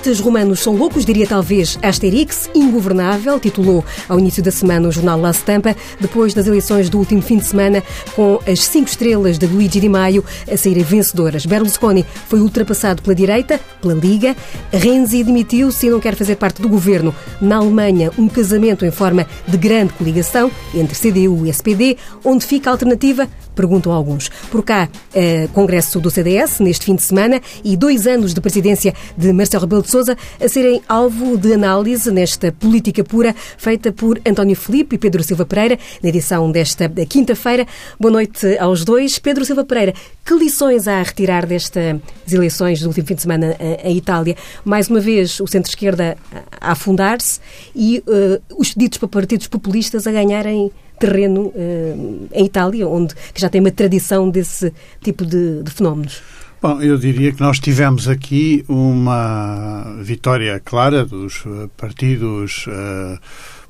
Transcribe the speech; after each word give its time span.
Estes 0.00 0.18
romanos 0.18 0.60
são 0.60 0.74
loucos, 0.74 1.04
diria 1.04 1.26
talvez 1.26 1.78
Asterix, 1.82 2.48
ingovernável, 2.54 3.38
titulou 3.38 3.84
ao 4.08 4.18
início 4.18 4.42
da 4.42 4.50
semana 4.50 4.88
o 4.88 4.90
jornal 4.90 5.20
La 5.20 5.30
Stampa, 5.30 5.76
depois 6.00 6.32
das 6.32 6.46
eleições 6.46 6.88
do 6.88 6.96
último 6.96 7.20
fim 7.20 7.36
de 7.36 7.44
semana, 7.44 7.82
com 8.16 8.40
as 8.50 8.64
cinco 8.64 8.88
estrelas 8.88 9.36
de 9.36 9.46
Luigi 9.46 9.78
Di 9.78 9.90
Maio 9.90 10.24
a 10.50 10.56
saírem 10.56 10.82
vencedoras. 10.82 11.44
Berlusconi 11.44 12.06
foi 12.28 12.40
ultrapassado 12.40 13.02
pela 13.02 13.14
direita, 13.14 13.60
pela 13.82 13.92
Liga. 13.92 14.34
Renzi 14.72 15.22
demitiu-se 15.22 15.86
e 15.86 15.90
não 15.90 16.00
quer 16.00 16.16
fazer 16.16 16.36
parte 16.36 16.62
do 16.62 16.68
governo. 16.70 17.14
Na 17.38 17.56
Alemanha, 17.56 18.10
um 18.16 18.26
casamento 18.26 18.86
em 18.86 18.90
forma 18.90 19.26
de 19.46 19.58
grande 19.58 19.92
coligação 19.92 20.50
entre 20.74 20.96
CDU 20.96 21.44
e 21.44 21.50
SPD, 21.50 21.98
onde 22.24 22.46
fica 22.46 22.70
a 22.70 22.72
alternativa 22.72 23.28
perguntam 23.60 23.92
alguns. 23.92 24.30
Por 24.50 24.64
cá, 24.64 24.88
eh, 25.14 25.46
Congresso 25.52 26.00
do 26.00 26.10
CDS, 26.10 26.60
neste 26.60 26.86
fim 26.86 26.94
de 26.94 27.02
semana, 27.02 27.42
e 27.62 27.76
dois 27.76 28.06
anos 28.06 28.32
de 28.32 28.40
presidência 28.40 28.94
de 29.18 29.32
Marcelo 29.34 29.64
Rebelo 29.64 29.82
de 29.82 29.90
Sousa 29.90 30.16
a 30.42 30.48
serem 30.48 30.80
alvo 30.88 31.36
de 31.36 31.52
análise 31.52 32.10
nesta 32.10 32.50
política 32.52 33.04
pura 33.04 33.34
feita 33.58 33.92
por 33.92 34.18
António 34.26 34.56
Felipe 34.56 34.96
e 34.96 34.98
Pedro 34.98 35.22
Silva 35.22 35.44
Pereira, 35.44 35.78
na 36.02 36.08
edição 36.08 36.50
desta 36.50 36.88
quinta-feira. 37.06 37.66
Boa 37.98 38.10
noite 38.10 38.56
aos 38.58 38.82
dois. 38.82 39.18
Pedro 39.18 39.44
Silva 39.44 39.62
Pereira, 39.62 39.92
que 40.24 40.34
lições 40.34 40.88
há 40.88 41.00
a 41.00 41.02
retirar 41.02 41.44
destas 41.44 42.00
eleições 42.32 42.80
do 42.80 42.88
último 42.88 43.06
fim 43.06 43.14
de 43.14 43.22
semana 43.22 43.56
eh, 43.60 43.80
em 43.84 43.96
Itália? 43.98 44.36
Mais 44.64 44.88
uma 44.88 45.00
vez, 45.00 45.38
o 45.38 45.46
centro-esquerda 45.46 46.16
a 46.58 46.72
afundar-se 46.72 47.40
e 47.74 48.02
uh, 48.06 48.40
os 48.58 48.72
pedidos 48.72 48.96
para 48.96 49.08
partidos 49.08 49.46
populistas 49.48 50.06
a 50.06 50.12
ganharem 50.12 50.72
terreno 51.00 51.46
uh, 51.46 52.28
em 52.32 52.44
Itália, 52.44 52.86
onde 52.86 53.14
que 53.34 53.40
já 53.40 53.48
tem 53.48 53.60
uma 53.60 53.72
tradição 53.72 54.30
desse 54.30 54.72
tipo 55.02 55.24
de, 55.24 55.62
de 55.62 55.70
fenómenos? 55.70 56.22
Bom, 56.62 56.80
eu 56.82 56.98
diria 56.98 57.32
que 57.32 57.40
nós 57.40 57.58
tivemos 57.58 58.06
aqui 58.06 58.64
uma 58.68 59.96
vitória 60.02 60.60
clara 60.62 61.06
dos 61.06 61.42
eh, 61.46 61.68
partidos 61.74 62.66
uh, 62.66 63.18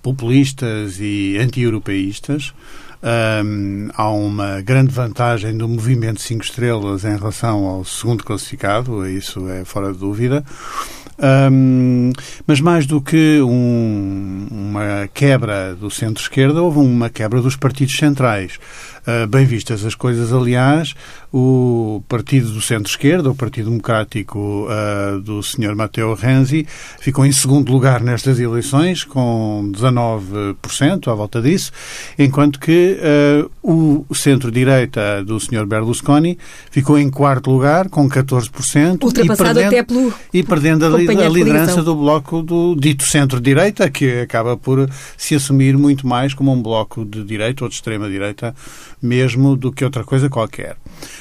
populistas 0.02 0.98
e 0.98 1.38
anti-europeístas. 1.38 2.52
Um, 3.02 3.88
há 3.94 4.10
uma 4.10 4.60
grande 4.60 4.92
vantagem 4.92 5.56
do 5.56 5.68
movimento 5.68 6.20
5 6.20 6.42
estrelas 6.44 7.04
em 7.04 7.16
relação 7.16 7.64
ao 7.64 7.84
segundo 7.84 8.24
classificado, 8.24 9.08
isso 9.08 9.48
é 9.48 9.64
fora 9.64 9.92
de 9.92 9.98
dúvida. 9.98 10.44
Um, 11.22 12.12
mas 12.46 12.60
mais 12.60 12.86
do 12.86 13.00
que 13.00 13.40
um, 13.42 14.46
uma 14.50 15.08
quebra 15.12 15.74
do 15.74 15.90
centro-esquerda, 15.90 16.62
houve 16.62 16.78
uma 16.78 17.10
quebra 17.10 17.42
dos 17.42 17.56
partidos 17.56 17.96
centrais. 17.96 18.58
Uh, 19.06 19.26
bem 19.26 19.46
vistas 19.46 19.84
as 19.84 19.94
coisas, 19.94 20.32
aliás, 20.32 20.94
o 21.32 22.02
Partido 22.08 22.50
do 22.50 22.60
Centro-Esquerda, 22.60 23.30
o 23.30 23.34
Partido 23.34 23.70
Democrático 23.70 24.66
uh, 24.66 25.20
do 25.20 25.42
Sr. 25.42 25.74
Matteo 25.74 26.12
Renzi, 26.14 26.66
ficou 27.00 27.24
em 27.24 27.32
segundo 27.32 27.72
lugar 27.72 28.02
nestas 28.02 28.38
eleições, 28.38 29.04
com 29.04 29.70
19%, 29.74 31.08
à 31.08 31.14
volta 31.14 31.40
disso, 31.40 31.72
enquanto 32.18 32.60
que 32.60 32.98
uh, 33.00 33.50
o 34.08 34.14
centro-direita 34.14 35.24
do 35.24 35.38
Sr. 35.38 35.66
Berlusconi 35.66 36.38
ficou 36.70 36.98
em 36.98 37.08
quarto 37.08 37.50
lugar, 37.50 37.88
com 37.88 38.08
14%, 38.08 39.02
Ultrapassado 39.02 39.24
e 39.24 39.36
perdendo, 39.36 39.66
até 39.66 39.82
pelo 39.82 40.14
e 40.32 40.42
perdendo 40.42 40.84
a, 40.84 40.88
a 40.88 41.28
liderança 41.28 41.82
do 41.82 41.94
bloco 41.94 42.42
do 42.42 42.74
dito 42.74 43.04
centro-direita, 43.04 43.88
que 43.88 44.20
acaba 44.20 44.56
por 44.56 44.90
se 45.16 45.34
assumir 45.34 45.76
muito 45.76 46.06
mais 46.06 46.34
como 46.34 46.52
um 46.52 46.60
bloco 46.60 47.04
de 47.04 47.22
direita 47.24 47.64
ou 47.64 47.68
de 47.68 47.76
extrema-direita 47.76 48.54
mesmo 49.02 49.56
do 49.56 49.72
que 49.72 49.84
outra 49.84 50.04
coisa 50.04 50.28
qualquer. 50.28 50.76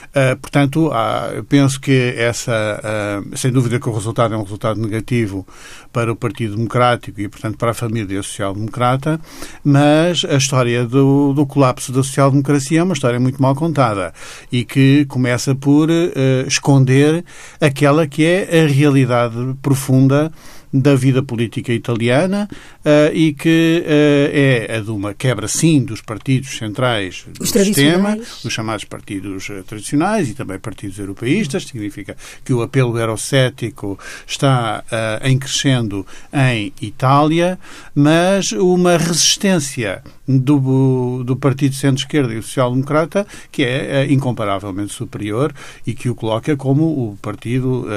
Uh, 0.10 0.36
portanto, 0.42 0.88
uh, 0.88 1.34
eu 1.36 1.44
penso 1.44 1.80
que 1.80 2.14
essa, 2.18 2.52
uh, 2.52 3.38
sem 3.38 3.52
dúvida 3.52 3.80
que 3.80 3.88
o 3.88 3.94
resultado 3.94 4.34
é 4.34 4.38
um 4.38 4.44
resultado 4.44 4.80
negativo 4.80 5.48
para 5.94 6.12
o 6.12 6.16
Partido 6.16 6.56
Democrático 6.56 7.22
e, 7.22 7.28
portanto, 7.28 7.58
para 7.58 7.72
a 7.72 7.74
família 7.74 8.22
social-democrata, 8.22 9.20
mas 9.64 10.26
a 10.26 10.36
história 10.36 10.86
do, 10.86 11.34
do 11.34 11.46
colapso 11.46 11.92
da 11.92 12.04
social-democracia 12.04 12.80
é 12.80 12.84
uma 12.84 12.94
história 12.94 13.20
muito 13.20 13.42
mal 13.42 13.56
contada 13.56 14.14
e 14.52 14.64
que 14.64 15.06
começa 15.06 15.56
por 15.56 15.90
ah, 15.90 16.48
esconder 16.48 17.24
aquela 17.60 18.08
que 18.08 18.26
é 18.26 18.64
a 18.64 18.68
realidade 18.68 19.36
profunda 19.62 20.32
da 20.72 20.96
vida 20.96 21.24
política 21.24 21.74
italiana 21.74 22.48
uh, 22.86 23.14
e 23.14 23.34
que 23.34 23.84
uh, 23.86 24.70
é 24.70 24.78
a 24.78 24.80
de 24.80 24.92
uma 24.92 25.14
quebra, 25.14 25.48
sim, 25.48 25.84
dos 25.84 26.02
partidos 26.02 26.58
centrais 26.58 27.26
do 27.38 27.46
sistema, 27.46 28.18
os 28.44 28.54
chamados 28.54 28.86
partidos 28.86 29.50
uh, 29.50 29.64
tradicionais 29.64 30.30
e 30.30 30.36
também 30.36 30.60
partidos 30.60 31.00
europeístas. 31.00 31.66
Significa 31.66 32.16
que 32.46 32.54
o 32.54 32.62
apelo 32.62 32.98
eurocético 32.98 33.98
está 34.28 34.84
em 35.24 35.38
crescendo 35.38 36.06
em 36.34 36.72
Itália, 36.82 37.58
mas 37.94 38.52
uma 38.52 38.98
resistência 38.98 40.04
do, 40.28 41.24
do 41.24 41.36
Partido 41.36 41.76
Centro-Esquerda 41.76 42.34
e 42.34 42.42
Social-Democrata 42.42 43.26
que 43.52 43.64
é 43.64 44.12
incomparavelmente 44.12 44.94
superior 44.94 45.54
e 45.86 45.94
que 45.94 46.10
o 46.10 46.16
coloca 46.16 46.56
como 46.56 46.84
o 46.84 47.18
partido 47.22 47.88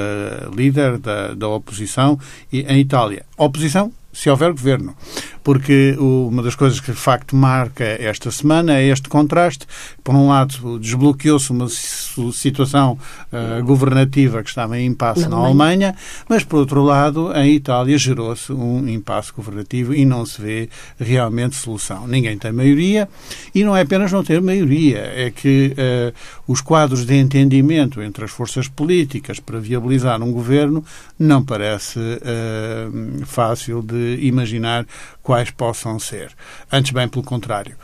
líder 0.55 0.97
da, 0.97 1.33
da 1.33 1.47
oposição 1.47 2.19
e 2.51 2.62
em 2.67 2.79
Itália. 2.79 3.25
Oposição 3.37 3.91
se 4.13 4.29
houver 4.29 4.51
governo. 4.51 4.95
Porque 5.43 5.97
uma 5.99 6.41
das 6.41 6.55
coisas 6.55 6.79
que 6.79 6.91
de 6.91 6.97
facto 6.97 7.35
marca 7.35 7.83
esta 7.83 8.31
semana 8.31 8.77
é 8.77 8.87
este 8.87 9.09
contraste. 9.09 9.67
Por 10.01 10.15
um 10.15 10.29
lado, 10.29 10.79
desbloqueou-se 10.79 11.51
uma 11.51 11.67
situação 11.67 12.97
uh, 13.31 13.61
governativa 13.65 14.41
que 14.41 14.47
estava 14.47 14.79
em 14.79 14.85
impasse 14.85 15.27
na, 15.27 15.35
Alemanha, 15.35 15.95
mas 16.29 16.45
por 16.45 16.59
outro 16.59 16.81
lado, 16.81 17.33
em 17.35 17.55
Itália 17.55 17.97
gerou-se 17.97 18.53
um 18.53 18.87
impasse 18.87 19.33
governativo 19.33 19.93
e 19.93 20.05
não 20.05 20.25
se 20.25 20.41
vê 20.41 20.69
realmente 20.97 21.55
solução. 21.55 22.07
Ninguém 22.07 22.37
tem 22.37 22.53
maioria 22.53 23.09
e 23.53 23.65
não 23.65 23.75
é 23.75 23.81
apenas 23.81 24.11
não 24.13 24.23
ter 24.23 24.41
maioria, 24.41 24.99
é 24.99 25.29
que 25.29 25.73
uh, 25.73 26.13
os 26.47 26.61
quadros 26.61 27.05
de 27.05 27.15
entendimento 27.15 28.01
entre 28.01 28.23
as 28.23 28.31
forças 28.31 28.69
políticas 28.69 29.41
para 29.41 29.59
viabilizar 29.59 30.21
um 30.21 30.31
governo 30.31 30.85
não 31.19 31.43
parece 31.43 31.99
uh, 31.99 33.25
fácil 33.25 33.81
de 33.81 34.02
imaginar 34.19 34.85
quais 35.21 35.49
possam 35.51 35.97
ser. 35.99 36.31
Antes, 36.71 36.91
bem 36.91 37.07
pelo 37.07 37.23
contrário. 37.23 37.75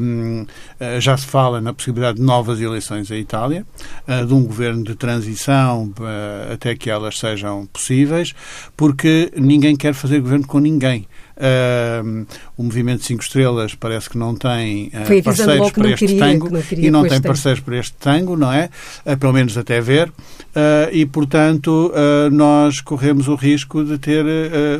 Um, 0.00 0.46
eh, 0.78 1.00
já 1.00 1.16
se 1.16 1.26
fala 1.26 1.60
na 1.60 1.72
possibilidade 1.72 2.18
de 2.18 2.22
novas 2.22 2.60
eleições 2.60 3.10
em 3.10 3.18
Itália, 3.18 3.66
uh, 4.06 4.26
de 4.26 4.34
um 4.34 4.44
governo 4.44 4.84
de 4.84 4.94
transição 4.94 5.92
uh, 5.98 6.52
até 6.52 6.74
que 6.74 6.90
elas 6.90 7.18
sejam 7.18 7.66
possíveis, 7.66 8.34
porque 8.76 9.32
ninguém 9.36 9.76
quer 9.76 9.94
fazer 9.94 10.20
governo 10.20 10.46
com 10.46 10.58
ninguém. 10.58 11.08
Uh, 11.36 12.26
o 12.56 12.62
Movimento 12.62 13.04
5 13.04 13.22
Estrelas 13.22 13.74
parece 13.74 14.08
que 14.08 14.16
não 14.16 14.36
tem 14.36 14.88
uh, 14.88 15.22
parceiros 15.22 15.72
para 15.72 15.90
este 15.90 16.06
queria, 16.06 16.20
tango 16.20 16.50
não 16.50 16.62
e 16.70 16.90
não 16.90 17.08
tem 17.08 17.20
parceiros 17.20 17.60
para 17.60 17.76
este 17.76 17.92
tango, 17.94 18.36
não 18.36 18.52
é? 18.52 18.70
Uh, 19.04 19.16
pelo 19.16 19.32
menos 19.32 19.58
até 19.58 19.80
ver. 19.80 20.12
Ah, 20.56 20.88
e, 20.92 21.04
portanto, 21.04 21.92
nós 22.30 22.80
corremos 22.80 23.26
o 23.26 23.34
risco 23.34 23.84
de 23.84 23.98
ter 23.98 24.24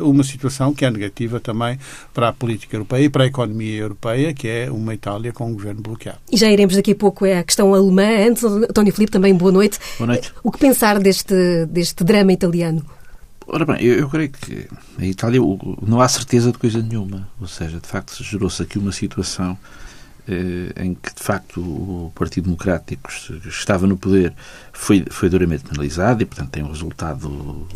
uma 0.01 0.23
situação 0.23 0.73
que 0.73 0.85
é 0.85 0.89
negativa 0.89 1.37
também 1.37 1.77
para 2.13 2.29
a 2.29 2.33
política 2.33 2.77
europeia 2.77 3.03
e 3.03 3.09
para 3.09 3.25
a 3.25 3.27
economia 3.27 3.81
europeia, 3.81 4.33
que 4.33 4.47
é 4.47 4.71
uma 4.71 4.93
Itália 4.93 5.33
com 5.33 5.47
um 5.47 5.53
governo 5.53 5.81
bloqueado. 5.81 6.19
E 6.31 6.37
já 6.37 6.49
iremos 6.49 6.75
daqui 6.75 6.93
a 6.93 6.95
pouco 6.95 7.25
à 7.25 7.43
questão 7.43 7.73
alemã. 7.73 8.25
Antes, 8.25 8.45
António 8.45 8.93
Filipe, 8.93 9.11
também 9.11 9.35
boa 9.35 9.51
noite. 9.51 9.77
Boa 9.97 10.07
noite. 10.07 10.31
O 10.41 10.49
que 10.49 10.59
pensar 10.59 10.97
deste, 10.99 11.65
deste 11.65 12.05
drama 12.05 12.31
italiano? 12.31 12.81
Ora 13.47 13.65
bem, 13.65 13.81
eu, 13.81 13.99
eu, 13.99 14.09
creio 14.09 14.29
que 14.29 14.67
a 14.97 15.05
Itália 15.05 15.39
não 15.81 16.01
há 16.01 16.07
certeza 16.07 16.51
de 16.51 16.57
coisa 16.57 16.81
nenhuma. 16.81 17.27
Ou 17.39 17.47
seja, 17.47 17.79
de 17.79 17.87
facto, 17.87 18.23
gerou-se 18.23 18.61
aqui 18.61 18.79
uma 18.79 18.91
situação 18.91 19.57
eh, 20.27 20.73
em 20.83 20.95
que, 20.95 21.13
de 21.13 21.21
facto, 21.21 21.61
o 21.61 22.11
Partido 22.15 22.45
Democrático 22.45 23.07
que 23.07 23.47
estava 23.47 23.85
no 23.85 23.97
poder 23.97 24.33
foi, 24.73 25.05
foi 25.11 25.29
duramente 25.29 25.63
penalizado 25.63 26.23
e, 26.23 26.25
portanto, 26.25 26.49
tem 26.49 26.63
um 26.63 26.69
resultado 26.69 27.67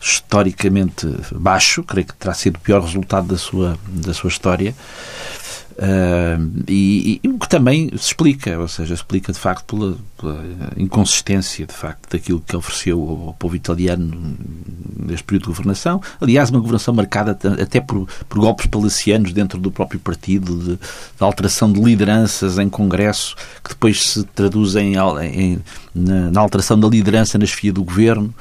historicamente 0.00 1.06
baixo. 1.34 1.82
Creio 1.84 2.06
que 2.06 2.14
terá 2.14 2.34
sido 2.34 2.56
o 2.56 2.60
pior 2.60 2.82
resultado 2.82 3.28
da 3.28 3.38
sua, 3.38 3.78
da 3.88 4.12
sua 4.12 4.28
história. 4.28 4.74
Uh, 5.72 6.62
e, 6.68 7.20
e, 7.22 7.28
o 7.28 7.38
que 7.38 7.48
também 7.48 7.88
se 7.90 8.08
explica, 8.08 8.58
ou 8.58 8.68
seja, 8.68 8.94
explica 8.94 9.32
de 9.32 9.38
facto 9.38 9.74
pela, 9.74 9.96
pela, 10.18 10.44
inconsistência 10.76 11.66
de 11.66 11.72
facto 11.72 12.10
daquilo 12.10 12.40
que 12.40 12.54
ofereceu 12.54 13.00
ao 13.26 13.34
povo 13.34 13.56
italiano 13.56 14.36
neste 14.98 15.24
período 15.24 15.44
de 15.44 15.48
governação. 15.48 16.00
Aliás, 16.20 16.50
uma 16.50 16.60
governação 16.60 16.92
marcada 16.94 17.38
até 17.60 17.80
por, 17.80 18.06
por 18.28 18.38
golpes 18.38 18.66
palacianos 18.66 19.32
dentro 19.32 19.58
do 19.58 19.70
próprio 19.70 19.98
partido, 19.98 20.56
de, 20.58 20.76
de, 20.76 20.78
alteração 21.20 21.72
de 21.72 21.80
lideranças 21.80 22.58
em 22.58 22.68
Congresso, 22.68 23.34
que 23.62 23.70
depois 23.70 24.02
se 24.10 24.24
traduzem 24.24 24.94
em, 24.94 25.24
em, 25.24 25.58
na, 25.94 26.30
na 26.30 26.40
alteração 26.40 26.78
da 26.78 26.88
liderança 26.88 27.38
na 27.38 27.46
chefia 27.46 27.72
do 27.72 27.82
governo 27.82 28.34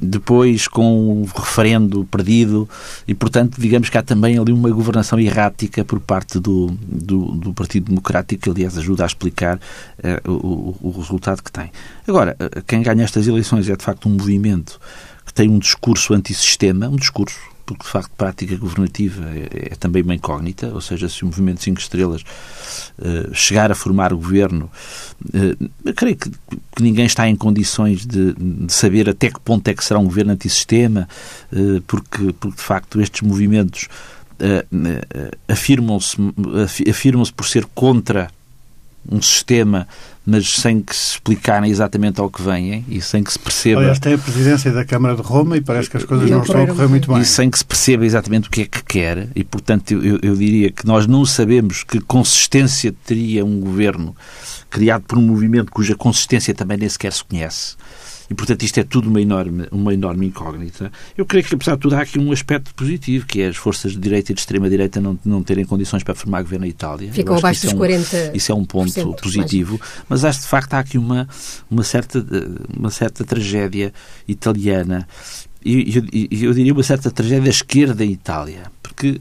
depois 0.00 0.66
com 0.66 1.22
o 1.22 1.24
referendo 1.24 2.06
perdido 2.10 2.68
e, 3.06 3.14
portanto, 3.14 3.60
digamos 3.60 3.90
que 3.90 3.98
há 3.98 4.02
também 4.02 4.38
ali 4.38 4.52
uma 4.52 4.70
governação 4.70 5.20
errática 5.20 5.84
por 5.84 6.00
parte 6.00 6.40
do, 6.40 6.68
do, 6.80 7.32
do 7.32 7.52
Partido 7.52 7.86
Democrático, 7.86 8.42
que, 8.42 8.50
aliás, 8.50 8.78
ajuda 8.78 9.04
a 9.04 9.06
explicar 9.06 9.56
uh, 9.56 10.30
o, 10.30 10.76
o 10.80 10.90
resultado 10.90 11.42
que 11.42 11.52
tem. 11.52 11.70
Agora, 12.08 12.36
eh, 12.38 12.62
quem 12.66 12.82
ganha 12.82 13.04
estas 13.04 13.26
eleições 13.26 13.68
é, 13.68 13.76
de 13.76 13.84
facto, 13.84 14.08
um 14.08 14.12
movimento 14.12 14.80
que 15.24 15.34
tem 15.34 15.48
um 15.48 15.58
discurso 15.58 16.14
antissistema, 16.14 16.88
um 16.88 16.96
discurso 16.96 17.38
porque 17.66 17.82
de 17.82 17.90
facto 17.90 18.10
prática 18.16 18.56
governativa 18.56 19.28
é, 19.28 19.72
é, 19.72 19.74
também 19.74 20.02
uma 20.02 20.14
incógnita, 20.14 20.68
ou 20.68 20.80
seja, 20.80 21.08
se 21.08 21.24
o 21.24 21.26
Movimento 21.26 21.62
5 21.62 21.80
Estrelas 21.80 22.22
uh, 22.22 23.34
chegar 23.34 23.72
a 23.72 23.74
formar 23.74 24.14
governo, 24.14 24.70
uh, 25.34 25.92
creio 25.94 26.16
que, 26.16 26.30
que, 26.30 26.82
ninguém 26.82 27.04
está 27.04 27.28
em 27.28 27.34
condições 27.34 28.06
de, 28.06 28.32
de, 28.34 28.72
saber 28.72 29.10
até 29.10 29.30
que 29.30 29.40
ponto 29.40 29.66
é 29.66 29.74
que 29.74 29.84
será 29.84 29.98
um 29.98 30.04
governo 30.04 30.32
antissistema, 30.32 31.08
uh, 31.52 31.82
porque, 31.82 32.32
porque 32.32 32.56
de 32.56 32.62
facto 32.62 33.00
estes 33.00 33.22
movimentos 33.22 33.88
afirmam-se 35.48 36.18
afirmam-se 36.90 37.32
por 37.32 37.46
ser 37.46 37.64
contra 37.74 38.30
um 39.10 39.22
sistema 39.22 39.88
mas 40.26 40.56
sem 40.56 40.82
que 40.82 40.94
se 40.94 41.12
explicarem 41.12 41.70
exatamente 41.70 42.20
ao 42.20 42.28
que 42.28 42.42
vêm 42.42 42.84
e 42.88 43.00
sem 43.00 43.22
que 43.22 43.32
se 43.32 43.38
perceba. 43.38 43.80
Aliás, 43.80 44.00
tem 44.00 44.14
a 44.14 44.18
presidência 44.18 44.72
da 44.72 44.84
Câmara 44.84 45.14
de 45.14 45.22
Roma 45.22 45.56
e 45.56 45.60
parece 45.60 45.88
que 45.88 45.96
as 45.96 46.04
coisas 46.04 46.28
não, 46.28 46.38
não 46.38 46.44
estão 46.44 46.62
a 46.64 46.66
correr 46.66 46.88
muito 46.88 47.12
bem. 47.12 47.22
E 47.22 47.24
sem 47.24 47.48
que 47.48 47.56
se 47.56 47.64
perceba 47.64 48.04
exatamente 48.04 48.48
o 48.48 48.50
que 48.50 48.62
é 48.62 48.66
que 48.66 48.82
quer, 48.82 49.28
e 49.36 49.44
portanto 49.44 49.92
eu, 49.92 50.18
eu 50.20 50.34
diria 50.34 50.72
que 50.72 50.84
nós 50.84 51.06
não 51.06 51.24
sabemos 51.24 51.84
que 51.84 52.00
consistência 52.00 52.92
teria 53.04 53.44
um 53.44 53.60
governo 53.60 54.16
criado 54.68 55.02
por 55.02 55.16
um 55.16 55.22
movimento 55.22 55.70
cuja 55.70 55.94
consistência 55.94 56.52
também 56.52 56.76
nem 56.76 56.88
sequer 56.88 57.12
se 57.12 57.22
conhece. 57.22 57.76
E, 58.28 58.34
portanto, 58.34 58.62
isto 58.62 58.78
é 58.78 58.84
tudo 58.84 59.08
uma 59.08 59.20
enorme, 59.20 59.66
uma 59.70 59.94
enorme 59.94 60.26
incógnita. 60.26 60.90
Eu 61.16 61.24
creio 61.24 61.44
que, 61.44 61.54
apesar 61.54 61.74
de 61.74 61.80
tudo, 61.80 61.94
há 61.94 62.00
aqui 62.00 62.18
um 62.18 62.32
aspecto 62.32 62.74
positivo, 62.74 63.26
que 63.26 63.40
é 63.40 63.48
as 63.48 63.56
forças 63.56 63.92
de 63.92 63.98
direita 63.98 64.32
e 64.32 64.34
de 64.34 64.40
extrema-direita 64.40 65.00
não, 65.00 65.18
não 65.24 65.42
terem 65.42 65.64
condições 65.64 66.02
para 66.02 66.14
formar 66.14 66.42
governo 66.42 66.64
na 66.64 66.68
Itália. 66.68 67.12
Ficam 67.12 67.36
abaixo 67.36 67.62
dos 67.62 67.72
é 67.72 67.76
um, 67.76 67.78
40%. 67.78 68.34
Isso 68.34 68.52
é 68.52 68.54
um 68.54 68.64
ponto 68.64 69.14
positivo. 69.22 69.80
Mas 70.08 70.24
acho, 70.24 70.40
de 70.40 70.46
facto, 70.46 70.74
há 70.74 70.80
aqui 70.80 70.98
uma, 70.98 71.28
uma, 71.70 71.82
certa, 71.82 72.24
uma 72.76 72.90
certa 72.90 73.24
tragédia 73.24 73.92
italiana 74.26 75.06
e 75.66 75.96
eu, 75.96 76.48
eu, 76.50 76.54
diria 76.54 76.72
uma 76.72 76.82
certa 76.84 77.10
tragédia 77.10 77.42
da 77.42 77.50
esquerda 77.50 78.04
em 78.04 78.12
Itália, 78.12 78.70
porque 78.80 79.18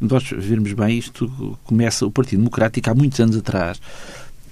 nós 0.00 0.22
virmos 0.30 0.72
bem 0.72 0.96
isto 0.96 1.58
começa 1.64 2.06
o 2.06 2.12
Partido 2.12 2.38
Democrático 2.38 2.88
há 2.88 2.94
muitos 2.94 3.18
anos 3.18 3.36
atrás 3.36 3.80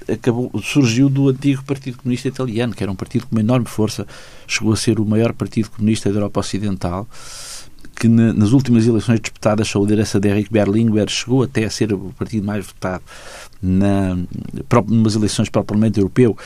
acabou, 0.08 0.50
surgiu 0.62 1.08
do 1.08 1.28
antigo 1.28 1.62
Partido 1.64 1.98
Comunista 1.98 2.28
Italiano, 2.28 2.74
que 2.74 2.82
era 2.82 2.90
um 2.90 2.96
partido 2.96 3.26
com 3.26 3.34
uma 3.34 3.40
enorme 3.40 3.66
força, 3.66 4.06
chegou 4.46 4.72
a 4.72 4.76
ser 4.76 4.98
o 5.00 5.04
maior 5.04 5.32
partido 5.32 5.70
comunista 5.70 6.10
da 6.10 6.16
Europa 6.16 6.40
Ocidental, 6.40 7.08
que 7.96 8.08
nas 8.08 8.52
últimas 8.52 8.86
eleições 8.86 9.20
disputadas 9.20 9.68
sob 9.68 9.84
a 9.84 9.88
liderança 9.88 10.18
de 10.18 10.28
Henrique 10.28 10.52
Berlinguer 10.52 11.08
chegou 11.08 11.42
até 11.42 11.64
a 11.64 11.70
ser 11.70 11.92
o 11.92 12.12
partido 12.18 12.44
mais 12.44 12.66
votado 12.66 13.02
na, 13.62 14.16
nas 14.88 15.14
eleições 15.14 15.48
para 15.48 15.60
o 15.60 15.64
Parlamento 15.64 15.98
Europeu, 16.00 16.36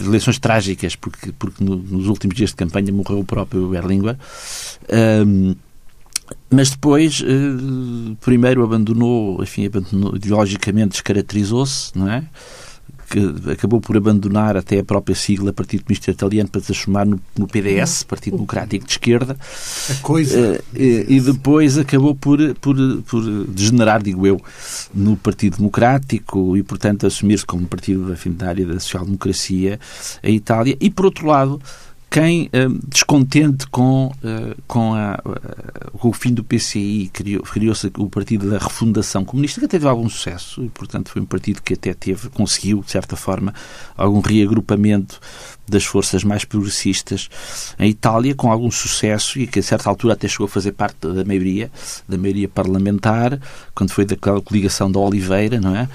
eleições 0.00 0.38
trágicas, 0.38 0.96
porque, 0.96 1.32
porque 1.38 1.62
nos 1.62 2.08
últimos 2.08 2.34
dias 2.34 2.50
de 2.50 2.56
campanha 2.56 2.92
morreu 2.92 3.20
o 3.20 3.24
próprio 3.24 3.68
Berlinguer. 3.68 4.16
Um, 5.24 5.54
mas 6.50 6.70
depois, 6.70 7.20
uh, 7.20 8.16
primeiro 8.20 8.64
abandonou, 8.64 9.42
enfim, 9.42 9.66
abandonou, 9.66 10.16
ideologicamente 10.16 10.90
descaracterizou-se, 10.90 11.96
não 11.96 12.10
é? 12.10 12.24
Que 13.10 13.50
acabou 13.50 13.80
por 13.80 13.96
abandonar 13.96 14.56
até 14.56 14.78
a 14.78 14.84
própria 14.84 15.16
sigla 15.16 15.52
Partido 15.52 15.82
Comunista 15.82 16.12
Italiano 16.12 16.48
para 16.48 16.60
se 16.60 16.68
transformar 16.68 17.04
no, 17.04 17.20
no 17.36 17.48
PDS, 17.48 18.04
Partido 18.04 18.36
Democrático 18.36 18.86
de 18.86 18.92
Esquerda. 18.92 19.36
A 19.90 19.94
coisa. 20.00 20.62
e, 20.72 21.06
e 21.08 21.20
depois 21.20 21.76
acabou 21.76 22.14
por, 22.14 22.38
por, 22.54 22.76
por 23.02 23.44
degenerar, 23.46 24.00
digo 24.00 24.24
eu, 24.26 24.40
no 24.94 25.16
Partido 25.16 25.56
Democrático 25.56 26.56
e, 26.56 26.62
portanto, 26.62 27.04
assumir-se 27.04 27.44
como 27.44 27.66
partido 27.66 28.12
afim 28.12 28.30
da 28.30 28.48
área 28.48 28.64
da 28.64 28.78
social-democracia 28.78 29.80
a 30.22 30.30
Itália. 30.30 30.76
E, 30.80 30.88
por 30.88 31.06
outro 31.06 31.26
lado, 31.26 31.60
quem, 32.10 32.50
eh, 32.52 32.66
descontente 32.88 33.68
com, 33.68 34.12
eh, 34.24 34.56
com, 34.66 34.94
a, 34.94 35.16
com, 35.96 36.08
o 36.08 36.12
fim 36.12 36.34
do 36.34 36.42
PCI, 36.42 37.08
criou-se 37.08 37.92
o 37.96 38.10
Partido 38.10 38.50
da 38.50 38.58
Refundação 38.58 39.24
Comunista, 39.24 39.60
que 39.60 39.68
teve 39.68 39.86
algum 39.86 40.08
sucesso, 40.08 40.64
e, 40.64 40.68
portanto, 40.68 41.10
foi 41.10 41.22
um 41.22 41.24
partido 41.24 41.62
que 41.62 41.74
até 41.74 41.94
teve, 41.94 42.28
conseguiu, 42.30 42.82
de 42.82 42.90
certa 42.90 43.14
forma, 43.14 43.54
algum 43.96 44.20
reagrupamento 44.20 45.20
das 45.68 45.84
forças 45.84 46.24
mais 46.24 46.44
progressistas 46.44 47.30
em 47.78 47.90
Itália, 47.90 48.34
com 48.34 48.50
algum 48.50 48.72
sucesso, 48.72 49.38
e 49.38 49.46
que 49.46 49.60
a 49.60 49.62
certa 49.62 49.88
altura 49.88 50.14
até 50.14 50.26
chegou 50.26 50.46
a 50.46 50.48
fazer 50.48 50.72
parte 50.72 51.06
da 51.06 51.24
maioria, 51.24 51.70
da 52.08 52.18
maioria 52.18 52.48
parlamentar, 52.48 53.38
quando 53.72 53.92
foi 53.92 54.04
daquela 54.04 54.40
coligação 54.40 54.90
da 54.90 54.98
Oliveira, 54.98 55.60
não 55.60 55.76
é? 55.76 55.88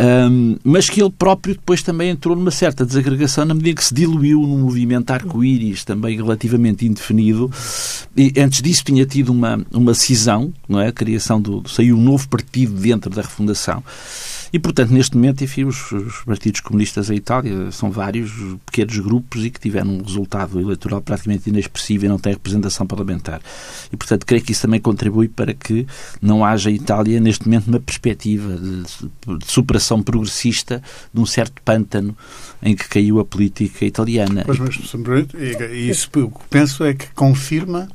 Um, 0.00 0.56
mas 0.62 0.88
que 0.88 1.02
ele 1.02 1.10
próprio 1.10 1.54
depois 1.54 1.82
também 1.82 2.10
entrou 2.10 2.36
numa 2.36 2.52
certa 2.52 2.86
desagregação 2.86 3.44
na 3.44 3.52
medida 3.52 3.74
que 3.74 3.84
se 3.84 3.92
diluiu 3.92 4.42
num 4.42 4.58
movimento 4.58 5.10
arco-íris 5.10 5.84
também 5.84 6.16
relativamente 6.16 6.86
indefinido. 6.86 7.50
E 8.16 8.32
antes 8.38 8.62
disso 8.62 8.84
tinha 8.84 9.04
tido 9.04 9.30
uma, 9.30 9.60
uma 9.72 9.94
cisão, 9.94 10.52
não 10.68 10.80
é? 10.80 10.88
A 10.88 10.92
criação 10.92 11.40
do. 11.40 11.68
saiu 11.68 11.96
um 11.96 12.00
novo 12.00 12.28
partido 12.28 12.74
dentro 12.74 13.10
da 13.10 13.22
refundação. 13.22 13.82
E, 14.52 14.58
portanto, 14.58 14.90
neste 14.90 15.16
momento, 15.16 15.44
enfim, 15.44 15.64
os, 15.64 15.92
os 15.92 16.24
partidos 16.24 16.60
comunistas 16.60 17.10
em 17.10 17.16
Itália 17.16 17.70
são 17.70 17.90
vários 17.90 18.32
pequenos 18.64 18.98
grupos 18.98 19.44
e 19.44 19.50
que 19.50 19.60
tiveram 19.60 19.90
um 19.90 20.02
resultado 20.02 20.58
eleitoral 20.60 21.00
praticamente 21.02 21.48
inexpressivo 21.50 22.06
e 22.06 22.08
não 22.08 22.18
têm 22.18 22.32
representação 22.32 22.86
parlamentar. 22.86 23.40
E, 23.92 23.96
portanto, 23.96 24.24
creio 24.24 24.42
que 24.42 24.52
isso 24.52 24.62
também 24.62 24.80
contribui 24.80 25.28
para 25.28 25.52
que 25.52 25.86
não 26.20 26.44
haja 26.44 26.70
em 26.70 26.74
Itália, 26.74 27.20
neste 27.20 27.46
momento, 27.46 27.68
uma 27.68 27.80
perspectiva 27.80 28.56
de, 28.56 29.38
de 29.38 29.46
superação 29.46 30.02
progressista 30.02 30.82
de 31.12 31.20
um 31.20 31.26
certo 31.26 31.60
pântano 31.62 32.16
em 32.62 32.74
que 32.74 32.88
caiu 32.88 33.20
a 33.20 33.24
política 33.24 33.84
italiana. 33.84 34.42
Pois, 34.44 34.58
mas, 34.58 34.76
isso 35.72 36.10
que 36.10 36.28
penso 36.48 36.84
é 36.84 36.94
que 36.94 37.06
confirma 37.14 37.88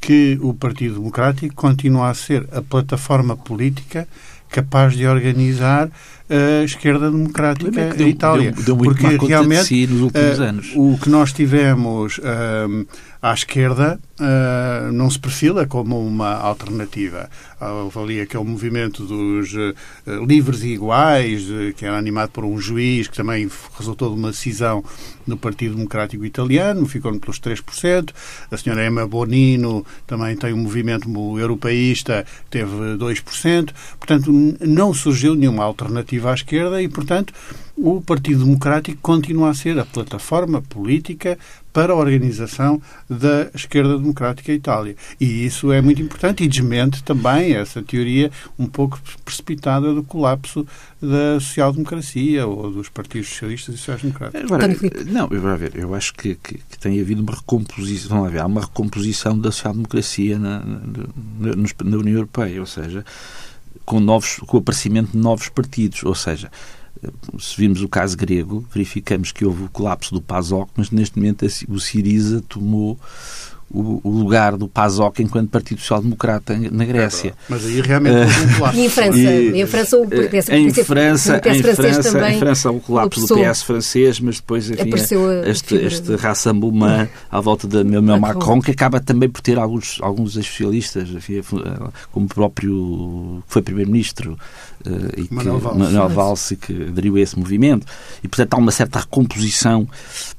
que 0.00 0.38
o 0.40 0.54
Partido 0.54 0.94
Democrático 0.94 1.54
continua 1.54 2.10
a 2.10 2.14
ser 2.14 2.46
a 2.52 2.62
plataforma 2.62 3.36
política 3.36 4.06
capaz 4.56 4.96
de 4.96 5.06
organizar 5.06 5.88
a 6.28 6.64
esquerda 6.64 7.10
democrática 7.10 7.80
é 7.80 7.94
deu, 7.94 8.08
Itália. 8.08 8.52
Deu, 8.52 8.64
deu 8.64 8.76
porque 8.76 9.06
realmente 9.26 9.64
si 9.64 9.86
nos 9.86 10.02
últimos 10.02 10.38
uh, 10.38 10.42
anos. 10.42 10.72
o 10.74 10.98
que 10.98 11.08
nós 11.08 11.32
tivemos 11.32 12.18
uh, 12.18 12.86
à 13.22 13.32
esquerda 13.32 13.98
uh, 14.20 14.92
não 14.92 15.08
se 15.08 15.18
perfila 15.18 15.66
como 15.66 16.04
uma 16.04 16.34
alternativa. 16.34 17.30
Houve 17.60 17.98
ali 17.98 18.20
aquele 18.20 18.44
movimento 18.44 19.04
dos 19.04 19.50
livres 20.26 20.62
e 20.62 20.68
iguais, 20.68 21.46
que 21.74 21.86
era 21.86 21.96
animado 21.96 22.30
por 22.30 22.44
um 22.44 22.60
juiz, 22.60 23.08
que 23.08 23.16
também 23.16 23.48
resultou 23.78 24.10
de 24.10 24.18
uma 24.18 24.30
decisão 24.30 24.84
no 25.26 25.36
Partido 25.36 25.74
Democrático 25.74 26.24
Italiano, 26.24 26.86
ficou 26.86 27.18
pelos 27.18 27.40
3%. 27.40 28.10
A 28.50 28.56
senhora 28.56 28.86
Emma 28.86 29.06
Bonino 29.06 29.84
também 30.06 30.36
tem 30.36 30.52
um 30.52 30.58
movimento 30.58 31.08
europeísta, 31.38 32.26
teve 32.50 32.70
2%. 32.98 33.70
Portanto, 33.98 34.30
não 34.60 34.92
surgiu 34.92 35.34
nenhuma 35.34 35.64
alternativa 35.64 36.15
à 36.24 36.34
esquerda 36.34 36.80
e, 36.82 36.88
portanto, 36.88 37.32
o 37.76 38.00
Partido 38.00 38.44
Democrático 38.44 38.98
continua 39.02 39.50
a 39.50 39.54
ser 39.54 39.78
a 39.78 39.84
plataforma 39.84 40.62
política 40.62 41.38
para 41.72 41.92
a 41.92 41.96
organização 41.96 42.80
da 43.08 43.50
esquerda 43.54 43.98
democrática 43.98 44.50
Itália. 44.50 44.96
E 45.20 45.44
isso 45.44 45.70
é 45.70 45.82
muito 45.82 46.00
importante 46.00 46.42
e 46.42 46.48
desmente 46.48 47.04
também 47.04 47.52
essa 47.52 47.82
teoria 47.82 48.30
um 48.58 48.66
pouco 48.66 48.98
precipitada 49.22 49.92
do 49.92 50.02
colapso 50.02 50.66
da 51.02 51.38
social-democracia 51.38 52.46
ou 52.46 52.70
dos 52.70 52.88
partidos 52.88 53.28
socialistas 53.28 53.74
e 53.74 53.78
sociais-democratas. 53.78 54.42
Agora, 54.42 54.68
não, 55.04 55.28
eu, 55.30 55.40
vou 55.42 55.56
ver, 55.58 55.72
eu 55.76 55.94
acho 55.94 56.14
que, 56.14 56.34
que, 56.36 56.54
que, 56.54 56.78
tem 56.78 56.98
havido 56.98 57.22
uma 57.22 57.34
recomposição, 57.34 58.24
não, 58.24 58.40
há 58.42 58.46
uma 58.46 58.62
recomposição 58.62 59.38
da 59.38 59.52
social-democracia 59.52 60.38
na, 60.38 60.60
na, 60.60 60.76
na, 61.40 61.66
na 61.84 61.96
União 61.98 62.14
Europeia, 62.14 62.58
ou 62.58 62.66
seja, 62.66 63.04
com, 63.86 64.00
novos, 64.00 64.36
com 64.46 64.58
o 64.58 64.60
aparecimento 64.60 65.12
de 65.12 65.18
novos 65.18 65.48
partidos, 65.48 66.02
ou 66.02 66.14
seja, 66.14 66.50
se 67.38 67.56
vimos 67.56 67.80
o 67.82 67.88
caso 67.88 68.16
grego, 68.16 68.66
verificamos 68.72 69.32
que 69.32 69.44
houve 69.44 69.64
o 69.64 69.68
colapso 69.70 70.12
do 70.12 70.20
PASOK, 70.20 70.70
mas 70.76 70.90
neste 70.90 71.16
momento 71.16 71.46
o 71.68 71.80
Siriza 71.80 72.42
tomou 72.48 72.98
o, 73.70 74.00
o, 74.02 74.10
lugar 74.10 74.56
do 74.56 74.68
PASOK 74.68 75.22
enquanto 75.22 75.50
Partido 75.50 75.80
Social 75.80 76.00
Democrata 76.00 76.56
na 76.70 76.84
Grécia. 76.84 77.30
É 77.30 77.34
mas 77.48 77.66
aí 77.66 77.80
realmente 77.80 78.14
colapso. 78.58 78.78
E 78.78 78.84
em 78.84 78.88
França? 78.88 79.18
E, 79.18 79.62
em 79.62 79.66
França, 79.66 79.96
o 79.96 80.06
PS, 80.08 80.48
em 80.48 80.70
França, 80.70 81.42
em 81.44 81.62
França, 81.62 82.12
também 82.12 82.36
em 82.36 82.38
França 82.38 82.70
o 82.70 82.80
colapso 82.80 83.26
do 83.26 83.34
PS 83.34 83.62
francês, 83.62 84.20
mas 84.20 84.36
depois 84.36 84.70
enfim, 84.70 84.90
este, 85.46 85.74
este 85.74 86.14
Rassemblement 86.14 87.08
à 87.30 87.40
volta 87.40 87.66
de 87.66 87.80
Emmanuel 87.80 88.20
Macron, 88.20 88.60
que 88.60 88.70
acaba 88.70 89.00
também 89.00 89.28
por 89.28 89.40
ter 89.40 89.58
alguns, 89.58 89.98
alguns 90.00 90.36
ex-socialistas, 90.36 91.08
como 92.12 92.26
o 92.26 92.28
próprio 92.28 93.42
que 93.46 93.52
foi 93.52 93.62
Primeiro-Ministro, 93.62 94.38
uh, 94.86 95.20
e 95.20 95.26
Manuel 95.32 95.60
que, 95.60 95.78
Manuel 95.78 96.08
Valls, 96.08 96.56
que 96.56 96.72
aderiu 96.72 97.16
a 97.16 97.20
esse 97.20 97.38
movimento. 97.38 97.86
E, 98.22 98.28
portanto, 98.28 98.54
há 98.54 98.56
uma 98.58 98.72
certa 98.72 99.00
recomposição 99.00 99.88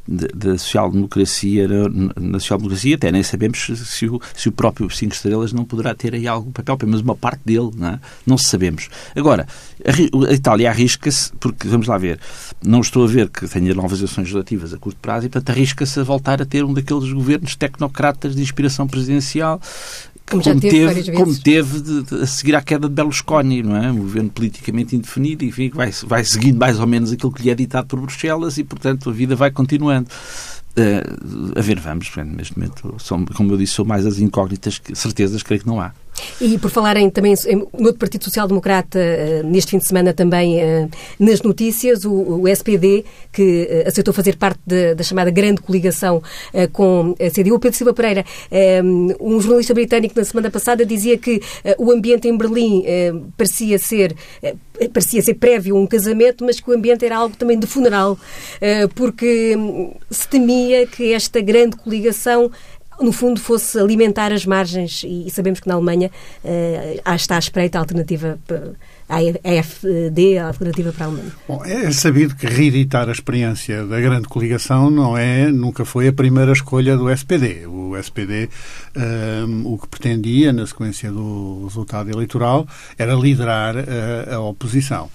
da 0.07 0.57
social-democracia, 0.57 1.67
na 2.15 2.39
social-democracia, 2.39 2.95
até 2.95 3.11
nem 3.11 3.23
sabemos 3.23 3.65
se 3.75 4.07
o, 4.07 4.21
se 4.33 4.47
o 4.47 4.51
próprio 4.51 4.89
Cinco 4.89 5.13
Estrelas 5.13 5.51
não 5.51 5.65
poderá 5.65 5.93
ter 5.93 6.13
aí 6.13 6.27
algum 6.27 6.51
papel, 6.51 6.77
pelo 6.77 6.91
menos 6.91 7.03
uma 7.03 7.15
parte 7.15 7.41
dele, 7.43 7.71
não, 7.75 7.87
é? 7.89 7.99
não 8.25 8.37
sabemos. 8.37 8.89
Agora, 9.15 9.47
a, 9.85 10.33
Itália 10.33 10.69
arrisca-se, 10.69 11.31
porque, 11.33 11.67
vamos 11.67 11.87
lá 11.87 11.97
ver, 11.97 12.19
não 12.63 12.79
estou 12.79 13.03
a 13.03 13.07
ver 13.07 13.29
que 13.29 13.47
tenha 13.47 13.73
novas 13.73 13.99
eleições 13.99 14.23
legislativas 14.23 14.73
a 14.73 14.77
curto 14.77 14.97
prazo 15.01 15.25
e, 15.25 15.29
portanto, 15.29 15.49
arrisca-se 15.49 15.99
a 15.99 16.03
voltar 16.03 16.41
a 16.41 16.45
ter 16.45 16.63
um 16.63 16.73
daqueles 16.73 17.11
governos 17.11 17.55
tecnocratas 17.55 18.35
de 18.35 18.41
inspiração 18.41 18.87
presidencial 18.87 19.59
como, 20.29 20.43
como 20.43 20.59
teve, 20.59 21.11
como 21.13 21.35
teve 21.35 21.81
de, 21.81 22.03
de, 22.03 22.15
a 22.23 22.27
seguir 22.27 22.55
à 22.55 22.61
queda 22.61 22.89
de 22.89 22.93
Berlusconi, 22.93 23.63
não 23.63 23.77
é? 23.77 23.89
Um 23.89 23.99
governo 23.99 24.29
politicamente 24.29 24.95
indefinido, 24.95 25.45
enfim, 25.45 25.71
vai, 25.73 25.89
vai 26.05 26.23
seguindo 26.25 26.57
mais 26.57 26.79
ou 26.79 26.85
menos 26.85 27.13
aquilo 27.13 27.31
que 27.31 27.43
lhe 27.43 27.49
é 27.49 27.55
ditado 27.55 27.87
por 27.87 28.01
Bruxelas 28.01 28.57
e, 28.57 28.63
portanto, 28.63 29.09
a 29.09 29.13
vida 29.13 29.35
vai 29.35 29.51
continuando. 29.51 30.09
Uh, 30.77 31.57
a 31.57 31.61
ver, 31.61 31.79
vamos, 31.79 32.11
neste 32.17 32.57
momento, 32.57 32.95
são, 32.99 33.25
como 33.25 33.53
eu 33.53 33.57
disse, 33.57 33.73
são 33.73 33.85
mais 33.85 34.05
as 34.05 34.19
incógnitas, 34.19 34.77
que, 34.77 34.93
certezas, 34.95 35.41
creio 35.41 35.61
que 35.61 35.67
não 35.67 35.79
há. 35.79 35.93
E 36.39 36.57
por 36.57 36.69
falarem 36.69 37.09
também 37.09 37.33
no 37.73 37.85
outro 37.85 37.99
Partido 37.99 38.23
Social 38.23 38.47
Democrata, 38.47 38.99
eh, 38.99 39.41
neste 39.43 39.71
fim 39.71 39.77
de 39.77 39.87
semana 39.87 40.13
também 40.13 40.59
eh, 40.59 40.87
nas 41.19 41.41
notícias, 41.41 42.05
o, 42.05 42.47
SPD, 42.47 43.05
que 43.31 43.67
eh, 43.69 43.83
aceitou 43.87 44.13
fazer 44.13 44.37
parte 44.37 44.59
da 44.95 45.03
chamada 45.03 45.31
grande 45.31 45.61
coligação 45.61 46.21
com 46.71 47.15
a 47.19 47.29
CDU. 47.29 47.59
Pedro 47.59 47.77
Silva 47.77 47.93
Pereira, 47.93 48.25
um 49.19 49.39
jornalista 49.39 49.73
britânico 49.73 50.17
na 50.17 50.23
semana 50.23 50.49
passada 50.49 50.85
dizia 50.85 51.17
que 51.17 51.41
o 51.77 51.91
ambiente 51.91 52.27
em 52.27 52.37
Berlim 52.37 52.83
parecia 53.35 53.77
ser 53.77 54.15
parecia 54.93 55.21
ser 55.21 55.33
prévio 55.35 55.75
a 55.75 55.79
um 55.79 55.87
casamento, 55.87 56.45
mas 56.45 56.59
que 56.59 56.69
o 56.69 56.73
ambiente 56.73 57.03
era 57.03 57.17
algo 57.17 57.35
também 57.35 57.57
de 57.57 57.65
funeral, 57.65 58.17
porque 58.93 59.55
hum, 59.57 59.93
se 60.09 60.27
temia 60.27 60.85
que 60.85 61.13
esta 61.13 61.41
grande 61.41 61.75
coligação 61.77 62.51
no 62.99 63.11
fundo, 63.11 63.39
fosse 63.39 63.79
alimentar 63.79 64.31
as 64.31 64.45
margens, 64.45 65.03
e 65.05 65.29
sabemos 65.29 65.59
que 65.59 65.67
na 65.67 65.75
Alemanha 65.75 66.11
uh, 66.43 67.15
está 67.15 67.35
à 67.35 67.39
espreita 67.39 67.77
a 67.77 67.81
alternativa 67.81 68.37
a 69.09 69.17
AFD, 69.17 70.37
a 70.37 70.47
alternativa 70.47 70.91
para 70.91 71.05
a 71.05 71.07
Alemanha. 71.07 71.31
Bom, 71.47 71.63
é 71.63 71.89
sabido 71.91 72.35
que 72.35 72.45
reeditar 72.45 73.07
a 73.07 73.11
experiência 73.11 73.85
da 73.85 73.99
grande 74.01 74.27
coligação 74.27 74.89
não 74.89 75.17
é, 75.17 75.49
nunca 75.49 75.85
foi 75.85 76.09
a 76.09 76.13
primeira 76.13 76.51
escolha 76.51 76.97
do 76.97 77.09
SPD. 77.09 77.65
O 77.67 77.95
SPD, 77.95 78.49
um, 78.95 79.01
ehm, 79.01 79.65
o 79.65 79.77
que 79.77 79.87
pretendia, 79.87 80.51
na 80.51 80.67
sequência 80.67 81.09
do 81.09 81.63
resultado 81.63 82.09
eleitoral, 82.09 82.67
era 82.97 83.13
liderar 83.13 83.75
uh, 83.77 84.35
a 84.35 84.39
oposição. 84.41 85.05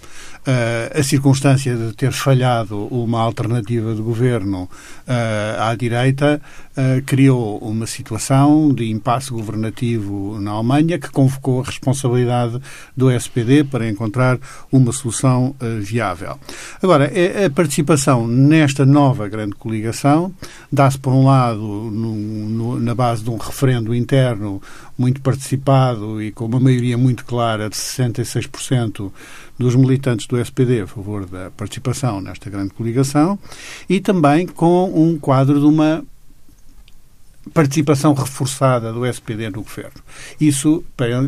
Uh, 0.43 0.99
a 0.99 1.03
circunstância 1.03 1.77
de 1.77 1.93
ter 1.93 2.11
falhado 2.13 2.87
uma 2.87 3.21
alternativa 3.21 3.95
de 3.95 4.03
governo 4.03 4.63
uh, 4.63 5.61
à 5.61 5.75
direita 5.77 6.41
uh, 6.77 7.03
criou 7.05 7.59
uma 7.59 7.87
situação 7.87 8.73
de 8.73 8.91
impasse 8.91 9.31
governativo 9.31 10.39
na 10.41 10.53
Alemanha 10.53 10.99
que 10.99 11.11
convocou 11.11 11.61
a 11.61 11.65
responsabilidade 11.65 12.61
do 12.97 13.11
SPD 13.11 13.65
para 13.65 13.89
encontrar 13.89 14.39
uma 14.71 14.93
solução 14.93 15.55
viável. 15.81 16.39
Agora, 16.83 17.11
a 17.45 17.51
participação 17.51 18.27
nesta 18.27 18.85
nova 18.85 19.29
grande 19.29 19.55
coligação 19.55 20.33
dá-se, 20.71 20.99
por 20.99 21.13
um 21.13 21.27
lado, 21.27 21.61
no, 21.61 22.15
no, 22.15 22.81
na 22.81 22.95
base 22.95 23.23
de 23.23 23.31
um 23.31 23.37
referendo 23.37 23.95
interno 23.95 24.61
muito 24.97 25.21
participado 25.21 26.23
e 26.23 26.31
com 26.31 26.45
uma 26.45 26.61
maioria 26.61 26.97
muito 26.97 27.25
clara 27.25 27.69
de 27.69 27.77
66% 27.77 29.11
dos 29.59 29.75
militantes 29.75 30.27
do 30.27 30.39
SPD 30.39 30.83
a 30.83 30.87
favor 30.87 31.27
da 31.27 31.51
participação 31.51 32.21
nesta 32.21 32.51
grande 32.51 32.75
coligação 32.75 33.39
e 33.89 34.01
também 34.01 34.47
com 34.47 34.91
um 34.95 35.19
quadro 35.19 35.61
de 35.61 35.67
uma 35.67 36.05
participação 37.53 38.15
reforçada 38.15 38.93
do 38.93 39.05
SPD 39.05 39.51
no 39.51 39.63
governo. 39.63 40.01
Isso 40.41 40.85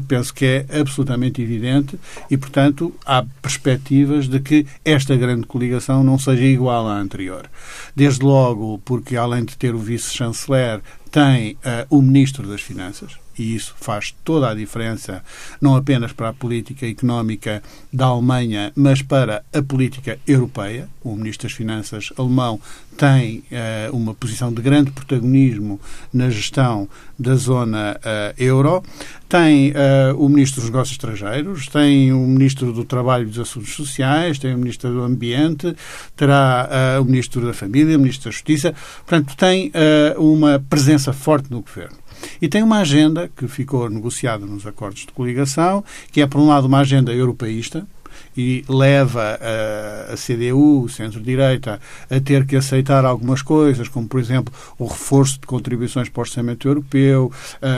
penso 0.06 0.33
que 0.33 0.44
é 0.44 0.66
absolutamente 0.80 1.42
evidente 1.42 1.99
e, 2.30 2.37
portanto, 2.37 2.94
há 3.04 3.25
perspectivas 3.42 4.28
de 4.28 4.40
que 4.40 4.66
esta 4.85 5.16
grande 5.16 5.47
coligação 5.47 6.04
não 6.04 6.18
seja 6.18 6.44
igual 6.44 6.87
à 6.88 6.97
anterior. 6.99 7.50
Desde 7.97 8.25
logo 8.25 8.78
porque, 8.85 9.16
além 9.16 9.44
de 9.44 9.56
ter 9.56 9.75
o 9.75 9.78
vice-chanceler, 9.78 10.80
tem 11.14 11.52
uh, 11.52 11.56
o 11.97 12.02
Ministro 12.02 12.44
das 12.49 12.61
Finanças, 12.61 13.12
e 13.38 13.54
isso 13.54 13.73
faz 13.78 14.12
toda 14.25 14.50
a 14.50 14.54
diferença, 14.54 15.23
não 15.61 15.76
apenas 15.76 16.12
para 16.12 16.30
a 16.30 16.33
política 16.33 16.88
económica 16.88 17.62
da 17.92 18.06
Alemanha, 18.06 18.73
mas 18.75 19.00
para 19.00 19.44
a 19.52 19.62
política 19.62 20.18
europeia. 20.26 20.88
O 21.04 21.14
Ministro 21.14 21.47
das 21.47 21.56
Finanças 21.56 22.12
alemão 22.16 22.61
tem 22.97 23.44
uh, 23.90 23.94
uma 23.94 24.14
posição 24.14 24.52
de 24.52 24.62
grande 24.62 24.90
protagonismo 24.90 25.80
na 26.12 26.30
gestão 26.30 26.88
da 27.18 27.35
zona 27.35 27.97
uh, 27.99 28.42
euro. 28.42 28.83
Tem 29.28 29.73
uh, 29.73 30.16
o 30.16 30.28
Ministro 30.28 30.61
dos 30.61 30.71
Negócios 30.71 30.92
Estrangeiros, 30.92 31.66
tem 31.66 32.12
o 32.12 32.21
Ministro 32.21 32.73
do 32.73 32.85
Trabalho 32.85 33.25
e 33.25 33.26
dos 33.26 33.40
Assuntos 33.40 33.75
Sociais, 33.75 34.38
tem 34.38 34.54
o 34.54 34.59
Ministro 34.59 34.92
do 34.92 35.02
Ambiente, 35.02 35.75
terá 36.16 36.99
o 37.00 37.04
Ministro 37.04 37.44
da 37.44 37.52
Família, 37.52 37.97
o 37.97 38.00
Ministro 38.00 38.26
da 38.26 38.30
Justiça. 38.30 38.73
Portanto, 39.04 39.37
tem 39.37 39.73
uma 40.16 40.64
presença 40.71 41.03
forte 41.12 41.50
no 41.50 41.61
governo. 41.61 41.96
E 42.40 42.49
tem 42.49 42.62
uma 42.62 42.78
agenda 42.78 43.30
que 43.37 43.46
ficou 43.49 43.88
negociada 43.88 44.46
nos 44.46 44.66
acordos 44.66 45.02
de 45.06 45.12
coligação, 45.12 45.84
que 46.11 46.20
é, 46.20 46.26
por 46.26 46.40
um 46.40 46.49
lado, 46.49 46.66
uma 46.66 46.80
agenda 46.80 47.12
europeísta, 47.12 47.87
e 48.36 48.64
leva 48.68 49.38
a, 49.40 50.12
a 50.12 50.16
CDU, 50.16 50.82
o 50.82 50.88
centro-direita, 50.88 51.80
a 52.10 52.20
ter 52.20 52.46
que 52.46 52.56
aceitar 52.56 53.04
algumas 53.04 53.42
coisas, 53.42 53.88
como, 53.88 54.08
por 54.08 54.20
exemplo, 54.20 54.52
o 54.78 54.86
reforço 54.86 55.40
de 55.40 55.46
contribuições 55.46 56.08
para 56.08 56.20
o 56.20 56.22
orçamento 56.22 56.68
europeu, 56.68 57.32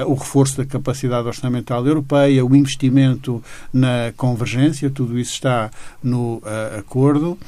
o 0.07 0.15
reforço 0.15 0.57
da 0.59 0.65
capacidade 0.65 1.27
orçamental 1.27 1.87
europeia, 1.87 2.45
o 2.45 2.55
investimento 2.57 3.43
na 3.73 4.13
convergência, 4.17 4.91
tudo 4.91 5.19
isso 5.19 5.33
está 5.33 5.71
no 6.03 6.43
acordo, 6.79 7.39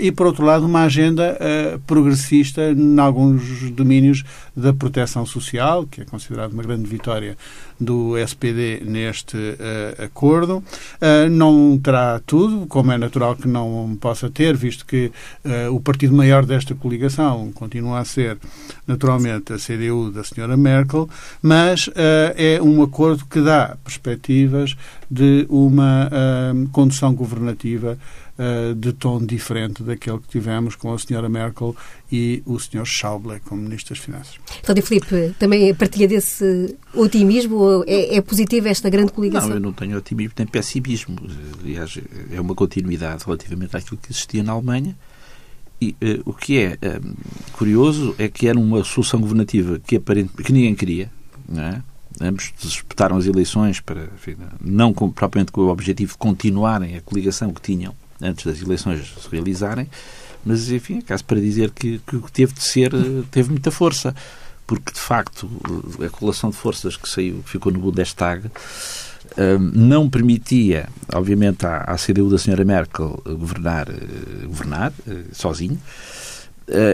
e, 0.00 0.12
por 0.12 0.26
outro 0.26 0.44
lado, 0.44 0.66
uma 0.66 0.84
agenda 0.84 1.38
progressista 1.86 2.70
em 2.70 2.98
alguns 2.98 3.70
domínios 3.70 4.24
da 4.56 4.72
proteção 4.72 5.24
social, 5.24 5.86
que 5.86 6.02
é 6.02 6.04
considerado 6.04 6.52
uma 6.52 6.62
grande 6.62 6.88
vitória 6.88 7.36
do 7.82 8.16
SPD 8.16 8.82
neste 8.84 9.36
uh, 9.36 10.04
acordo. 10.04 10.58
Uh, 10.58 11.28
não 11.30 11.78
terá 11.78 12.20
tudo, 12.24 12.66
como 12.66 12.92
é 12.92 12.98
natural 12.98 13.36
que 13.36 13.48
não 13.48 13.96
possa 14.00 14.30
ter, 14.30 14.56
visto 14.56 14.86
que 14.86 15.10
uh, 15.44 15.74
o 15.74 15.80
partido 15.80 16.14
maior 16.14 16.44
desta 16.44 16.74
coligação 16.74 17.50
continua 17.52 17.98
a 17.98 18.04
ser, 18.04 18.38
naturalmente, 18.86 19.52
a 19.52 19.56
CDU 19.56 20.10
da 20.10 20.24
senhora 20.24 20.56
Merkel, 20.56 21.08
mas 21.40 21.88
é 22.36 22.60
um 22.62 22.82
acordo 22.82 23.24
que 23.26 23.40
dá 23.40 23.76
perspectivas 23.84 24.76
de 25.10 25.46
uma 25.48 26.10
condução 26.72 27.14
governativa 27.14 27.98
uh, 28.38 28.74
de 28.74 28.92
tom 28.92 29.24
diferente 29.24 29.82
daquele 29.82 30.18
que 30.18 30.28
tivemos 30.28 30.76
com 30.76 30.92
a 30.92 30.98
senhora 30.98 31.28
Merkel 31.28 31.74
e 32.10 32.42
o 32.46 32.58
senhor 32.58 32.84
Schauble 32.84 33.40
como 33.40 33.62
Ministro 33.62 33.94
das 33.94 34.04
Finanças. 34.04 34.38
Cláudio 34.62 34.84
Filipe, 34.84 35.34
também 35.38 35.74
partilha 35.74 36.08
desse 36.08 36.76
otimismo? 36.94 37.84
É, 37.86 38.16
é 38.16 38.20
positiva 38.20 38.68
esta 38.68 38.88
grande 38.90 39.12
coligação? 39.12 39.50
Não, 39.50 39.56
eu 39.56 39.60
não 39.60 39.72
tenho 39.72 39.96
otimismo 39.96 40.34
nem 40.36 40.46
pessimismo. 40.46 41.16
Aliás, 41.62 41.98
é 42.30 42.40
uma 42.40 42.54
continuidade 42.54 43.24
relativamente 43.24 43.76
àquilo 43.76 43.98
que 43.98 44.12
existia 44.12 44.42
na 44.42 44.52
Alemanha. 44.52 44.96
E 45.80 45.96
uh, 46.00 46.30
o 46.30 46.32
que 46.32 46.58
é 46.58 46.74
uh, 46.74 47.16
curioso 47.54 48.14
é 48.16 48.28
que 48.28 48.46
era 48.46 48.58
uma 48.58 48.84
solução 48.84 49.20
governativa 49.20 49.80
que, 49.80 49.96
aparente, 49.96 50.32
que 50.34 50.52
ninguém 50.52 50.74
queria, 50.74 51.10
não 51.48 51.62
é? 51.62 51.82
Ambos 52.20 52.52
disputaram 52.60 53.16
as 53.16 53.26
eleições 53.26 53.80
para, 53.80 54.04
enfim, 54.14 54.36
não 54.60 54.92
com, 54.92 55.10
propriamente 55.10 55.50
com 55.50 55.62
o 55.62 55.68
objetivo 55.68 56.12
de 56.12 56.18
continuarem 56.18 56.96
a 56.96 57.00
coligação 57.00 57.52
que 57.52 57.60
tinham, 57.60 57.94
antes 58.22 58.46
das 58.46 58.62
eleições 58.62 59.12
se 59.20 59.28
realizarem, 59.30 59.88
mas 60.44 60.70
enfim, 60.70 60.98
é 60.98 61.02
caso 61.02 61.24
para 61.24 61.40
dizer 61.40 61.70
que, 61.70 62.00
que 62.06 62.32
teve 62.32 62.52
de 62.52 62.62
ser, 62.62 62.92
eh, 62.94 63.22
teve 63.30 63.50
muita 63.50 63.70
força, 63.70 64.14
porque 64.66 64.92
de 64.92 64.98
facto 64.98 65.48
a 66.04 66.08
colação 66.08 66.50
de 66.50 66.56
forças 66.56 66.96
que 66.96 67.08
saiu, 67.08 67.42
que 67.44 67.50
ficou 67.50 67.72
no 67.72 67.78
Bundestag, 67.78 68.50
eh, 69.36 69.58
não 69.58 70.10
permitia, 70.10 70.88
obviamente, 71.12 71.64
à, 71.64 71.82
à 71.82 71.96
CDU 71.96 72.28
da 72.28 72.38
senhora 72.38 72.64
Merkel 72.64 73.22
governar, 73.24 73.88
eh, 73.88 74.46
governar 74.46 74.92
sozinho, 75.32 75.80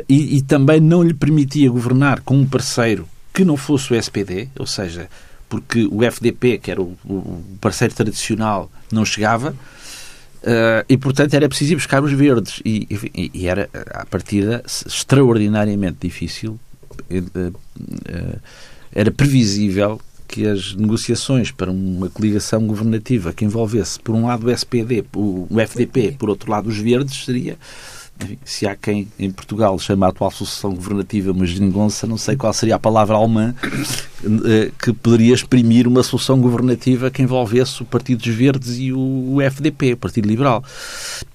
e, 0.09 0.39
e 0.39 0.43
também 0.43 0.81
não 0.81 1.03
lhe 1.03 1.15
permitia 1.15 1.71
governar 1.71 2.23
com 2.23 2.37
um 2.37 2.47
parceiro 2.47 3.07
que 3.33 3.45
não 3.45 3.57
fosse 3.57 3.93
o 3.93 3.97
SPD, 3.97 4.49
ou 4.59 4.67
seja, 4.67 5.09
porque 5.49 5.87
o 5.91 6.03
FDP, 6.03 6.59
que 6.59 6.71
era 6.71 6.83
o 6.83 6.97
parceiro 7.61 7.95
tradicional, 7.95 8.71
não 8.91 9.05
chegava, 9.05 9.55
Uh, 10.43 10.85
e, 10.89 10.97
portanto, 10.97 11.35
era 11.35 11.49
preciso 11.49 11.73
ir 11.73 11.77
buscar 11.77 12.03
os 12.03 12.13
verdes. 12.13 12.61
E, 12.65 12.87
e, 13.15 13.31
e 13.35 13.47
era, 13.49 13.69
à 13.91 14.07
partida, 14.07 14.63
extraordinariamente 14.67 15.99
difícil. 16.01 16.59
Uh, 17.11 17.49
uh, 17.49 18.41
era 18.93 19.11
previsível 19.11 20.01
que 20.27 20.47
as 20.47 20.75
negociações 20.75 21.51
para 21.51 21.71
uma 21.71 22.11
coligação 22.11 22.67
governativa 22.67 23.33
que 23.33 23.45
envolvesse, 23.45 23.99
por 23.99 24.15
um 24.15 24.27
lado, 24.27 24.47
o 24.47 24.51
SPD, 24.51 25.05
o, 25.15 25.47
o 25.51 25.61
FDP, 25.61 26.13
por 26.19 26.29
outro 26.29 26.51
lado, 26.51 26.69
os 26.69 26.77
verdes, 26.77 27.25
seria 27.25 27.57
enfim, 28.23 28.39
se 28.45 28.67
há 28.67 28.75
quem 28.75 29.09
em 29.19 29.31
Portugal 29.31 29.79
chama 29.79 30.07
a 30.07 30.09
atual 30.11 30.31
sucessão 30.31 30.75
governativa 30.75 31.33
uma 31.33 31.47
geringonça, 31.47 32.07
não 32.07 32.17
sei 32.17 32.37
qual 32.37 32.53
seria 32.53 32.77
a 32.77 32.79
palavra 32.79 33.17
alemã 33.17 33.55
eh, 34.45 34.73
que 34.83 34.93
poderia 34.93 35.33
exprimir 35.33 35.87
uma 35.87 36.03
solução 36.03 36.41
governativa 36.41 37.09
que 37.09 37.23
envolvesse 37.23 37.83
o 37.83 37.85
Partido 37.85 38.23
dos 38.23 38.35
Verdes 38.35 38.77
e 38.79 38.93
o 38.93 39.39
FDP, 39.41 39.93
o 39.93 39.97
Partido 39.97 40.27
Liberal. 40.27 40.65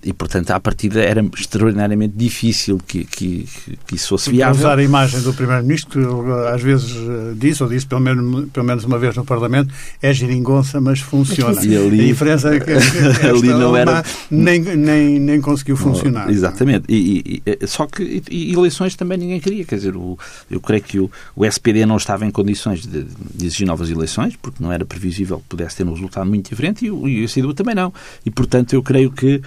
E, 0.03 0.11
portanto, 0.11 0.51
à 0.51 0.59
partida 0.59 1.01
era 1.01 1.25
extraordinariamente 1.37 2.13
difícil 2.17 2.77
que, 2.85 3.05
que, 3.05 3.47
que 3.87 3.95
isso 3.95 4.09
fosse 4.09 4.29
viável. 4.29 4.59
usar 4.59 4.77
a 4.77 4.83
imagem 4.83 5.21
do 5.21 5.33
Primeiro-Ministro, 5.33 6.23
que 6.25 6.47
às 6.53 6.61
vezes 6.61 6.91
eh, 6.91 7.33
disse, 7.37 7.63
ou 7.63 7.69
disse 7.69 7.85
pelo 7.85 8.01
menos, 8.01 8.49
pelo 8.49 8.65
menos 8.65 8.83
uma 8.83 8.99
vez 8.99 9.15
no 9.15 9.23
Parlamento, 9.23 9.73
é 10.01 10.13
geringonça, 10.13 10.81
mas 10.81 10.99
funciona. 10.99 11.59
Ali, 11.63 12.01
a 12.01 12.05
diferença 12.05 12.53
é 12.53 12.59
que, 12.59 12.65
que 13.19 13.25
ali 13.25 13.47
não 13.47 13.77
era... 13.77 14.03
nem, 14.29 14.59
nem, 14.59 15.19
nem 15.19 15.39
conseguiu 15.39 15.77
funcionar. 15.77 16.29
exatamente. 16.29 16.72
E, 16.87 17.41
e, 17.45 17.67
só 17.67 17.85
que 17.85 18.23
e, 18.29 18.53
eleições 18.53 18.95
também 18.95 19.17
ninguém 19.17 19.39
queria. 19.39 19.65
Quer 19.65 19.75
dizer, 19.75 19.95
o, 19.95 20.17
eu 20.49 20.59
creio 20.59 20.83
que 20.83 20.99
o, 20.99 21.11
o 21.35 21.45
SPD 21.45 21.85
não 21.85 21.97
estava 21.97 22.25
em 22.25 22.31
condições 22.31 22.81
de, 22.81 23.03
de, 23.03 23.45
exigir 23.45 23.67
novas 23.67 23.89
eleições, 23.89 24.35
porque 24.35 24.63
não 24.63 24.71
era 24.71 24.85
previsível 24.85 25.39
que 25.39 25.45
pudesse 25.47 25.77
ter 25.77 25.85
um 25.85 25.93
resultado 25.93 26.27
muito 26.27 26.49
diferente, 26.49 26.85
e 26.85 26.91
o, 26.91 27.07
e 27.07 27.23
o 27.23 27.29
CDU 27.29 27.53
também 27.53 27.75
não. 27.75 27.93
E, 28.25 28.31
portanto, 28.31 28.73
eu 28.73 28.81
creio 28.81 29.11
que, 29.11 29.41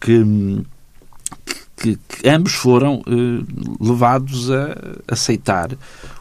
que 0.00 0.24
que, 1.80 1.96
que 1.96 2.28
ambos 2.28 2.54
foram 2.54 3.02
eh, 3.06 3.44
levados 3.80 4.50
a 4.50 4.76
aceitar 5.06 5.70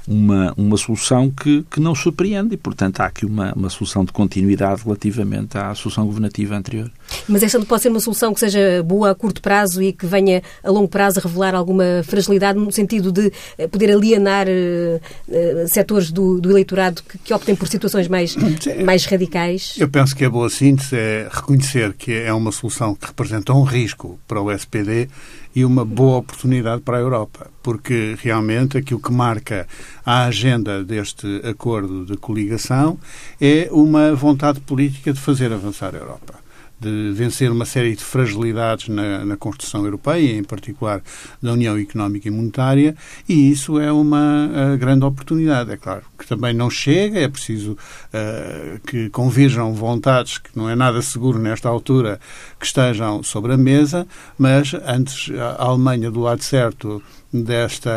uma, 0.08 0.54
uma 0.56 0.78
solução 0.78 1.30
que, 1.30 1.66
que 1.70 1.80
não 1.80 1.94
surpreende 1.94 2.54
e, 2.54 2.58
portanto, 2.58 3.02
há 3.02 3.06
aqui 3.06 3.26
uma, 3.26 3.54
uma 3.54 3.70
solução 3.70 4.06
de 4.06 4.12
continuidade 4.12 4.84
relativamente 4.84 5.58
à 5.58 5.76
solução 5.76 6.06
governativa 6.06 6.56
anterior. 6.56 6.90
Mas 7.28 7.44
esta 7.44 7.60
não 7.60 7.66
pode 7.66 7.82
ser 7.82 7.90
uma 7.90 8.00
solução 8.00 8.34
que 8.34 8.40
seja 8.40 8.82
boa 8.84 9.12
a 9.12 9.16
curto 9.16 9.42
prazo 9.42 9.82
e 9.82 9.92
que 9.92 10.06
venha 10.06 10.42
a 10.64 10.72
longo 10.72 10.88
prazo 10.88 11.20
a 11.20 11.24
revelar 11.24 11.54
alguma 11.54 12.04
fragilidade 12.04 12.58
no 12.58 12.72
sentido 12.72 13.12
de 13.12 13.32
eh, 13.58 13.68
poder 13.68 13.92
alienar 13.92 14.48
uh, 14.48 15.02
uh, 15.28 15.68
setores 15.68 16.12
do, 16.12 16.40
do 16.40 16.52
eleitorado 16.52 17.02
que, 17.04 17.18
que, 17.18 17.34
optem 17.34 17.56
por 17.56 17.68
situações 17.68 18.08
mais, 18.08 18.36
mais 18.84 19.06
radicais? 19.06 19.76
Eu 19.78 19.90
penso 19.90 20.16
que 20.16 20.24
a 20.24 20.30
boa 20.30 20.50
síntese 20.50 20.96
é 20.96 21.28
reconhecer 21.30 21.94
que 21.94 22.14
é 22.14 22.34
uma 22.34 22.52
solução 22.52 22.96
que 22.96 23.08
representa 23.08 23.54
um 23.54 23.64
risco 23.64 24.20
para 24.28 24.42
o 24.42 24.52
SPD 24.52 25.10
e 25.56 25.66
uma 25.66 25.84
boa 25.84 26.18
oportunidade 26.18 26.82
para 26.82 26.98
a 26.98 27.00
Europa, 27.00 27.50
porque 27.68 28.16
realmente 28.24 28.78
aquilo 28.78 28.98
que 28.98 29.12
marca 29.12 29.68
a 30.06 30.24
agenda 30.24 30.86
deste 30.86 31.42
acordo 31.44 32.06
de 32.06 32.16
coligação 32.16 32.98
é 33.42 33.68
uma 33.74 34.16
vontade 34.16 34.62
política 34.62 35.12
de 35.12 35.20
fazer 35.20 35.52
avançar 35.52 35.94
a 35.94 35.98
Europa 35.98 36.48
de 36.80 37.12
vencer 37.12 37.52
uma 37.52 37.66
série 37.66 37.96
de 37.96 38.04
fragilidades 38.04 38.88
na, 38.88 39.26
na, 39.26 39.36
construção 39.36 39.84
europeia, 39.84 40.38
em 40.38 40.44
particular 40.44 41.02
da 41.42 41.54
União 41.54 41.78
Económica 41.78 42.28
e 42.28 42.32
Monetária, 42.32 42.96
e 43.28 43.50
isso 43.52 43.80
é 43.80 43.92
uma 43.92 44.78
grande 44.80 45.04
oportunidade. 45.04 45.72
É 45.72 45.78
claro 45.78 46.04
que 46.18 46.28
também 46.28 46.54
não 46.54 46.70
chega, 46.70 47.20
é 47.20 47.28
preciso 47.28 47.72
uh, 47.72 48.80
que 48.86 49.10
convirjam 49.10 49.74
vontades, 49.74 50.38
que 50.38 50.56
não 50.56 50.70
é 50.70 50.76
nada 50.76 51.02
seguro 51.02 51.40
nesta 51.40 51.68
altura, 51.68 52.20
que 52.60 52.66
estejam 52.66 53.24
sobre 53.24 53.54
a 53.54 53.58
mesa, 53.58 54.06
mas 54.38 54.76
antes 54.86 55.32
a 55.36 55.64
Alemanha 55.64 56.12
do 56.12 56.20
lado 56.20 56.44
certo 56.44 57.02
desta, 57.32 57.92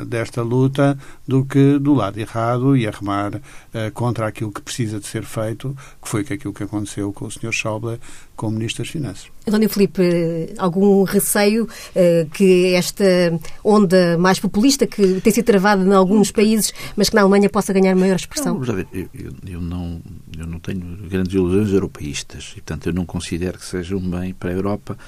uh, 0.00 0.04
desta 0.04 0.42
luta 0.42 0.98
do 1.26 1.44
que 1.44 1.78
do 1.78 1.94
lado 1.94 2.18
errado 2.18 2.76
e 2.76 2.86
arremar 2.86 3.36
uh, 3.36 3.90
contra 3.92 4.26
aquilo 4.26 4.50
que 4.50 4.62
precisa 4.62 4.98
de 4.98 5.06
ser 5.06 5.24
feito, 5.24 5.76
que 6.02 6.08
foi 6.08 6.22
aquilo 6.22 6.52
que 6.52 6.62
aconteceu 6.62 7.12
com 7.12 7.26
o 7.26 7.30
Sr. 7.30 7.52
Schauble 7.52 8.00
como 8.34 8.56
Ministro 8.56 8.84
das 8.84 8.92
Finanças. 8.92 9.26
António 9.46 9.68
Filipe, 9.68 10.54
algum 10.58 11.04
receio 11.04 11.64
uh, 11.64 12.30
que 12.30 12.74
esta 12.74 13.04
onda 13.62 14.18
mais 14.18 14.40
populista 14.40 14.86
que 14.86 15.20
tem 15.20 15.32
sido 15.32 15.44
travada 15.44 15.84
em 15.84 15.92
alguns 15.92 16.30
países, 16.30 16.72
mas 16.96 17.08
que 17.08 17.14
na 17.14 17.22
Alemanha 17.22 17.48
possa 17.48 17.72
ganhar 17.72 17.94
maior 17.94 18.16
expressão? 18.16 18.58
Não, 18.58 18.78
eu, 18.78 18.86
eu, 18.92 19.32
eu, 19.46 19.60
não, 19.60 20.00
eu 20.36 20.46
não 20.46 20.58
tenho 20.58 20.80
grandes 21.08 21.34
ilusões 21.34 21.72
europeístas 21.72 22.52
e, 22.52 22.60
portanto, 22.60 22.88
eu 22.88 22.92
não 22.92 23.06
considero 23.06 23.58
que 23.58 23.64
seja 23.64 23.96
um 23.96 24.10
bem 24.10 24.34
para 24.34 24.50
a 24.50 24.52
Europa 24.52 24.98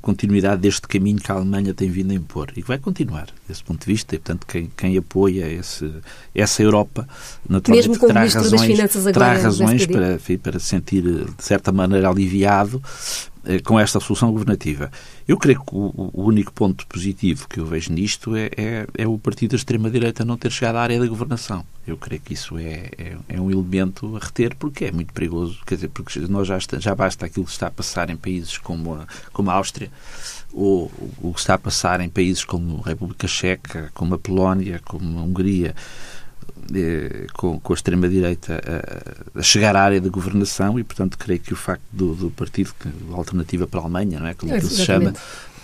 continuidade 0.00 0.62
deste 0.62 0.88
caminho 0.88 1.18
que 1.18 1.30
a 1.30 1.34
Alemanha 1.34 1.74
tem 1.74 1.90
vindo 1.90 2.12
a 2.12 2.14
impor. 2.14 2.50
E 2.56 2.62
que 2.62 2.68
vai 2.68 2.78
continuar 2.78 3.28
desse 3.48 3.62
ponto 3.62 3.80
de 3.80 3.86
vista. 3.86 4.14
E, 4.14 4.18
portanto, 4.18 4.46
quem, 4.46 4.70
quem 4.76 4.96
apoia 4.96 5.46
esse, 5.46 5.90
essa 6.34 6.62
Europa 6.62 7.06
naturalmente 7.48 7.88
Mesmo 7.88 8.06
terá 8.06 8.20
razões, 8.20 8.78
terá 9.12 9.32
razões 9.34 9.86
para, 9.86 10.14
enfim, 10.14 10.38
para 10.38 10.58
sentir 10.58 11.02
de 11.02 11.26
certa 11.38 11.70
maneira 11.72 12.08
aliviado 12.08 12.82
com 13.64 13.78
esta 13.78 14.00
solução 14.00 14.32
governativa. 14.32 14.90
Eu 15.26 15.36
creio 15.36 15.60
que 15.60 15.74
o, 15.74 16.10
o, 16.12 16.24
único 16.24 16.52
ponto 16.52 16.86
positivo 16.86 17.46
que 17.48 17.60
eu 17.60 17.66
vejo 17.66 17.92
nisto 17.92 18.34
é, 18.36 18.50
é, 18.56 18.86
é 18.96 19.06
o 19.06 19.18
partido 19.18 19.50
da 19.50 19.56
extrema-direita 19.56 20.24
não 20.24 20.36
ter 20.36 20.50
chegado 20.50 20.76
à 20.76 20.82
área 20.82 20.98
da 20.98 21.06
governação. 21.06 21.64
Eu 21.86 21.96
creio 21.96 22.20
que 22.20 22.32
isso 22.32 22.56
é, 22.56 22.90
é, 22.96 23.16
é, 23.28 23.40
um 23.40 23.50
elemento 23.50 24.16
a 24.16 24.18
reter 24.18 24.54
porque 24.56 24.86
é 24.86 24.92
muito 24.92 25.12
perigoso. 25.12 25.58
Quer 25.66 25.74
dizer, 25.76 25.88
porque 25.88 26.18
nós 26.20 26.48
já, 26.48 26.56
está, 26.56 26.78
já 26.78 26.94
basta 26.94 27.26
aquilo 27.26 27.44
que 27.44 27.52
está 27.52 27.66
a 27.66 27.70
passar 27.70 28.08
em 28.10 28.16
países 28.16 28.56
como 28.58 28.94
a, 28.94 29.06
como 29.32 29.50
a 29.50 29.54
Áustria 29.54 29.90
ou 30.52 30.90
o 31.20 31.32
que 31.34 31.40
está 31.40 31.54
a 31.54 31.58
passar 31.58 32.00
em 32.00 32.08
países 32.08 32.44
como 32.44 32.80
a 32.84 32.88
República 32.88 33.26
Checa, 33.26 33.90
como 33.92 34.14
a 34.14 34.18
Polónia, 34.18 34.80
como 34.84 35.18
a 35.18 35.22
Hungria, 35.22 35.74
eh, 35.74 36.23
com, 37.34 37.58
com, 37.60 37.72
a 37.72 37.76
extrema-direita 37.76 38.60
a, 39.34 39.38
a, 39.38 39.42
chegar 39.42 39.76
à 39.76 39.82
área 39.82 40.00
da 40.00 40.08
governação 40.08 40.78
e, 40.78 40.84
portanto, 40.84 41.18
creio 41.18 41.40
que 41.40 41.52
o 41.52 41.56
facto 41.56 41.82
do, 41.92 42.14
do 42.14 42.30
partido, 42.30 42.74
que, 42.78 42.88
a 43.12 43.16
alternativa 43.16 43.66
para 43.66 43.80
a 43.80 43.82
Alemanha, 43.84 44.20
não 44.20 44.26
é? 44.26 44.34
como 44.34 44.52
é, 44.52 44.60
se 44.60 44.84
chama, 44.84 45.12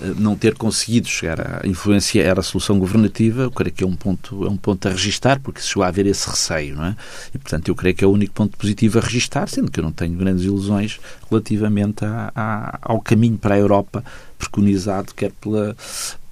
eh, 0.01 0.15
não 0.19 0.37
ter 0.37 0.55
conseguido 0.55 1.09
chegar 1.09 1.63
a 1.63 1.67
influenciar 1.67 2.39
a 2.39 2.43
solução 2.43 2.79
governativa, 2.79 3.43
eu 3.43 3.51
creio 3.51 3.73
que 3.73 3.85
é 3.85 3.87
um 3.87 3.97
ponto, 3.97 4.47
é 4.47 4.49
um 4.49 4.57
ponto 4.57 4.89
a 4.89 4.91
registar, 4.91 5.41
porque 5.41 5.61
se 5.61 5.69
chegou 5.69 5.83
a 5.83 5.89
haver 5.89 6.07
esse 6.07 6.29
receio, 6.29 6.77
não 6.77 6.85
é? 6.85 6.97
E, 7.35 7.39
portanto, 7.39 7.69
eu 7.69 7.75
creio 7.75 7.95
que 7.95 8.05
é 8.05 8.07
o 8.07 8.11
único 8.11 8.33
ponto 8.33 8.57
positivo 8.57 8.99
a 8.99 9.03
registar, 9.03 9.49
sendo 9.49 9.71
que 9.71 9.81
eu 9.81 9.85
não 9.85 9.93
tenho 9.93 10.17
grandes 10.17 10.45
ilusões 10.45 10.99
relativamente 11.31 12.05
a, 12.05 12.33
a, 12.35 12.79
ao 12.83 13.01
caminho 13.01 13.39
para 13.39 13.55
a 13.55 13.59
Europa 13.59 14.05
preconizado, 14.39 15.15
quer 15.15 15.33
pela, 15.33 15.77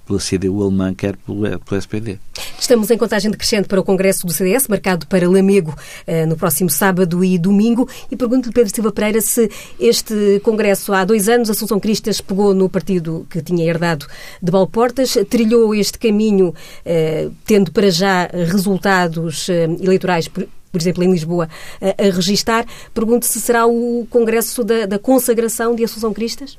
pela 0.09 0.19
CDU 0.19 0.63
alemã, 0.63 0.91
quer 0.91 1.15
pelo, 1.17 1.41
pelo 1.59 1.79
SPD. 1.79 2.17
Estamos 2.59 2.89
em 2.89 2.97
contagem 2.97 3.29
decrescente 3.29 3.67
para 3.67 3.79
o 3.79 3.83
Congresso 3.83 4.25
do 4.25 4.33
CDS, 4.33 4.67
marcado 4.67 5.05
para 5.05 5.29
Lamego 5.29 5.75
eh, 6.07 6.25
no 6.25 6.35
próximo 6.35 6.69
sábado 6.69 7.23
e 7.23 7.37
domingo. 7.37 7.87
E 8.11 8.15
pergunto-lhe, 8.15 8.53
Pedro 8.53 8.73
Silva 8.73 8.91
Pereira, 8.91 9.21
se 9.21 9.49
este 9.79 10.41
Congresso, 10.43 10.91
há 10.93 11.05
dois 11.05 11.29
anos, 11.29 11.49
Assunção 11.49 11.79
Cristas 11.79 12.19
pegou 12.19 12.53
no 12.53 12.67
partido 12.67 13.27
que 13.29 13.41
tinha 13.41 13.63
herdado 13.65 14.07
de 14.41 14.51
Balportas, 14.51 15.15
trilhou 15.29 15.73
este 15.75 15.99
caminho, 15.99 16.53
eh, 16.83 17.29
tendo 17.45 17.71
para 17.71 17.91
já 17.91 18.27
resultados 18.33 19.47
eh, 19.47 19.65
eleitorais 19.79 20.27
por, 20.27 20.47
por 20.71 20.81
exemplo, 20.81 21.03
em 21.03 21.11
Lisboa, 21.11 21.47
a, 21.81 22.07
a 22.07 22.11
registar. 22.11 22.65
Pergunto 22.93 23.25
se 23.25 23.39
será 23.39 23.67
o 23.67 24.07
Congresso 24.09 24.63
da, 24.63 24.85
da 24.85 24.99
consagração 24.99 25.75
de 25.75 25.83
Assunção 25.83 26.13
Cristas? 26.13 26.57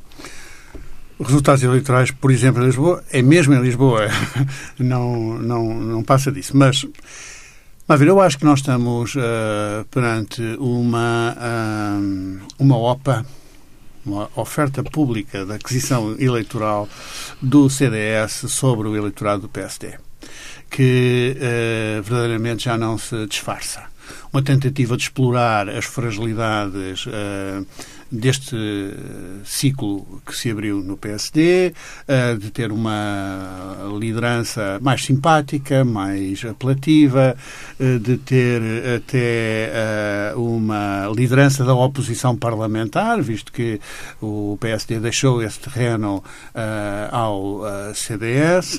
Resultados 1.22 1.62
eleitorais, 1.62 2.11
por 2.11 2.30
exemplo, 2.30 2.62
em 2.62 2.66
Lisboa, 2.66 3.04
é 3.11 3.22
mesmo 3.22 3.54
em 3.54 3.61
Lisboa, 3.61 4.09
não, 4.78 5.38
não, 5.38 5.74
não 5.74 6.02
passa 6.02 6.33
disso. 6.33 6.56
Mas, 6.56 6.87
mas 7.87 8.00
eu 8.00 8.20
acho 8.20 8.38
que 8.38 8.44
nós 8.44 8.61
estamos 8.61 9.14
uh, 9.14 9.85
perante 9.90 10.42
uma, 10.59 11.37
uh, 11.37 12.46
uma 12.59 12.76
OPA, 12.76 13.26
uma 14.04 14.30
oferta 14.35 14.83
pública 14.83 15.44
de 15.44 15.52
aquisição 15.52 16.16
eleitoral 16.18 16.88
do 17.40 17.68
CDS 17.68 18.46
sobre 18.48 18.88
o 18.88 18.96
eleitorado 18.96 19.42
do 19.42 19.48
PSD, 19.48 19.94
que 20.70 21.37
uh, 21.37 22.02
verdadeiramente 22.02 22.64
já 22.64 22.78
não 22.78 22.96
se 22.96 23.26
disfarça. 23.26 23.83
Uma 24.33 24.42
tentativa 24.42 24.96
de 24.96 25.04
explorar 25.04 25.68
as 25.68 25.85
fragilidades 25.85 27.06
deste 28.11 28.57
ciclo 29.44 30.20
que 30.27 30.37
se 30.37 30.51
abriu 30.51 30.79
no 30.83 30.96
PSD, 30.96 31.73
eh, 32.09 32.35
de 32.35 32.51
ter 32.51 32.73
uma 32.73 33.77
liderança 33.99 34.79
mais 34.81 35.05
simpática, 35.05 35.85
mais 35.85 36.44
apelativa, 36.44 37.37
eh, 37.79 37.99
de 37.99 38.16
ter 38.18 38.61
até 38.96 39.70
eh, 39.73 40.33
uma 40.37 41.11
liderança 41.14 41.64
da 41.64 41.75
oposição 41.75 42.37
parlamentar, 42.37 43.23
visto 43.23 43.53
que 43.53 43.81
o 44.20 44.59
PSD 44.61 44.99
deixou 44.99 45.42
esse 45.42 45.61
terreno 45.61 46.23
ao 47.12 47.62
CDS, 47.94 48.79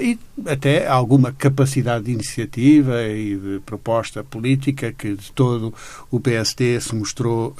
e 0.00 0.18
até 0.46 0.86
alguma 0.86 1.32
capacidade 1.32 2.04
de 2.04 2.12
iniciativa 2.12 3.02
e 3.02 3.36
de 3.36 3.60
proposta 3.64 4.24
política 4.24 4.92
que 4.92 5.14
de 5.14 5.32
todo 5.32 5.72
o 6.10 6.18
PSD 6.18 6.80
se 6.80 6.94
mostrou 6.94 7.54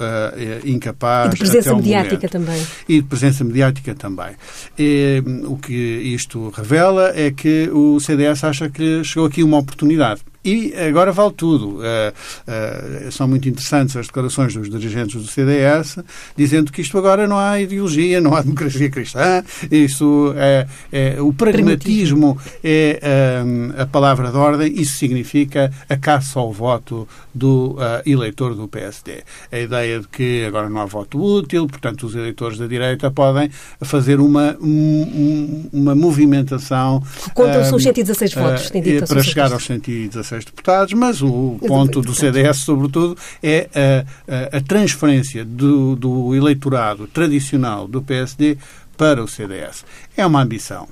incapaz 0.64 0.84
incapaz. 0.84 1.26
E 1.26 1.30
de 1.30 1.37
presença 1.38 1.74
mediática 1.74 2.28
também. 2.28 2.66
E 2.88 3.00
de 3.00 3.08
presença 3.08 3.44
mediática 3.44 3.94
também. 3.94 4.34
E, 4.78 5.22
o 5.46 5.56
que 5.56 5.74
isto 5.74 6.50
revela 6.50 7.12
é 7.14 7.30
que 7.30 7.68
o 7.72 7.98
CDS 8.00 8.44
acha 8.44 8.68
que 8.68 9.02
chegou 9.04 9.26
aqui 9.26 9.42
uma 9.42 9.58
oportunidade 9.58 10.22
E 10.44 10.74
agora 10.74 11.11
vale 11.11 11.33
tudo. 11.33 11.78
Uh, 11.78 11.80
uh, 11.80 13.11
são 13.11 13.26
muito 13.26 13.48
interessantes 13.48 13.96
as 13.96 14.07
declarações 14.07 14.52
dos 14.52 14.68
dirigentes 14.68 15.20
do 15.20 15.26
CDS, 15.26 15.98
dizendo 16.37 16.70
que 16.70 16.83
isto 16.83 16.98
agora 16.98 17.26
não 17.26 17.38
há 17.38 17.59
ideologia, 17.61 18.20
não 18.20 18.35
há 18.35 18.42
democracia 18.42 18.90
cristã, 18.90 19.42
isso 19.70 20.35
é, 20.37 20.66
é 20.92 21.22
o 21.22 21.33
pragmatismo 21.33 22.38
é 22.62 23.00
uh, 23.02 23.83
a 23.83 23.87
palavra 23.87 24.30
de 24.30 24.37
ordem, 24.37 24.80
isso 24.80 24.98
significa 24.98 25.72
a 25.88 25.96
caça 25.96 26.38
ao 26.38 26.52
voto 26.52 27.09
do 27.35 27.76
eleitor 28.04 28.54
do 28.54 28.68
PSD. 28.68 29.22
A 29.50 29.59
ideia 29.59 30.00
de 30.00 30.09
que 30.09 30.44
agora 30.44 30.68
não 30.68 30.80
há 30.80 30.85
voto 30.85 31.18
útil, 31.20 31.66
portanto 31.66 32.07
os 32.07 32.14
eleitores 32.14 32.59
da 32.59 32.66
direita 32.66 33.11
podem 33.11 33.50
fazer 33.80 34.20
uma, 34.20 34.57
um, 34.61 35.68
uma 35.72 35.94
movimentação... 35.94 37.02
Contam-se 37.33 37.74
os 37.74 37.83
116 37.83 38.35
votos, 38.35 38.70
tem 38.70 38.83
dito 38.83 39.07
Para 39.07 39.22
chegar 39.22 39.52
aos 39.52 39.64
116 39.64 40.33
16 40.34 40.44
deputados, 40.46 40.92
mas 40.94 41.22
o 41.22 41.58
ponto 41.66 42.00
do 42.00 42.14
CDS, 42.14 42.58
sobretudo, 42.58 43.16
é 43.42 43.68
a, 43.74 44.56
a, 44.56 44.58
a 44.58 44.60
transferência 44.60 45.44
do, 45.44 45.94
do 45.96 46.34
eleitorado 46.34 47.06
tradicional 47.06 47.86
do 47.86 48.02
PSD 48.02 48.58
para 48.96 49.22
o 49.22 49.28
CDS. 49.28 49.84
É 50.16 50.24
uma 50.26 50.42
ambição 50.42 50.88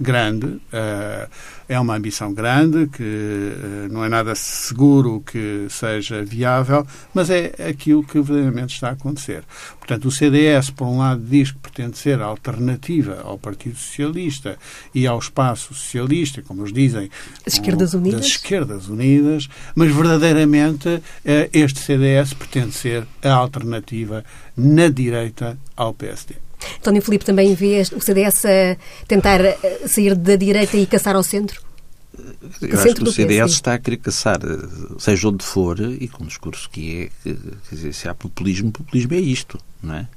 grande, 0.00 0.46
uh, 0.46 1.28
é 1.72 1.80
uma 1.80 1.96
ambição 1.96 2.34
grande, 2.34 2.86
que 2.86 3.02
uh, 3.02 3.92
não 3.92 4.04
é 4.04 4.08
nada 4.08 4.34
seguro 4.34 5.22
que 5.24 5.66
seja 5.70 6.22
viável, 6.22 6.86
mas 7.14 7.30
é 7.30 7.52
aquilo 7.68 8.04
que 8.04 8.20
verdadeiramente 8.20 8.74
está 8.74 8.90
a 8.90 8.92
acontecer. 8.92 9.42
Portanto, 9.78 10.06
o 10.06 10.10
CDS, 10.10 10.70
por 10.70 10.86
um 10.86 10.98
lado, 10.98 11.22
diz 11.22 11.50
que 11.50 11.58
pretende 11.58 11.96
ser 11.96 12.20
a 12.20 12.26
alternativa 12.26 13.22
ao 13.24 13.38
Partido 13.38 13.76
Socialista 13.76 14.58
e 14.94 15.06
ao 15.06 15.18
espaço 15.18 15.72
socialista, 15.72 16.42
como 16.42 16.60
eles 16.60 16.74
dizem, 16.74 17.10
as 17.46 17.54
esquerdas 17.54 17.94
unidas, 17.94 18.20
das 18.20 18.28
esquerdas 18.28 18.88
unidas, 18.88 19.48
mas 19.74 19.94
verdadeiramente 19.94 20.88
uh, 20.88 21.02
este 21.54 21.80
CDS 21.80 22.34
pretende 22.34 22.72
ser 22.72 23.06
a 23.22 23.32
alternativa 23.32 24.22
na 24.54 24.88
direita 24.88 25.58
ao 25.74 25.94
PSD. 25.94 26.51
António 26.78 27.02
Filipe 27.02 27.24
também 27.24 27.54
vê 27.54 27.82
o 27.94 28.00
CDS 28.00 28.44
a 28.44 28.76
tentar 29.06 29.40
eh, 29.40 29.58
sair 29.86 30.14
da 30.14 30.36
direita 30.36 30.76
e 30.76 30.86
caçar 30.86 31.16
ao 31.16 31.22
centro? 31.22 31.62
Eu 32.60 32.78
acho 32.78 32.94
que 32.94 33.02
o 33.02 33.12
CDS 33.12 33.52
está 33.52 33.74
a 33.74 33.78
querer 33.78 33.96
caçar, 33.96 34.40
eh, 34.44 34.94
seja 34.98 35.28
onde 35.28 35.44
for, 35.44 35.78
e 35.80 36.08
com 36.08 36.24
o 36.24 36.26
discurso 36.26 36.68
que 36.70 37.10
é, 37.24 37.30
quer 37.68 37.74
dizer, 37.74 37.92
se 37.94 38.08
há 38.08 38.14
populismo, 38.14 38.70
populismo 38.70 39.14
é 39.14 39.20
isto, 39.20 39.58
não 39.82 39.94
é? 39.94 40.08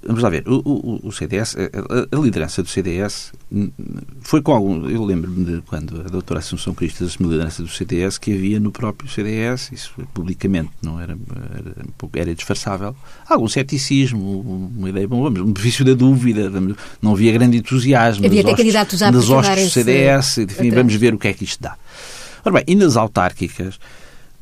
Vamos 0.00 0.22
lá 0.22 0.30
ver, 0.30 0.44
o, 0.46 0.62
o, 0.64 1.08
o 1.08 1.12
CDS, 1.12 1.56
a, 1.56 2.16
a, 2.16 2.20
liderança 2.20 2.62
do 2.62 2.68
CDS 2.68 3.32
foi 4.20 4.40
com 4.40 4.52
algum. 4.52 4.88
Eu 4.88 5.04
lembro-me 5.04 5.44
de 5.44 5.62
quando 5.62 6.00
a 6.00 6.04
doutora 6.04 6.38
Assunção 6.38 6.72
Cristo 6.72 7.04
assumiu 7.04 7.30
a 7.30 7.32
liderança 7.32 7.62
do 7.64 7.68
CDS 7.68 8.16
que 8.16 8.32
havia 8.32 8.60
no 8.60 8.70
próprio 8.70 9.10
CDS, 9.10 9.72
isso 9.72 9.92
publicamente 10.14 10.70
não 10.80 11.00
era, 11.00 11.18
era, 11.52 11.74
era 12.14 12.34
disfarçável, 12.34 12.94
algum 13.28 13.48
ceticismo, 13.48 14.70
uma 14.76 14.88
ideia, 14.88 15.08
bom, 15.08 15.20
vamos, 15.20 15.40
um 15.40 15.52
benefício 15.52 15.84
da 15.84 15.94
dúvida, 15.94 16.48
vamos, 16.48 16.76
não 17.02 17.12
havia 17.12 17.32
grande 17.32 17.56
entusiasmo 17.56 18.24
havia 18.24 18.42
até 18.42 18.54
candidatos 18.54 19.00
já 19.00 19.10
nas 19.10 19.28
hostes 19.28 19.64
do 19.64 19.70
CDS, 19.70 20.38
enfim, 20.38 20.70
vamos 20.70 20.94
ver 20.94 21.12
o 21.12 21.18
que 21.18 21.26
é 21.26 21.32
que 21.32 21.42
isto 21.42 21.60
dá. 21.60 21.76
Ora 22.44 22.54
bem, 22.54 22.64
e 22.68 22.74
nas 22.76 22.96
autárquicas, 22.96 23.80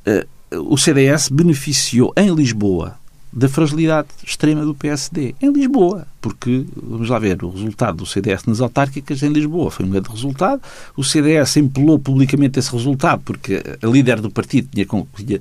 uh, 0.06 0.70
o 0.70 0.76
CDS 0.76 1.30
beneficiou 1.30 2.12
em 2.14 2.32
Lisboa 2.34 2.98
da 3.32 3.48
fragilidade 3.48 4.08
extrema 4.24 4.64
do 4.64 4.74
PSD 4.74 5.34
em 5.40 5.52
Lisboa, 5.52 6.06
porque, 6.20 6.64
vamos 6.74 7.08
lá 7.08 7.18
ver, 7.18 7.44
o 7.44 7.50
resultado 7.50 7.98
do 7.98 8.06
CDS 8.06 8.46
nas 8.46 8.60
autárquicas 8.60 9.22
em 9.22 9.28
Lisboa 9.28 9.70
foi 9.70 9.84
um 9.84 9.90
grande 9.90 10.08
resultado. 10.08 10.60
O 10.96 11.04
CDS 11.04 11.56
empelou 11.58 11.98
publicamente 11.98 12.58
esse 12.58 12.72
resultado, 12.72 13.22
porque 13.24 13.62
a 13.82 13.86
líder 13.86 14.20
do 14.20 14.30
partido 14.30 14.68
tinha, 14.72 14.86
tinha, 14.86 15.40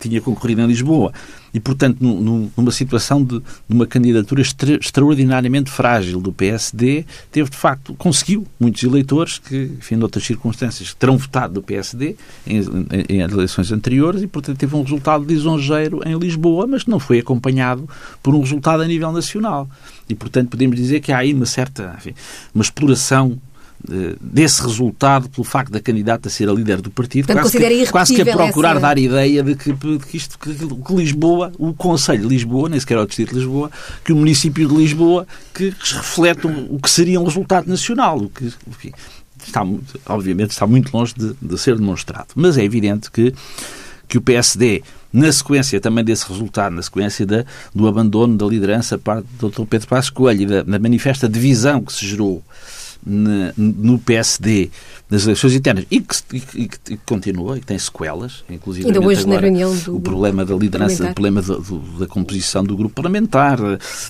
tinha 0.00 0.20
concorrido 0.20 0.62
em 0.62 0.66
Lisboa 0.66 1.12
e, 1.54 1.60
portanto, 1.60 1.98
numa 2.00 2.72
situação 2.72 3.22
de, 3.22 3.38
de 3.38 3.44
uma 3.68 3.86
candidatura 3.86 4.40
extra, 4.40 4.74
extraordinariamente 4.74 5.70
frágil 5.70 6.20
do 6.20 6.32
PSD, 6.32 7.04
teve, 7.30 7.48
de 7.48 7.56
facto, 7.56 7.94
conseguiu 7.94 8.44
muitos 8.58 8.82
eleitores 8.82 9.38
que, 9.38 9.70
enfim, 9.78 9.94
noutras 9.94 10.24
circunstâncias, 10.24 10.92
terão 10.94 11.16
votado 11.16 11.54
do 11.54 11.62
PSD 11.62 12.16
em, 12.44 12.58
em, 12.58 12.64
em 13.08 13.20
eleições 13.20 13.70
anteriores 13.70 14.22
e, 14.22 14.26
portanto, 14.26 14.58
teve 14.58 14.74
um 14.74 14.82
resultado 14.82 15.24
lisonjeiro 15.24 16.00
em 16.04 16.18
Lisboa, 16.18 16.66
mas 16.66 16.82
que 16.82 16.90
não 16.90 16.98
foi 16.98 17.20
acompanhado 17.20 17.88
por 18.20 18.34
um 18.34 18.40
resultado 18.40 18.82
a 18.82 18.86
nível 18.86 19.12
nacional. 19.12 19.68
E, 20.08 20.14
portanto, 20.14 20.50
podemos 20.50 20.76
dizer 20.76 21.00
que 21.00 21.12
há 21.12 21.18
aí 21.18 21.32
uma 21.32 21.46
certa, 21.46 21.94
enfim, 21.96 22.14
uma 22.52 22.62
exploração 22.62 23.38
desse 24.20 24.62
resultado 24.62 25.28
pelo 25.28 25.44
facto 25.44 25.70
da 25.70 25.80
candidata 25.80 26.30
ser 26.30 26.48
a 26.48 26.52
líder 26.52 26.80
do 26.80 26.90
partido, 26.90 27.26
Portanto, 27.26 27.50
quase, 27.50 27.58
que, 27.58 27.90
quase 27.90 28.14
que 28.14 28.22
a 28.22 28.36
procurar 28.36 28.72
essa... 28.72 28.80
dar 28.80 28.98
ideia 28.98 29.42
de 29.42 29.54
que, 29.54 29.72
de 29.72 29.98
que 29.98 30.16
isto, 30.16 30.38
que, 30.38 30.54
que, 30.54 30.94
Lisboa, 30.94 31.52
o 31.58 31.74
Conselho 31.74 32.22
de 32.22 32.28
Lisboa, 32.28 32.68
nem 32.68 32.80
sequer 32.80 32.98
o 32.98 33.06
Distrito 33.06 33.30
de 33.30 33.40
Lisboa, 33.40 33.70
que 34.02 34.12
o 34.12 34.16
município 34.16 34.66
de 34.66 34.74
Lisboa, 34.74 35.26
que, 35.52 35.70
que 35.72 35.94
reflete 35.94 36.46
o 36.46 36.78
que 36.78 36.90
seria 36.90 37.20
um 37.20 37.24
resultado 37.24 37.68
nacional, 37.68 38.18
o 38.18 38.30
que, 38.30 38.52
enfim, 38.66 38.92
está, 39.46 39.66
obviamente 40.06 40.50
está 40.50 40.66
muito 40.66 40.96
longe 40.96 41.14
de, 41.14 41.34
de 41.40 41.58
ser 41.58 41.76
demonstrado. 41.76 42.28
Mas 42.34 42.56
é 42.56 42.64
evidente 42.64 43.10
que, 43.10 43.34
que 44.08 44.16
o 44.16 44.22
PSD 44.22 44.82
na 45.12 45.30
sequência 45.30 45.80
também 45.80 46.02
desse 46.02 46.26
resultado, 46.26 46.74
na 46.74 46.82
sequência 46.82 47.24
da, 47.24 47.44
do 47.72 47.86
abandono 47.86 48.36
da 48.36 48.44
liderança 48.46 48.98
parte 48.98 49.26
do 49.38 49.48
Dr. 49.48 49.64
Pedro 49.64 49.86
Passos 49.86 50.10
Coelho 50.10 50.42
e 50.42 50.46
da, 50.46 50.62
da 50.62 50.78
manifesta 50.78 51.28
divisão 51.28 51.80
que 51.82 51.92
se 51.92 52.04
gerou 52.04 52.42
no 53.06 53.98
PSD 53.98 54.70
nas 55.10 55.24
eleições 55.24 55.54
internas 55.54 55.84
e 55.90 56.00
que, 56.00 56.16
e, 56.32 56.40
que, 56.40 56.62
e 56.62 56.68
que, 56.68 56.96
continua 57.04 57.58
e 57.58 57.60
tem 57.60 57.78
sequelas, 57.78 58.42
inclusive 58.48 58.86
Ainda 58.86 59.00
hoje 59.00 59.20
agora, 59.20 59.36
na 59.36 59.40
reunião 59.40 59.76
do, 59.76 59.96
o 59.96 60.00
problema 60.00 60.44
da 60.44 60.54
liderança, 60.54 61.10
o 61.10 61.14
problema 61.14 61.42
da, 61.42 61.56
da, 61.98 62.06
composição 62.06 62.64
do 62.64 62.76
grupo 62.76 62.94
parlamentar, 62.94 63.58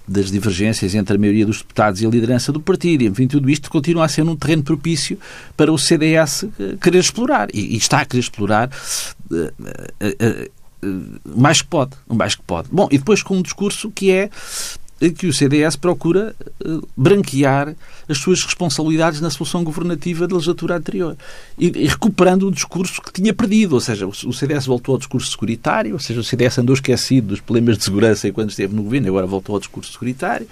das 0.06 0.30
divergências 0.30 0.94
entre 0.94 1.16
a 1.16 1.18
maioria 1.18 1.44
dos 1.44 1.58
deputados 1.58 2.00
e 2.00 2.06
a 2.06 2.08
liderança 2.08 2.52
do 2.52 2.60
partido, 2.60 3.02
e, 3.02 3.06
enfim, 3.08 3.26
tudo 3.26 3.50
isto 3.50 3.68
continua 3.68 4.04
a 4.04 4.08
ser 4.08 4.22
um 4.22 4.36
terreno 4.36 4.62
propício 4.62 5.18
para 5.56 5.72
o 5.72 5.78
CDS 5.78 6.44
eh, 6.44 6.76
querer 6.80 6.98
explorar 6.98 7.48
e, 7.52 7.74
e 7.74 7.76
está 7.76 8.00
a 8.00 8.04
querer 8.04 8.20
explorar 8.20 8.70
uh, 9.30 9.34
uh, 9.34 10.50
uh, 10.86 11.20
mais 11.36 11.60
que 11.60 11.68
pode, 11.68 11.92
o 12.08 12.14
mais 12.14 12.34
que 12.34 12.42
pode. 12.42 12.68
Bom, 12.70 12.88
e 12.90 12.98
depois 12.98 13.22
com 13.22 13.36
um 13.36 13.42
discurso 13.42 13.90
que 13.90 14.10
é 14.10 14.30
que 15.10 15.26
o 15.26 15.32
CDS 15.32 15.76
procura 15.76 16.34
uh, 16.64 16.88
branquear 16.96 17.74
as 18.08 18.18
suas 18.18 18.42
responsabilidades 18.42 19.20
na 19.20 19.30
solução 19.30 19.64
governativa 19.64 20.26
da 20.26 20.34
legislatura 20.34 20.76
anterior. 20.76 21.16
E, 21.58 21.86
recuperando 21.86 22.48
o 22.48 22.52
discurso 22.52 23.00
que 23.02 23.12
tinha 23.12 23.32
perdido. 23.32 23.74
Ou 23.74 23.80
seja, 23.80 24.06
o, 24.06 24.32
CDS 24.32 24.66
voltou 24.66 24.94
ao 24.94 24.98
discurso 24.98 25.30
securitário, 25.30 25.94
ou 25.94 25.98
seja, 25.98 26.20
o 26.20 26.24
CDS 26.24 26.58
andou 26.58 26.74
esquecido 26.74 27.28
dos 27.28 27.40
problemas 27.40 27.78
de 27.78 27.84
segurança 27.84 28.28
enquanto 28.28 28.50
esteve 28.50 28.74
no 28.74 28.82
governo, 28.82 29.08
agora 29.08 29.26
voltou 29.26 29.54
ao 29.54 29.60
discurso 29.60 29.92
securitário. 29.92 30.46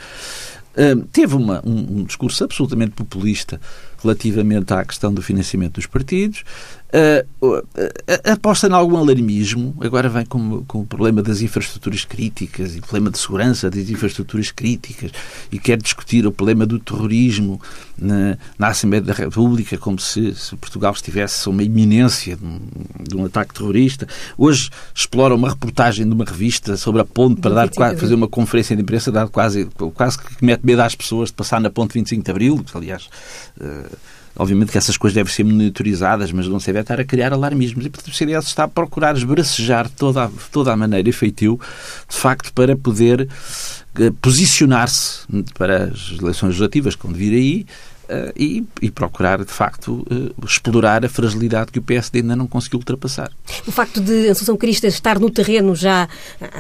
Uh, 0.72 1.02
teve 1.12 1.34
uma, 1.34 1.62
um, 1.66 1.98
um 1.98 2.04
discurso 2.04 2.42
absolutamente 2.44 2.92
populista 2.92 3.60
relativamente 4.02 4.72
à 4.72 4.84
questão 4.84 5.12
do 5.12 5.22
financiamento 5.22 5.74
dos 5.74 5.86
partidos. 5.86 6.44
Uh, 6.92 7.46
uh, 7.46 8.30
aposta 8.30 8.66
em 8.66 8.72
algum 8.72 8.98
alarmismo, 8.98 9.74
agora 9.80 10.10
vem 10.10 10.26
com, 10.26 10.62
com 10.64 10.82
o 10.82 10.86
problema 10.86 11.22
das 11.22 11.40
infraestruturas 11.40 12.04
críticas 12.04 12.76
e 12.76 12.80
o 12.80 12.82
problema 12.82 13.10
de 13.10 13.16
segurança 13.16 13.70
das 13.70 13.88
infraestruturas 13.88 14.50
críticas 14.50 15.10
e 15.50 15.58
quer 15.58 15.78
discutir 15.78 16.26
o 16.26 16.30
problema 16.30 16.66
do 16.66 16.78
terrorismo 16.78 17.58
na, 17.96 18.36
na 18.58 18.68
Assembleia 18.68 19.02
da 19.02 19.14
República, 19.14 19.78
como 19.78 19.98
se, 19.98 20.34
se 20.34 20.54
Portugal 20.56 20.92
estivesse 20.92 21.48
uma 21.48 21.62
iminência 21.62 22.36
de 22.36 22.44
um, 22.44 22.60
de 23.08 23.16
um, 23.16 23.24
ataque 23.24 23.54
terrorista. 23.54 24.06
Hoje 24.36 24.68
explora 24.94 25.34
uma 25.34 25.48
reportagem 25.48 26.06
de 26.06 26.12
uma 26.12 26.26
revista 26.26 26.76
sobre 26.76 27.00
a 27.00 27.06
ponte 27.06 27.40
para 27.40 27.54
dar, 27.54 27.96
fazer 27.96 28.14
uma 28.14 28.28
conferência 28.28 28.76
de 28.76 28.82
imprensa, 28.82 29.10
dar 29.10 29.28
quase, 29.28 29.64
quase 29.94 30.18
que 30.18 30.44
mete 30.44 30.60
medo 30.62 30.82
às 30.82 30.94
pessoas 30.94 31.30
de 31.30 31.36
passar 31.36 31.58
na 31.58 31.70
ponte 31.70 31.94
25 31.94 32.22
de 32.22 32.30
Abril, 32.30 32.62
aliás. 32.74 33.08
Obviamente 34.34 34.72
que 34.72 34.78
essas 34.78 34.96
coisas 34.96 35.14
devem 35.14 35.30
ser 35.30 35.44
monitorizadas, 35.44 36.32
mas 36.32 36.48
não 36.48 36.58
se 36.58 36.66
deve 36.66 36.80
estar 36.80 36.98
a 36.98 37.04
criar 37.04 37.32
alarmismos. 37.34 37.84
E 37.84 37.90
portanto, 37.90 38.12
o 38.12 38.16
CDS 38.16 38.46
está 38.46 38.64
a 38.64 38.68
procurar 38.68 39.14
esbracejar 39.14 39.90
toda 39.90 40.24
a, 40.24 40.30
toda 40.50 40.72
a 40.72 40.76
maneira 40.76 41.08
efetiva, 41.08 41.58
de 42.08 42.16
facto, 42.16 42.50
para 42.54 42.74
poder 42.74 43.28
eh, 43.98 44.10
posicionar-se 44.22 45.26
para 45.58 45.84
as 45.84 46.18
eleições 46.18 46.48
legislativas 46.48 46.96
que 46.96 47.06
vão 47.06 47.14
vir 47.14 47.34
aí 47.34 47.66
e, 48.36 48.64
e, 48.80 48.90
procurar, 48.90 49.38
de 49.38 49.52
facto, 49.52 50.04
uh, 50.10 50.44
explorar 50.44 51.04
a 51.04 51.08
fragilidade 51.08 51.72
que 51.72 51.78
o 51.78 51.82
PSD 51.82 52.20
ainda 52.20 52.36
não 52.36 52.46
conseguiu 52.46 52.78
ultrapassar. 52.78 53.30
O 53.66 53.72
facto 53.72 54.00
de 54.00 54.28
Assunção 54.28 54.56
Crista 54.56 54.86
estar 54.86 55.18
no 55.18 55.30
terreno 55.30 55.74
já 55.74 56.08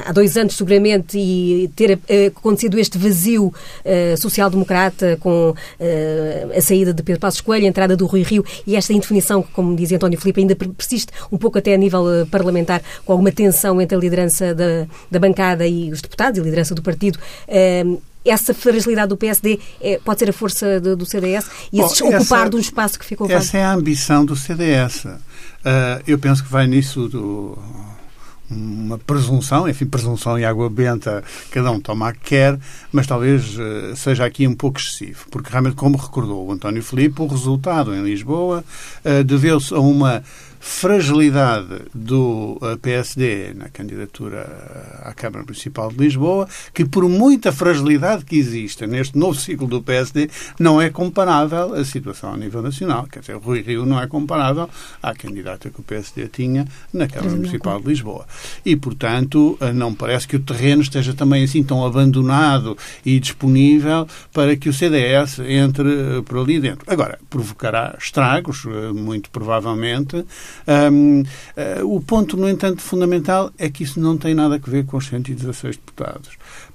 há 0.06 0.12
dois 0.12 0.36
anos, 0.36 0.56
seguramente, 0.56 1.18
e 1.18 1.70
ter 1.76 1.98
uh, 1.98 2.26
acontecido 2.28 2.78
este 2.78 2.98
vazio 2.98 3.52
social-democrata 4.18 5.16
com 5.20 5.54
a 6.56 6.60
saída 6.60 6.92
de 6.92 7.02
Pedro 7.02 7.20
Passos 7.20 7.40
Coelho, 7.40 7.64
a 7.64 7.68
entrada 7.68 7.96
do 7.96 8.06
Rui 8.06 8.22
Rio 8.22 8.44
e 8.66 8.76
esta 8.76 8.92
indefinição, 8.92 9.42
como 9.42 9.74
dizia 9.76 9.96
António 9.96 10.18
Filipe, 10.18 10.40
ainda 10.40 10.56
persiste 10.56 11.12
um 11.30 11.38
pouco 11.38 11.58
até 11.58 11.74
a 11.74 11.76
nível 11.76 12.04
parlamentar, 12.30 12.82
com 13.04 13.12
alguma 13.12 13.32
tensão 13.32 13.80
entre 13.80 13.96
a 13.96 14.00
liderança 14.00 14.54
da, 14.54 14.86
da 15.10 15.18
bancada 15.18 15.66
e 15.66 15.90
os 15.90 16.00
deputados 16.00 16.38
e 16.38 16.40
a 16.40 16.44
liderança 16.44 16.74
do 16.74 16.82
partido 16.82 17.18
essa 18.24 18.54
fragilidade 18.54 19.08
do 19.08 19.16
PSD 19.16 19.58
é, 19.80 19.98
pode 19.98 20.18
ser 20.20 20.30
a 20.30 20.32
força 20.32 20.80
do, 20.80 20.96
do 20.96 21.06
CDS 21.06 21.46
e 21.72 21.78
Bom, 21.78 21.86
ocupar 21.86 22.48
do 22.48 22.58
espaço 22.58 22.98
que 22.98 23.04
ficou 23.04 23.30
Essa 23.30 23.58
é 23.58 23.64
a 23.64 23.72
ambição 23.72 24.24
do 24.24 24.36
CDS. 24.36 25.04
Uh, 25.04 25.18
eu 26.06 26.18
penso 26.18 26.42
que 26.42 26.50
vai 26.50 26.66
nisso 26.66 27.08
do 27.08 27.58
uma 28.50 28.98
presunção, 28.98 29.68
enfim, 29.68 29.86
presunção 29.86 30.38
e 30.38 30.44
água 30.44 30.68
benta, 30.68 31.24
cada 31.50 31.70
um 31.70 31.80
toma 31.80 32.08
a 32.08 32.12
que 32.12 32.20
quer, 32.20 32.58
mas 32.92 33.06
talvez 33.06 33.56
uh, 33.58 33.96
seja 33.96 34.24
aqui 34.24 34.46
um 34.46 34.54
pouco 34.54 34.78
excessivo, 34.78 35.24
porque 35.30 35.50
realmente, 35.50 35.74
como 35.74 35.96
recordou 35.96 36.46
o 36.46 36.52
António 36.52 36.82
Filipe, 36.82 37.22
o 37.22 37.26
resultado 37.26 37.94
em 37.94 38.02
Lisboa 38.02 38.62
uh, 39.04 39.24
deveu-se 39.24 39.72
a 39.72 39.80
uma 39.80 40.22
fragilidade 40.64 41.82
do 41.92 42.56
eh, 42.62 42.76
PSD 42.76 43.52
na 43.56 43.68
candidatura 43.68 45.02
à 45.02 45.12
Câmara 45.12 45.42
Municipal 45.42 45.90
de 45.90 45.96
Lisboa, 45.96 46.48
que 46.72 46.84
por 46.84 47.08
muita 47.08 47.50
fragilidade 47.50 48.24
que 48.24 48.36
exista 48.36 48.86
neste 48.86 49.18
novo 49.18 49.34
ciclo 49.34 49.66
do 49.66 49.82
PSD, 49.82 50.30
não 50.60 50.80
é 50.80 50.88
comparável 50.88 51.74
à 51.74 51.84
situação 51.84 52.34
a 52.34 52.36
nível 52.36 52.62
nacional. 52.62 53.08
Quer 53.10 53.20
dizer, 53.20 53.36
Rui 53.38 53.60
Rio 53.60 53.84
não 53.84 54.00
é 54.00 54.06
comparável 54.06 54.70
à 55.02 55.12
candidata 55.12 55.68
que 55.68 55.80
o 55.80 55.82
PSD 55.82 56.28
tinha 56.28 56.64
na 56.92 57.08
Câmara 57.08 57.34
Municipal 57.34 57.80
de 57.80 57.88
Lisboa. 57.88 58.24
E, 58.64 58.76
portanto, 58.76 59.58
eh, 59.60 59.72
não 59.72 59.92
parece 59.92 60.28
que 60.28 60.36
o 60.36 60.40
terreno 60.40 60.82
esteja 60.82 61.12
também 61.12 61.42
assim 61.42 61.64
tão 61.64 61.84
abandonado 61.84 62.78
e 63.04 63.18
disponível 63.18 64.06
para 64.32 64.54
que 64.56 64.68
o 64.68 64.72
CDS 64.72 65.40
entre 65.40 65.88
eh, 65.88 66.22
por 66.24 66.38
ali 66.38 66.60
dentro. 66.60 66.84
Agora, 66.86 67.18
provocará 67.28 67.96
estragos, 67.98 68.64
muito 68.94 69.28
provavelmente, 69.28 70.24
um, 70.92 71.20
uh, 71.20 71.26
eh, 71.56 71.80
o 71.82 72.00
ponto, 72.00 72.36
no 72.36 72.48
entanto, 72.48 72.80
fundamental 72.80 73.50
é 73.58 73.68
que 73.68 73.82
isso 73.82 74.00
não 74.00 74.16
tem 74.16 74.34
nada 74.34 74.56
a 74.56 74.70
ver 74.70 74.84
com 74.86 74.96
os 74.96 75.06
116 75.06 75.76
deputados. 75.76 76.30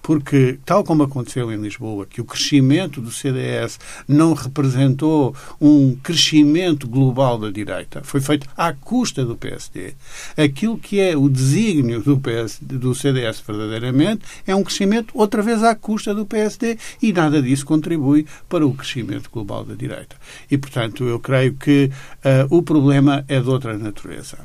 Porque, 0.07 0.57
tal 0.63 0.85
como 0.85 1.03
aconteceu 1.03 1.51
em 1.51 1.57
Lisboa, 1.57 2.05
que 2.05 2.21
o 2.21 2.23
crescimento 2.23 3.01
do 3.01 3.11
CDS 3.11 3.77
não 4.07 4.33
representou 4.33 5.35
um 5.59 5.97
crescimento 5.97 6.87
global 6.87 7.37
da 7.37 7.51
direita, 7.51 8.01
foi 8.05 8.21
feito 8.21 8.47
à 8.55 8.71
custa 8.71 9.25
do 9.25 9.35
PSD. 9.35 9.95
Aquilo 10.37 10.77
que 10.77 11.01
é 11.01 11.17
o 11.17 11.27
desígnio 11.27 12.01
do, 12.01 12.21
do 12.61 12.95
CDS 12.95 13.43
verdadeiramente 13.45 14.21
é 14.47 14.55
um 14.55 14.63
crescimento 14.63 15.11
outra 15.13 15.41
vez 15.41 15.61
à 15.61 15.75
custa 15.75 16.15
do 16.15 16.25
PSD 16.25 16.77
e 17.01 17.11
nada 17.11 17.41
disso 17.41 17.65
contribui 17.65 18.25
para 18.47 18.65
o 18.65 18.73
crescimento 18.73 19.29
global 19.29 19.65
da 19.65 19.75
direita. 19.75 20.15
E, 20.49 20.57
portanto, 20.57 21.03
eu 21.03 21.19
creio 21.19 21.53
que 21.55 21.91
uh, 22.23 22.55
o 22.55 22.63
problema 22.63 23.25
é 23.27 23.41
de 23.41 23.49
outra 23.49 23.77
natureza. 23.77 24.37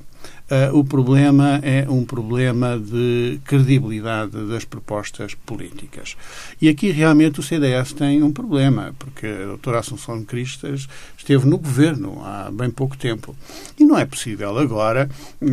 Uh, 0.53 0.77
o 0.77 0.85
problema 0.85 1.61
é 1.63 1.87
um 1.89 2.05
problema 2.05 2.79
de 2.79 3.41
credibilidade 3.45 4.37
das 4.49 4.67
propostas 4.67 5.35
políticas. 5.35 6.15
E 6.61 6.69
aqui 6.69 6.91
realmente 6.91 7.41
o 7.41 7.43
CDS 7.43 7.95
tem 7.95 8.23
um 8.23 8.31
problema, 8.31 8.95
porque 8.99 9.27
a 9.27 9.47
doutora 9.47 9.79
Assunção 9.79 10.23
Cristas 10.25 10.87
esteve 11.17 11.47
no 11.47 11.57
governo 11.57 12.21
há 12.23 12.51
bem 12.53 12.71
pouco 12.71 12.99
tempo. 12.99 13.35
E 13.79 13.85
não 13.85 13.97
é 13.97 14.05
possível 14.05 14.59
agora 14.59 15.09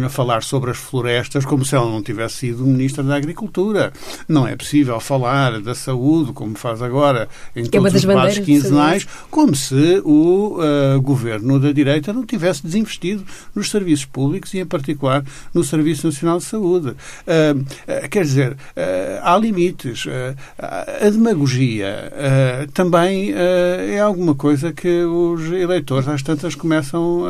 falar 0.10 0.44
sobre 0.44 0.72
as 0.72 0.78
florestas 0.78 1.46
como 1.46 1.64
se 1.64 1.76
ela 1.76 1.90
não 1.90 2.04
tivesse 2.04 2.36
sido 2.36 2.66
Ministra 2.66 3.04
da 3.04 3.16
Agricultura. 3.16 3.94
Não 4.28 4.46
é 4.46 4.56
possível 4.56 5.00
falar 5.00 5.62
da 5.62 5.76
saúde, 5.76 6.34
como 6.34 6.58
faz 6.58 6.82
agora 6.82 7.30
em 7.56 7.64
que 7.64 7.78
é 7.78 7.80
todos 7.80 7.94
é 7.94 7.98
os 7.98 8.02
debates 8.04 8.40
quinzenais, 8.40 9.08
como 9.32 9.56
se 9.56 10.02
o 10.04 10.60
uh, 10.60 11.02
governo 11.02 11.60
da 11.60 11.72
direita 11.72 12.12
não 12.12 12.26
tivesse 12.26 12.64
desinvestido 12.64 13.24
nos 13.56 13.70
serviços 13.70 14.06
públicos 14.06 14.54
e, 14.54 14.59
em 14.60 14.66
particular, 14.66 15.24
no 15.54 15.64
Serviço 15.64 16.08
Nacional 16.08 16.38
de 16.40 16.46
Saúde. 16.46 16.90
Uh, 16.90 18.10
quer 18.10 18.24
dizer, 18.24 18.52
uh, 18.54 18.58
há 19.22 19.38
limites. 19.38 20.06
a 20.58 21.10
demagogia 21.10 22.12
também 22.74 23.32
é 23.34 24.00
alguma 24.00 24.36
coisa 24.36 24.72
que 24.72 25.04
os 25.04 25.52
eleitores 25.52 26.08
às 26.08 26.22
tantas 26.22 26.56
começam 26.56 27.24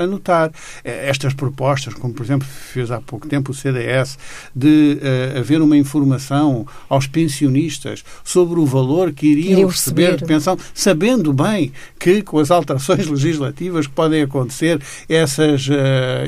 a 0.00 0.06
notar. 0.06 0.52
Estas 0.84 1.34
propostas, 1.34 1.94
como 1.94 2.12
por 2.12 2.22
exemplo 2.22 2.46
fez 2.46 2.90
há 2.90 3.00
pouco 3.00 3.26
tempo 3.26 3.52
o 3.52 3.54
CDS, 3.54 4.18
de 4.54 4.98
haver 5.38 5.60
uma 5.60 5.76
informação 5.76 6.66
aos 6.88 7.06
pensionistas 7.06 8.04
sobre 8.22 8.60
o 8.60 8.66
valor 8.66 9.12
que 9.12 9.26
iriam 9.26 9.68
receber, 9.68 10.10
receber 10.10 10.16
de 10.16 10.24
pensão, 10.24 10.58
sabendo 10.74 11.32
bem 11.32 11.72
que 11.98 12.22
com 12.22 12.38
as 12.38 12.50
alterações 12.50 13.06
legislativas 13.08 13.86
que 13.86 13.92
podem 13.92 14.22
acontecer, 14.22 14.80
essas 15.08 15.68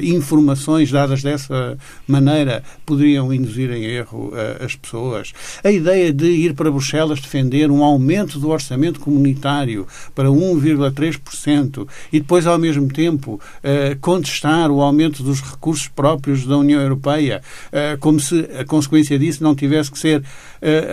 informações 0.03 0.46
dadas 0.91 1.23
dessa 1.23 1.79
maneira 2.07 2.63
poderiam 2.85 3.33
induzir 3.33 3.71
em 3.71 3.85
erro 3.85 4.29
uh, 4.29 4.65
as 4.65 4.75
pessoas. 4.75 5.33
A 5.63 5.71
ideia 5.71 6.13
de 6.13 6.27
ir 6.27 6.55
para 6.55 6.71
Bruxelas 6.71 7.21
defender 7.21 7.71
um 7.71 7.83
aumento 7.83 8.39
do 8.39 8.49
orçamento 8.49 9.01
comunitário 9.01 9.87
para 10.15 10.29
1,3% 10.29 11.89
e 12.13 12.21
depois, 12.21 12.47
ao 12.47 12.59
mesmo 12.59 12.89
tempo, 12.89 13.35
uh, 13.35 13.99
contestar 14.01 14.71
o 14.71 14.81
aumento 14.81 15.23
dos 15.23 15.41
recursos 15.41 15.89
próprios 15.89 16.47
da 16.47 16.57
União 16.57 16.81
Europeia, 16.81 17.43
uh, 17.69 17.99
como 17.99 18.21
se 18.21 18.49
a 18.59 18.65
consequência 18.65 19.19
disso 19.19 19.43
não 19.43 19.55
tivesse 19.55 19.91
que 19.91 19.99
ser 19.99 20.23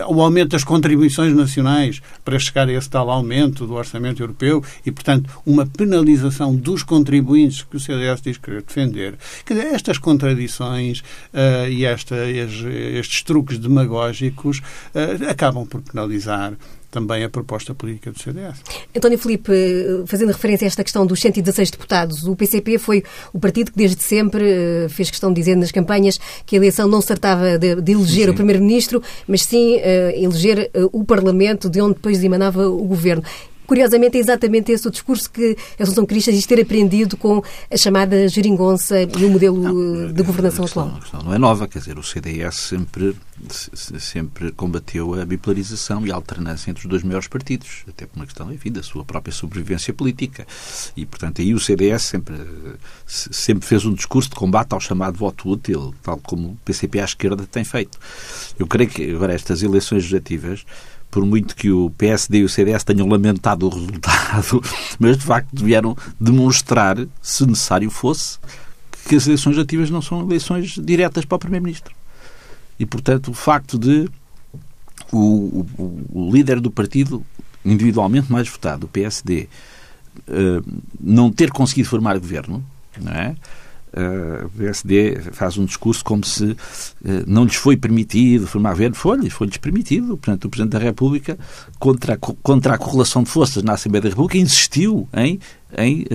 o 0.08 0.20
aumento 0.20 0.50
das 0.50 0.62
contribuições 0.62 1.34
nacionais 1.34 2.00
para 2.24 2.38
chegar 2.38 2.68
a 2.68 2.72
esse 2.72 2.88
tal 2.88 3.10
aumento 3.10 3.66
do 3.66 3.74
orçamento 3.74 4.22
europeu 4.22 4.62
e, 4.84 4.92
portanto, 4.92 5.28
uma 5.44 5.66
penalização 5.66 6.54
dos 6.54 6.82
contribuintes 6.82 7.62
que 7.62 7.76
o 7.76 7.80
CDS 7.80 8.20
diz 8.20 8.38
querer 8.38 8.62
defender. 8.62 9.14
Quer 9.44 9.54
dizer, 9.54 9.74
estas 9.74 9.98
contradições 9.98 11.00
uh, 11.00 11.68
e 11.68 11.84
esta, 11.84 12.16
estes 12.26 13.22
truques 13.22 13.58
demagógicos 13.58 14.58
uh, 14.58 15.30
acabam 15.30 15.66
por 15.66 15.82
penalizar 15.82 16.54
também 16.94 17.24
a 17.24 17.28
proposta 17.28 17.74
política 17.74 18.12
do 18.12 18.18
CDS. 18.20 18.62
António 18.96 19.18
Filipe, 19.18 19.52
fazendo 20.06 20.28
referência 20.28 20.64
a 20.64 20.68
esta 20.68 20.84
questão 20.84 21.04
dos 21.04 21.20
116 21.20 21.72
deputados, 21.72 22.22
o 22.22 22.36
PCP 22.36 22.78
foi 22.78 23.02
o 23.32 23.40
partido 23.40 23.72
que 23.72 23.76
desde 23.76 24.00
sempre 24.00 24.44
eh, 24.48 24.86
fez 24.88 25.10
questão 25.10 25.30
de 25.30 25.40
dizer 25.40 25.56
nas 25.56 25.72
campanhas 25.72 26.20
que 26.46 26.54
a 26.54 26.58
eleição 26.58 26.86
não 26.86 27.00
se 27.00 27.08
tratava 27.08 27.58
de, 27.58 27.74
de 27.82 27.92
eleger 27.92 28.26
sim. 28.26 28.30
o 28.30 28.34
Primeiro-Ministro, 28.34 29.02
mas 29.26 29.42
sim 29.42 29.74
uh, 29.74 29.80
eleger 30.14 30.70
uh, 30.72 30.88
o 30.92 31.04
Parlamento 31.04 31.68
de 31.68 31.80
onde 31.80 31.94
depois 31.94 32.22
emanava 32.22 32.68
o 32.68 32.84
Governo. 32.84 33.24
Curiosamente, 33.66 34.16
é 34.16 34.20
exatamente 34.20 34.72
esse 34.72 34.86
o 34.86 34.90
discurso 34.90 35.30
que 35.30 35.56
a 35.78 35.82
Assunção 35.82 36.04
Cristas 36.04 36.34
diz 36.34 36.46
ter 36.46 36.60
aprendido 36.60 37.16
com 37.16 37.42
a 37.70 37.76
chamada 37.76 38.28
geringonça 38.28 39.00
e 39.02 39.24
o 39.24 39.30
modelo 39.30 39.58
não, 39.58 40.12
de 40.12 40.22
governação 40.22 40.64
questão, 40.64 40.84
atual. 40.84 40.98
A 40.98 41.00
questão 41.00 41.22
não 41.22 41.34
é 41.34 41.38
nova, 41.38 41.66
quer 41.66 41.78
dizer, 41.78 41.98
o 41.98 42.02
CDS 42.02 42.54
sempre, 42.56 43.16
sempre 43.98 44.52
combateu 44.52 45.14
a 45.20 45.24
bipolarização 45.24 46.06
e 46.06 46.12
a 46.12 46.14
alternância 46.14 46.70
entre 46.70 46.84
os 46.84 46.88
dois 46.88 47.02
maiores 47.02 47.26
partidos, 47.26 47.84
até 47.88 48.06
por 48.06 48.16
uma 48.16 48.26
questão, 48.26 48.52
enfim, 48.52 48.70
da 48.70 48.82
sua 48.82 49.04
própria 49.04 49.32
sobrevivência 49.32 49.94
política. 49.94 50.46
E, 50.96 51.06
portanto, 51.06 51.40
aí 51.40 51.54
o 51.54 51.60
CDS 51.60 52.02
sempre, 52.02 52.36
sempre 53.06 53.66
fez 53.66 53.84
um 53.84 53.94
discurso 53.94 54.28
de 54.30 54.36
combate 54.36 54.72
ao 54.72 54.80
chamado 54.80 55.16
voto 55.16 55.48
útil, 55.48 55.94
tal 56.02 56.18
como 56.18 56.48
o 56.48 56.56
PCP 56.64 57.00
à 57.00 57.04
esquerda 57.04 57.46
tem 57.50 57.64
feito. 57.64 57.98
Eu 58.58 58.66
creio 58.66 58.90
que 58.90 59.10
agora 59.10 59.32
estas 59.32 59.62
eleições 59.62 60.02
legislativas 60.02 60.64
por 61.14 61.24
muito 61.24 61.54
que 61.54 61.70
o 61.70 61.90
PSD 61.90 62.38
e 62.38 62.42
o 62.42 62.48
CDS 62.48 62.82
tenham 62.82 63.06
lamentado 63.06 63.66
o 63.66 63.68
resultado, 63.68 64.60
mas 64.98 65.16
de 65.16 65.22
facto 65.22 65.64
vieram 65.64 65.96
demonstrar, 66.20 66.96
se 67.22 67.46
necessário 67.46 67.88
fosse, 67.88 68.36
que 69.08 69.14
as 69.14 69.24
eleições 69.24 69.56
ativas 69.56 69.90
não 69.90 70.02
são 70.02 70.22
eleições 70.22 70.70
diretas 70.70 71.24
para 71.24 71.36
o 71.36 71.38
Primeiro-Ministro. 71.38 71.94
E, 72.80 72.84
portanto, 72.84 73.30
o 73.30 73.32
facto 73.32 73.78
de 73.78 74.10
o, 75.12 75.64
o, 75.78 76.04
o, 76.12 76.30
líder 76.32 76.58
do 76.58 76.68
partido 76.68 77.24
individualmente 77.64 78.32
mais 78.32 78.48
votado, 78.48 78.86
o 78.86 78.88
PSD, 78.88 79.48
eh, 80.26 80.62
não 81.00 81.30
ter 81.30 81.52
conseguido 81.52 81.88
formar 81.88 82.18
governo, 82.18 82.64
não 83.00 83.12
é? 83.12 83.36
O 84.44 84.50
PSD 84.50 85.20
faz 85.32 85.56
um 85.56 85.64
discurso 85.64 86.04
como 86.04 86.24
se 86.24 86.56
eh, 87.04 87.24
não 87.26 87.44
lhes 87.44 87.54
foi 87.54 87.76
permitido 87.76 88.46
formar 88.46 88.70
governo. 88.70 88.96
Foi-lhes 88.96 89.32
foi 89.32 89.48
permitido. 89.48 90.16
Portanto, 90.16 90.46
o 90.46 90.48
Presidente 90.48 90.72
da 90.72 90.78
República, 90.78 91.38
contra 91.78 92.14
a, 92.14 92.16
contra 92.16 92.74
a 92.74 92.78
correlação 92.78 93.22
de 93.22 93.30
forças 93.30 93.62
na 93.62 93.74
Assembleia 93.74 94.02
da 94.02 94.08
República, 94.08 94.38
insistiu 94.38 95.08
em 95.14 95.38
em, 95.78 96.02
uh, 96.02 96.06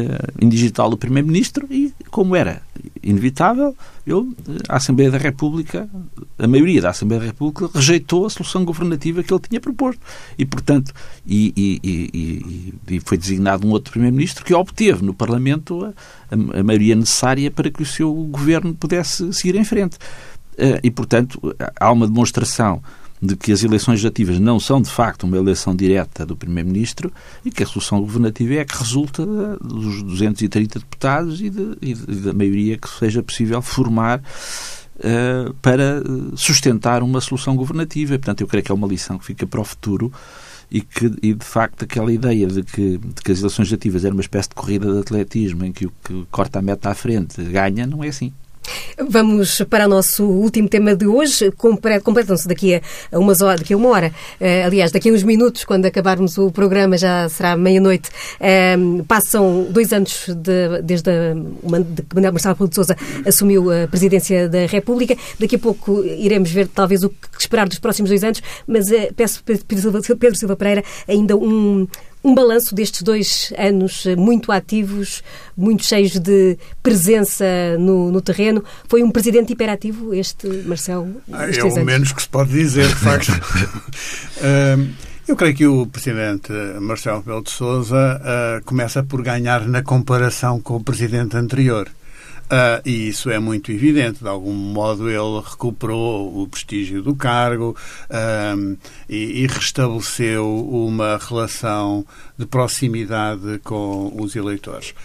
em 0.41 0.49
digital 0.49 0.89
do 0.89 0.97
Primeiro-Ministro 0.97 1.67
e, 1.69 1.93
como 2.09 2.35
era 2.35 2.61
inevitável, 3.01 3.75
eu, 4.05 4.27
a 4.67 4.77
Assembleia 4.77 5.11
da 5.11 5.17
República, 5.17 5.89
a 6.37 6.47
maioria 6.47 6.81
da 6.81 6.89
Assembleia 6.89 7.21
da 7.21 7.27
República, 7.27 7.69
rejeitou 7.73 8.25
a 8.25 8.29
solução 8.29 8.65
governativa 8.65 9.23
que 9.23 9.33
ele 9.33 9.41
tinha 9.47 9.59
proposto. 9.59 9.99
E, 10.37 10.45
portanto, 10.45 10.93
e, 11.25 11.53
e, 11.55 12.73
e 12.87 12.99
foi 13.01 13.17
designado 13.17 13.67
um 13.67 13.71
outro 13.71 13.91
Primeiro-Ministro 13.91 14.43
que 14.43 14.53
obteve 14.53 15.03
no 15.03 15.13
Parlamento 15.13 15.85
a, 15.85 16.59
a, 16.59 16.63
maioria 16.63 16.95
necessária 16.95 17.51
para 17.51 17.69
que 17.69 17.81
o 17.81 17.85
seu 17.85 18.13
governo 18.13 18.73
pudesse 18.73 19.31
seguir 19.33 19.55
em 19.55 19.63
frente. 19.63 19.97
Uh, 20.53 20.79
e, 20.83 20.91
portanto, 20.91 21.55
há 21.79 21.91
uma 21.91 22.07
demonstração 22.07 22.81
de 23.21 23.35
que 23.35 23.51
as 23.51 23.63
eleições 23.63 23.93
legislativas 23.93 24.39
não 24.39 24.59
são, 24.59 24.81
de 24.81 24.89
facto, 24.89 25.23
uma 25.23 25.37
eleição 25.37 25.75
direta 25.75 26.25
do 26.25 26.35
Primeiro-Ministro 26.35 27.11
e 27.43 27.51
que 27.51 27.63
a 27.63 27.65
solução 27.65 27.99
governativa 27.99 28.53
é 28.55 28.65
que 28.65 28.77
resulta 28.77 29.25
dos 29.61 30.01
230 30.03 30.79
deputados 30.79 31.41
e, 31.41 31.49
de, 31.49 31.77
e 31.81 31.93
da 31.93 32.33
maioria 32.33 32.77
que 32.77 32.89
seja 32.89 33.21
possível 33.21 33.61
formar 33.61 34.19
uh, 34.19 35.53
para 35.55 36.01
sustentar 36.35 37.03
uma 37.03 37.19
solução 37.19 37.55
governativa. 37.55 38.17
Portanto, 38.17 38.41
eu 38.41 38.47
creio 38.47 38.63
que 38.63 38.71
é 38.71 38.75
uma 38.75 38.87
lição 38.87 39.17
que 39.17 39.25
fica 39.25 39.45
para 39.45 39.59
o 39.59 39.65
futuro 39.65 40.11
e 40.71 40.81
que, 40.81 41.11
e 41.21 41.33
de 41.33 41.45
facto, 41.45 41.83
aquela 41.83 42.13
ideia 42.13 42.47
de 42.47 42.63
que, 42.63 42.97
de 42.97 43.21
que 43.21 43.31
as 43.31 43.39
eleições 43.39 43.65
legislativas 43.65 44.05
eram 44.05 44.15
uma 44.15 44.21
espécie 44.21 44.49
de 44.49 44.55
corrida 44.55 44.91
de 44.93 44.99
atletismo 44.99 45.65
em 45.65 45.71
que 45.71 45.87
o 45.87 45.93
que 46.03 46.25
corta 46.31 46.59
a 46.59 46.61
meta 46.61 46.89
à 46.89 46.95
frente 46.95 47.41
ganha, 47.43 47.85
não 47.85 48.03
é 48.03 48.07
assim. 48.07 48.31
Vamos 49.07 49.61
para 49.69 49.85
o 49.85 49.89
nosso 49.89 50.25
último 50.25 50.67
tema 50.67 50.95
de 50.95 51.07
hoje. 51.07 51.51
Completam-se 51.51 52.47
daqui 52.47 52.75
a, 52.75 52.81
umas 53.17 53.41
horas, 53.41 53.61
daqui 53.61 53.73
a 53.73 53.77
uma 53.77 53.89
hora. 53.89 54.11
Uh, 54.39 54.65
aliás, 54.65 54.91
daqui 54.91 55.09
a 55.09 55.13
uns 55.13 55.23
minutos, 55.23 55.63
quando 55.63 55.85
acabarmos 55.85 56.37
o 56.37 56.51
programa, 56.51 56.97
já 56.97 57.27
será 57.29 57.55
meia-noite. 57.55 58.09
Uh, 58.39 59.03
passam 59.05 59.67
dois 59.69 59.93
anos 59.93 60.25
de, 60.27 60.81
desde 60.83 61.09
que 61.11 62.13
Manuel 62.13 62.33
Marcelo 62.33 62.55
Rebelo 62.55 62.69
de 62.69 62.75
Sousa 62.75 62.95
assumiu 63.25 63.71
a 63.71 63.87
presidência 63.87 64.49
da 64.49 64.65
República. 64.65 65.15
Daqui 65.39 65.55
a 65.55 65.59
pouco 65.59 66.03
iremos 66.03 66.51
ver, 66.51 66.67
talvez, 66.67 67.03
o 67.03 67.09
que 67.09 67.15
esperar 67.39 67.67
dos 67.67 67.79
próximos 67.79 68.09
dois 68.09 68.23
anos. 68.23 68.41
Mas 68.67 68.89
uh, 68.89 69.13
peço 69.15 69.43
Pedro 69.43 70.35
Silva 70.35 70.55
Pereira 70.55 70.83
ainda 71.07 71.35
um 71.35 71.87
um 72.23 72.35
balanço 72.35 72.75
destes 72.75 73.01
dois 73.01 73.53
anos 73.57 74.05
muito 74.17 74.51
ativos, 74.51 75.23
muito 75.55 75.85
cheios 75.85 76.19
de 76.19 76.57
presença 76.83 77.45
no, 77.79 78.11
no 78.11 78.21
terreno. 78.21 78.63
Foi 78.87 79.03
um 79.03 79.11
presidente 79.11 79.53
hiperativo 79.53 80.13
este, 80.13 80.47
Marcelo? 80.65 81.21
Ah, 81.31 81.45
é 81.49 81.63
o 81.63 81.85
menos 81.85 82.11
que 82.11 82.21
se 82.21 82.29
pode 82.29 82.51
dizer, 82.51 82.87
de 82.87 82.95
facto. 82.95 83.31
Eu 85.29 85.35
creio 85.35 85.55
que 85.55 85.67
o 85.67 85.85
presidente 85.85 86.51
Marcelo 86.81 87.19
Rebelo 87.19 87.43
de 87.43 87.51
Sousa 87.51 88.19
uh, 88.19 88.65
começa 88.65 89.03
por 89.03 89.21
ganhar 89.21 89.67
na 89.67 89.83
comparação 89.83 90.59
com 90.59 90.77
o 90.77 90.83
presidente 90.83 91.37
anterior. 91.37 91.87
Uh, 92.51 92.81
e 92.83 93.09
isso 93.09 93.29
é 93.29 93.37
muito 93.37 93.71
evidente. 93.71 94.23
De 94.23 94.27
algum 94.27 94.53
modo, 94.53 95.07
ele 95.07 95.39
recuperou 95.47 96.41
o 96.41 96.47
prestígio 96.47 97.03
do 97.03 97.15
cargo 97.15 97.77
uh, 98.09 98.77
e, 99.07 99.43
e, 99.43 99.47
restabeleceu 99.47 100.67
uma 100.67 101.17
relação 101.17 102.03
de 102.37 102.47
proximidade 102.47 103.59
com 103.63 104.11
os 104.19 104.35
eleitores. 104.35 104.95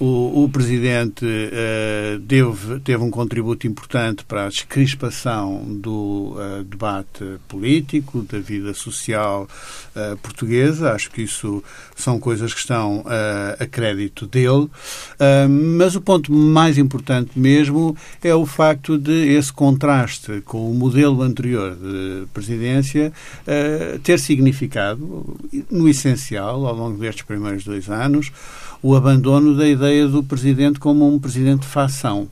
O, 0.00 0.44
o 0.44 0.48
Presidente 0.48 1.24
uh, 1.24 2.80
teve 2.84 3.02
um 3.02 3.10
contributo 3.10 3.66
importante 3.66 4.24
para 4.24 4.46
a 4.46 4.48
descrispação 4.48 5.64
do 5.68 6.36
uh, 6.36 6.62
debate 6.62 7.24
político, 7.48 8.22
da 8.22 8.38
vida 8.38 8.72
social 8.74 9.48
uh, 9.96 10.16
portuguesa. 10.18 10.92
Acho 10.92 11.10
que 11.10 11.22
isso 11.22 11.64
são 11.96 12.20
coisas 12.20 12.54
que 12.54 12.60
estão 12.60 13.04
a 13.58 13.66
crédito 13.66 14.26
dele. 14.26 14.68
mas 15.76 15.96
o 15.96 16.00
ponto 16.00 16.32
mais 16.32 16.78
importante 16.78 17.30
mesmo 17.36 17.96
é 18.22 18.34
o 18.34 18.46
facto 18.46 18.96
de 18.96 19.34
esse 19.34 19.52
contraste 19.52 20.40
com 20.42 20.70
o 20.70 20.74
modelo 20.74 21.22
anterior 21.22 21.74
de 21.74 22.26
presidência 22.32 23.12
ter 24.02 24.18
significado, 24.18 25.36
no 25.70 25.88
essencial, 25.88 26.66
ao 26.66 26.74
longo 26.74 26.98
destes 26.98 27.24
primeiros 27.24 27.64
dois 27.64 27.88
anos, 27.88 28.30
o 28.82 28.94
abandono 28.94 29.56
da 29.56 29.68
ideia 29.68 29.87
do 30.12 30.22
presidente 30.22 30.78
como 30.78 31.06
um 31.06 31.18
presidente 31.18 31.60
de 31.60 31.66
fação 31.66 32.28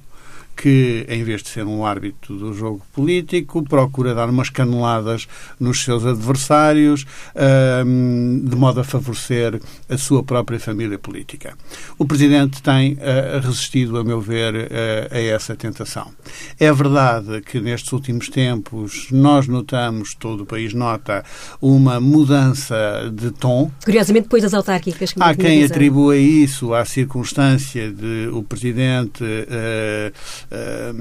que, 0.56 1.04
em 1.08 1.22
vez 1.22 1.42
de 1.42 1.50
ser 1.50 1.64
um 1.64 1.84
árbitro 1.84 2.36
do 2.36 2.54
jogo 2.54 2.82
político, 2.92 3.62
procura 3.62 4.14
dar 4.14 4.28
umas 4.30 4.48
caneladas 4.48 5.28
nos 5.60 5.84
seus 5.84 6.04
adversários, 6.04 7.04
de 7.34 8.56
modo 8.56 8.80
a 8.80 8.84
favorecer 8.84 9.60
a 9.88 9.98
sua 9.98 10.22
própria 10.22 10.58
família 10.58 10.98
política. 10.98 11.56
O 11.98 12.06
Presidente 12.06 12.62
tem 12.62 12.96
ah, 13.00 13.40
resistido, 13.40 13.98
a 13.98 14.04
meu 14.04 14.20
ver, 14.20 14.70
a 15.10 15.18
essa 15.18 15.54
tentação. 15.54 16.10
É 16.58 16.72
verdade 16.72 17.40
que 17.42 17.60
nestes 17.60 17.92
últimos 17.92 18.28
tempos 18.28 19.08
nós 19.10 19.46
notamos, 19.46 20.14
todo 20.14 20.42
o 20.42 20.46
país 20.46 20.72
nota, 20.72 21.24
uma 21.60 22.00
mudança 22.00 23.12
de 23.12 23.30
tom. 23.30 23.70
Curiosamente, 23.84 24.24
depois 24.24 24.42
das 24.42 24.54
autárquicas. 24.54 25.14
Há 25.18 25.34
quem 25.34 25.64
atribua 25.64 26.16
isso 26.16 26.72
à 26.74 26.84
circunstância 26.84 27.90
de 27.90 28.28
o 28.32 28.42
Presidente 28.42 29.24
uh, 29.24 30.12
uh, 30.52 30.92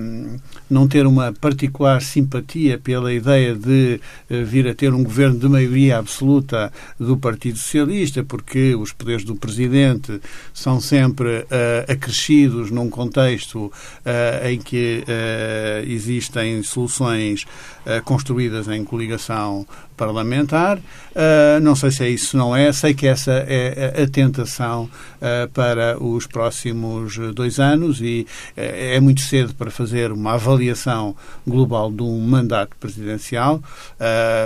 não 0.69 0.88
ter 0.88 1.06
uma 1.06 1.32
particular 1.34 2.01
simpatia 2.01 2.78
pela 2.78 3.13
ideia 3.13 3.54
de 3.54 3.99
eh, 4.30 4.43
vir 4.43 4.67
a 4.67 4.73
ter 4.73 4.93
um 4.93 5.04
governo 5.04 5.38
de 5.38 5.47
maioria 5.47 5.97
absoluta 5.97 6.71
do 6.99 7.17
Partido 7.17 7.58
Socialista, 7.58 8.23
porque 8.23 8.75
os 8.75 8.91
poderes 8.91 9.23
do 9.23 9.36
Presidente 9.36 10.19
são 10.54 10.80
sempre 10.80 11.39
uh, 11.39 11.91
acrescidos 11.91 12.71
num 12.71 12.89
contexto 12.89 13.65
uh, 13.65 14.47
em 14.47 14.60
que 14.60 15.04
uh, 15.04 15.89
existem 15.89 16.62
soluções 16.63 17.45
construídas 18.04 18.67
em 18.67 18.84
coligação 18.84 19.67
parlamentar. 19.95 20.80
Não 21.62 21.75
sei 21.75 21.91
se 21.91 22.04
é 22.04 22.10
isso, 22.10 22.36
não 22.36 22.56
é. 22.56 22.73
Sei 22.73 22.95
que 22.95 23.06
essa 23.06 23.32
é 23.32 24.01
a 24.01 24.08
tentação 24.10 24.89
para 25.54 26.04
os 26.04 26.25
próximos 26.25 27.15
dois 27.36 27.60
anos 27.60 28.01
e 28.01 28.25
é 28.56 28.99
muito 28.99 29.21
cedo 29.21 29.54
para 29.54 29.69
fazer 29.69 30.12
uma 30.12 30.34
avaliação 30.34 30.55
global 31.46 31.91
de 31.91 32.02
um 32.04 32.20
mandato 32.20 32.76
presidencial. 32.78 33.62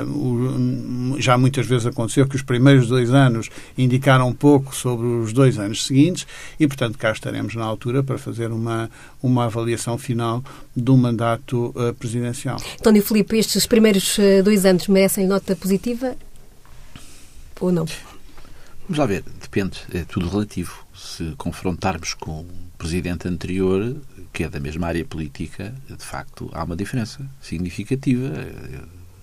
O, 0.07 1.15
já 1.19 1.37
muitas 1.37 1.65
vezes 1.67 1.85
aconteceu 1.85 2.27
que 2.27 2.35
os 2.35 2.41
primeiros 2.41 2.87
dois 2.87 3.13
anos 3.13 3.49
indicaram 3.77 4.27
um 4.27 4.33
pouco 4.33 4.75
sobre 4.75 5.05
os 5.05 5.33
dois 5.33 5.57
anos 5.59 5.85
seguintes 5.85 6.25
e, 6.59 6.67
portanto, 6.67 6.97
cá 6.97 7.11
estaremos 7.11 7.55
na 7.55 7.65
altura 7.65 8.03
para 8.03 8.17
fazer 8.17 8.51
uma, 8.51 8.89
uma 9.21 9.45
avaliação 9.45 9.97
final 9.97 10.43
do 10.75 10.95
mandato 10.95 11.73
presidencial. 11.97 12.61
António 12.79 13.03
Filipe, 13.03 13.37
estes 13.37 13.65
primeiros 13.65 14.17
dois 14.43 14.65
anos 14.65 14.87
merecem 14.87 15.27
nota 15.27 15.55
positiva 15.55 16.15
ou 17.59 17.71
não? 17.71 17.85
Vamos 18.83 18.97
lá 18.97 19.05
ver, 19.05 19.23
depende, 19.39 19.77
é 19.93 20.03
tudo 20.03 20.27
relativo. 20.29 20.73
Se 20.95 21.33
confrontarmos 21.37 22.13
com 22.13 22.41
o 22.41 22.47
presidente 22.77 23.27
anterior, 23.27 23.95
que 24.31 24.43
é 24.43 24.49
da 24.49 24.59
mesma 24.59 24.87
área 24.87 25.03
política, 25.05 25.73
de 25.87 26.03
facto 26.03 26.49
há 26.53 26.63
uma 26.63 26.75
diferença 26.75 27.25
significativa. 27.41 28.29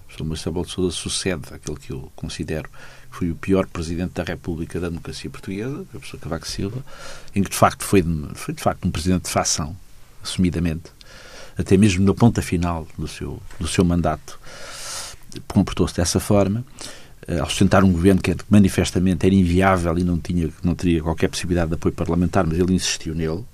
O 0.09 0.12
Sr. 0.12 0.25
Marcelo 0.25 0.64
de 0.64 0.71
Sousa 0.71 0.97
sucede 0.97 1.53
aquele 1.53 1.79
que 1.79 1.92
eu 1.92 2.11
considero 2.14 2.69
que 3.11 3.16
foi 3.19 3.31
o 3.31 3.35
pior 3.35 3.66
presidente 3.66 4.12
da 4.12 4.23
República 4.23 4.79
da 4.79 4.88
democracia 4.88 5.31
portuguesa, 5.31 5.81
o 5.81 5.87
professor 5.87 6.19
Cavaco 6.19 6.47
Silva, 6.47 6.85
em 7.35 7.42
que 7.42 7.51
de 7.51 7.57
facto 7.57 7.85
foi, 7.85 8.05
foi 8.35 8.55
de 8.55 8.62
facto 8.62 8.85
um 8.87 8.90
presidente 8.90 9.25
de 9.25 9.31
facção, 9.31 9.77
assumidamente, 10.23 10.90
até 11.57 11.77
mesmo 11.77 12.05
na 12.05 12.14
ponta 12.14 12.42
final 12.42 12.87
do 12.99 13.09
seu, 13.09 13.40
do 13.59 13.66
seu 13.66 13.85
mandato 13.85 14.38
comportou-se 15.49 15.95
dessa 15.95 16.21
forma, 16.21 16.64
uh, 17.29 17.40
ao 17.40 17.49
sustentar 17.49 17.85
um 17.85 17.92
governo 17.92 18.21
que 18.21 18.35
manifestamente 18.49 19.27
era 19.27 19.35
inviável 19.35 19.99
e 19.99 20.05
não, 20.05 20.19
tinha, 20.19 20.49
não 20.62 20.75
teria 20.75 21.03
qualquer 21.03 21.29
possibilidade 21.29 21.69
de 21.69 21.75
apoio 21.75 21.95
parlamentar, 21.95 22.47
mas 22.47 22.59
ele 22.59 22.75
insistiu 22.75 23.14
nele. 23.14 23.45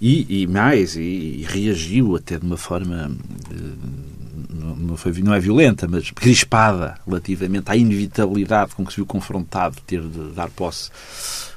E, 0.00 0.42
e 0.42 0.46
mais, 0.46 0.96
e, 0.96 1.00
e, 1.00 1.46
reagiu 1.48 2.16
até 2.16 2.38
de 2.38 2.44
uma 2.44 2.56
forma, 2.56 3.10
uh, 3.10 4.76
não, 4.78 4.96
foi, 4.96 5.12
não 5.22 5.32
é 5.32 5.40
violenta, 5.40 5.88
mas 5.88 6.10
crispada 6.10 6.98
relativamente 7.06 7.70
à 7.70 7.76
inevitabilidade 7.76 8.74
com 8.74 8.84
que 8.84 8.92
se 8.92 8.96
viu 8.96 9.06
confrontado 9.06 9.76
de 9.76 9.82
ter 9.82 10.02
de 10.02 10.32
dar 10.34 10.50
posse 10.50 10.90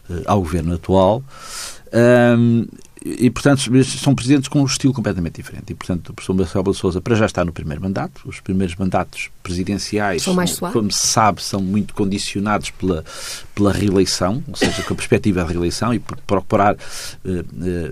uh, 0.09 0.23
ao 0.25 0.41
governo 0.41 0.73
atual. 0.73 1.23
Um, 1.91 2.67
e, 3.03 3.29
portanto, 3.29 3.61
são 3.85 4.13
presidentes 4.13 4.49
com 4.49 4.61
um 4.61 4.65
estilo 4.65 4.93
completamente 4.93 5.35
diferente. 5.35 5.71
E, 5.71 5.75
portanto, 5.75 6.09
o 6.09 6.13
professor 6.13 6.33
Marcelo 6.33 6.73
Souza, 6.73 6.99
para 6.99 7.15
já 7.15 7.25
está 7.25 7.45
no 7.45 7.53
primeiro 7.53 7.81
mandato. 7.81 8.21
Os 8.25 8.41
primeiros 8.41 8.75
mandatos 8.75 9.29
presidenciais, 9.41 10.21
são 10.21 10.33
mais 10.33 10.59
como 10.59 10.91
se 10.91 11.07
sabe, 11.07 11.41
são 11.41 11.61
muito 11.61 11.93
condicionados 11.93 12.71
pela, 12.71 13.05
pela 13.55 13.71
reeleição, 13.71 14.43
ou 14.47 14.55
seja, 14.55 14.83
com 14.83 14.93
a 14.93 14.97
perspectiva 14.97 15.41
da 15.41 15.47
reeleição 15.47 15.93
e 15.93 15.99
por 15.99 16.17
procurar 16.17 16.75
uh, 16.75 16.77
uh, 17.29 17.45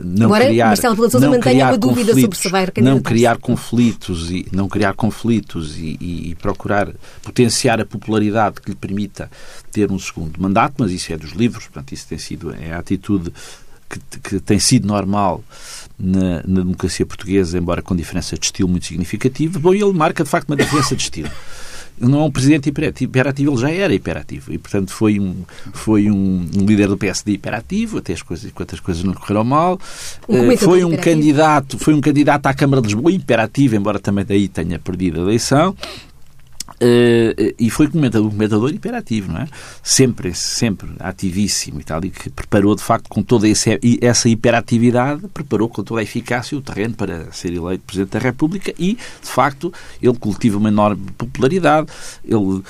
não 0.03 0.25
Agora, 0.25 0.45
criar... 0.45 0.67
Marcelo 0.67 0.95
Souza 0.95 1.19
não 1.19 1.39
criar 1.39 1.69
uma 1.69 1.77
dúvida 1.77 2.13
sobre 2.13 2.37
se 2.37 2.49
vai 2.49 2.67
Não 2.81 2.99
criar 2.99 3.37
conflitos 3.37 4.29
e, 4.29 4.45
não 4.51 4.67
criar 4.67 4.93
conflitos 4.93 5.77
e, 5.77 5.97
e, 6.01 6.31
e 6.31 6.35
procurar 6.35 6.89
potenciar 7.21 7.79
a 7.79 7.85
popularidade 7.85 8.59
que 8.59 8.71
lhe 8.71 8.75
permita 8.75 9.31
ter 9.71 9.89
um 9.89 9.99
segundo 9.99 10.41
mandato, 10.41 10.75
mas 10.79 10.91
isso 10.91 11.13
é 11.13 11.17
dos 11.17 11.31
livros, 11.31 11.65
portanto, 11.65 11.93
isso 11.93 12.07
tem 12.07 12.17
sido 12.17 12.53
é 12.53 12.73
a 12.73 12.79
atitude 12.79 13.31
que, 13.89 13.99
que 14.19 14.39
tem 14.39 14.59
sido 14.59 14.87
normal 14.87 15.43
na, 15.99 16.43
na, 16.45 16.61
democracia 16.61 17.05
portuguesa, 17.05 17.57
embora 17.57 17.81
com 17.81 17.95
diferença 17.95 18.37
de 18.37 18.45
estilo 18.45 18.69
muito 18.69 18.85
significativa. 18.85 19.59
Bom, 19.59 19.73
ele 19.73 19.93
marca 19.93 20.23
de 20.23 20.29
facto 20.29 20.49
uma 20.49 20.55
diferença 20.55 20.95
de 20.95 21.03
estilo. 21.03 21.31
Ele 21.99 22.11
não 22.11 22.21
é 22.21 22.23
um 22.25 22.31
presidente 22.31 22.69
hiperativo, 22.69 23.51
ele 23.51 23.57
já 23.57 23.71
era 23.71 23.91
hiperativo 23.91 24.53
e, 24.53 24.59
portanto, 24.59 24.91
foi 24.91 25.19
um, 25.19 25.35
foi 25.73 26.11
um, 26.11 26.47
um 26.55 26.65
líder 26.65 26.87
do 26.87 26.95
PSD 26.95 27.31
hiperativo, 27.33 27.97
até 27.97 28.13
as 28.13 28.21
coisas, 28.21 28.45
enquanto 28.45 28.75
as 28.75 28.79
coisas 28.79 29.03
não 29.03 29.15
correram 29.15 29.43
mal. 29.43 29.79
Uh, 30.27 30.55
foi 30.59 30.83
um 30.83 30.95
candidato, 30.95 31.79
foi 31.79 31.95
um 31.95 32.01
candidato 32.01 32.45
à 32.45 32.53
Câmara 32.53 32.83
de 32.83 32.89
Lisboa 32.89 33.11
hiperativo, 33.11 33.75
embora 33.75 33.97
também 33.97 34.23
daí 34.23 34.47
tenha 34.47 34.77
perdido 34.77 35.19
a 35.19 35.23
eleição. 35.23 35.75
Uh, 36.75 37.55
e 37.57 37.69
foi 37.71 37.87
comentador, 37.87 38.29
comentador 38.29 38.69
hiperativo, 38.71 39.31
não 39.31 39.41
é? 39.41 39.47
Sempre, 39.81 40.33
sempre 40.35 40.89
ativíssimo 40.99 41.79
e 41.79 41.83
tal, 41.83 42.03
e 42.05 42.11
que 42.11 42.29
preparou, 42.29 42.75
de 42.75 42.83
facto, 42.83 43.09
com 43.09 43.23
toda 43.23 43.47
esse, 43.47 43.79
essa 43.99 44.29
hiperatividade, 44.29 45.27
preparou 45.33 45.69
com 45.69 45.81
toda 45.81 46.01
a 46.01 46.03
eficácia 46.03 46.55
o 46.57 46.61
terreno 46.61 46.93
para 46.93 47.31
ser 47.31 47.53
eleito 47.53 47.83
Presidente 47.83 48.11
da 48.11 48.19
República 48.19 48.73
e, 48.77 48.95
de 48.95 49.29
facto, 49.29 49.73
ele 50.01 50.15
cultiva 50.17 50.57
uma 50.57 50.67
enorme 50.67 51.03
popularidade, 51.17 51.87
ele 52.23 52.61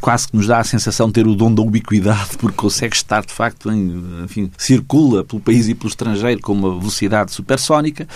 quase 0.00 0.28
que 0.28 0.36
nos 0.36 0.46
dá 0.46 0.58
a 0.58 0.64
sensação 0.64 1.08
de 1.08 1.14
ter 1.14 1.26
o 1.26 1.34
dom 1.34 1.52
da 1.52 1.60
ubiquidade, 1.60 2.36
porque 2.38 2.56
consegue 2.56 2.96
estar, 2.96 3.24
de 3.26 3.34
facto, 3.34 3.70
em, 3.70 4.24
enfim, 4.24 4.50
circula 4.56 5.22
pelo 5.22 5.42
país 5.42 5.68
e 5.68 5.74
pelo 5.74 5.90
estrangeiro 5.90 6.40
com 6.40 6.52
uma 6.52 6.78
velocidade 6.78 7.32
supersónica, 7.32 8.08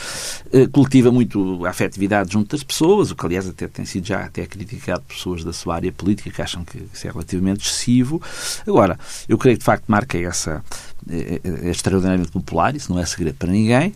uh, 0.47 0.69
cultiva 0.71 1.11
muito 1.11 1.67
a 1.67 1.71
afetividade 1.71 2.33
junto 2.33 2.57
das 2.57 2.65
pessoas, 2.65 3.11
o 3.11 3.15
que, 3.15 3.27
aliás, 3.27 3.47
até 3.47 3.69
tem 3.69 3.85
sido 3.85 4.07
já 4.07 4.25
até 4.25 4.47
criticado 4.47 5.00
pessoas 5.01 5.45
da 5.45 5.53
sua 5.53 5.77
área 5.77 5.93
política 5.93 6.31
que 6.31 6.43
acham 6.43 6.65
que 6.65 6.79
isso 6.93 7.07
é 7.07 7.11
relativamente 7.11 7.67
excessivo. 7.67 8.21
Agora, 8.67 8.99
eu 9.29 9.39
creio 9.39 9.57
que 9.57 9.61
de 9.61 9.65
facto 9.65 9.85
marca 9.89 10.19
essa 10.19 10.63
é, 11.09 11.41
é, 11.43 11.67
é 11.67 11.71
extraordinariamente 11.71 12.31
popular, 12.31 12.75
isso 12.75 12.93
não 12.93 13.01
é 13.01 13.07
segredo 13.07 13.37
para 13.37 13.51
ninguém. 13.51 13.95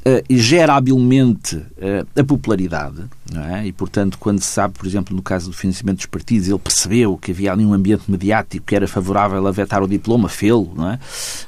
Uh, 0.00 0.24
gera 0.30 0.76
habilmente 0.76 1.56
uh, 1.56 2.06
a 2.18 2.24
popularidade, 2.24 3.04
é? 3.52 3.66
e 3.66 3.72
portanto, 3.72 4.16
quando 4.18 4.40
se 4.40 4.46
sabe, 4.46 4.72
por 4.78 4.86
exemplo, 4.86 5.14
no 5.14 5.20
caso 5.20 5.50
do 5.50 5.56
financiamento 5.56 5.98
dos 5.98 6.06
partidos, 6.06 6.48
ele 6.48 6.58
percebeu 6.58 7.18
que 7.18 7.32
havia 7.32 7.52
ali 7.52 7.66
um 7.66 7.74
ambiente 7.74 8.10
mediático 8.10 8.64
que 8.64 8.74
era 8.74 8.88
favorável 8.88 9.46
a 9.46 9.50
vetar 9.50 9.82
o 9.82 9.86
diploma, 9.86 10.26
fê-lo, 10.26 10.72
não 10.74 10.90
é? 10.90 10.98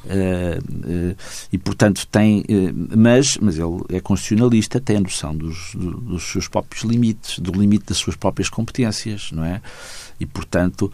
Uh, 0.04 1.16
e 1.50 1.56
portanto 1.56 2.06
tem, 2.08 2.44
mas, 2.94 3.38
mas 3.38 3.56
ele 3.56 3.84
é 3.88 4.00
constitucionalista, 4.00 4.78
tem 4.78 4.98
a 4.98 5.00
noção 5.00 5.34
dos, 5.34 5.74
dos 5.74 6.22
seus 6.24 6.46
próprios 6.46 6.84
limites, 6.84 7.38
do 7.38 7.52
limite 7.52 7.86
das 7.86 7.96
suas 7.96 8.16
próprias 8.16 8.50
competências, 8.50 9.30
não 9.32 9.44
é? 9.44 9.62
E, 10.20 10.26
portanto, 10.26 10.92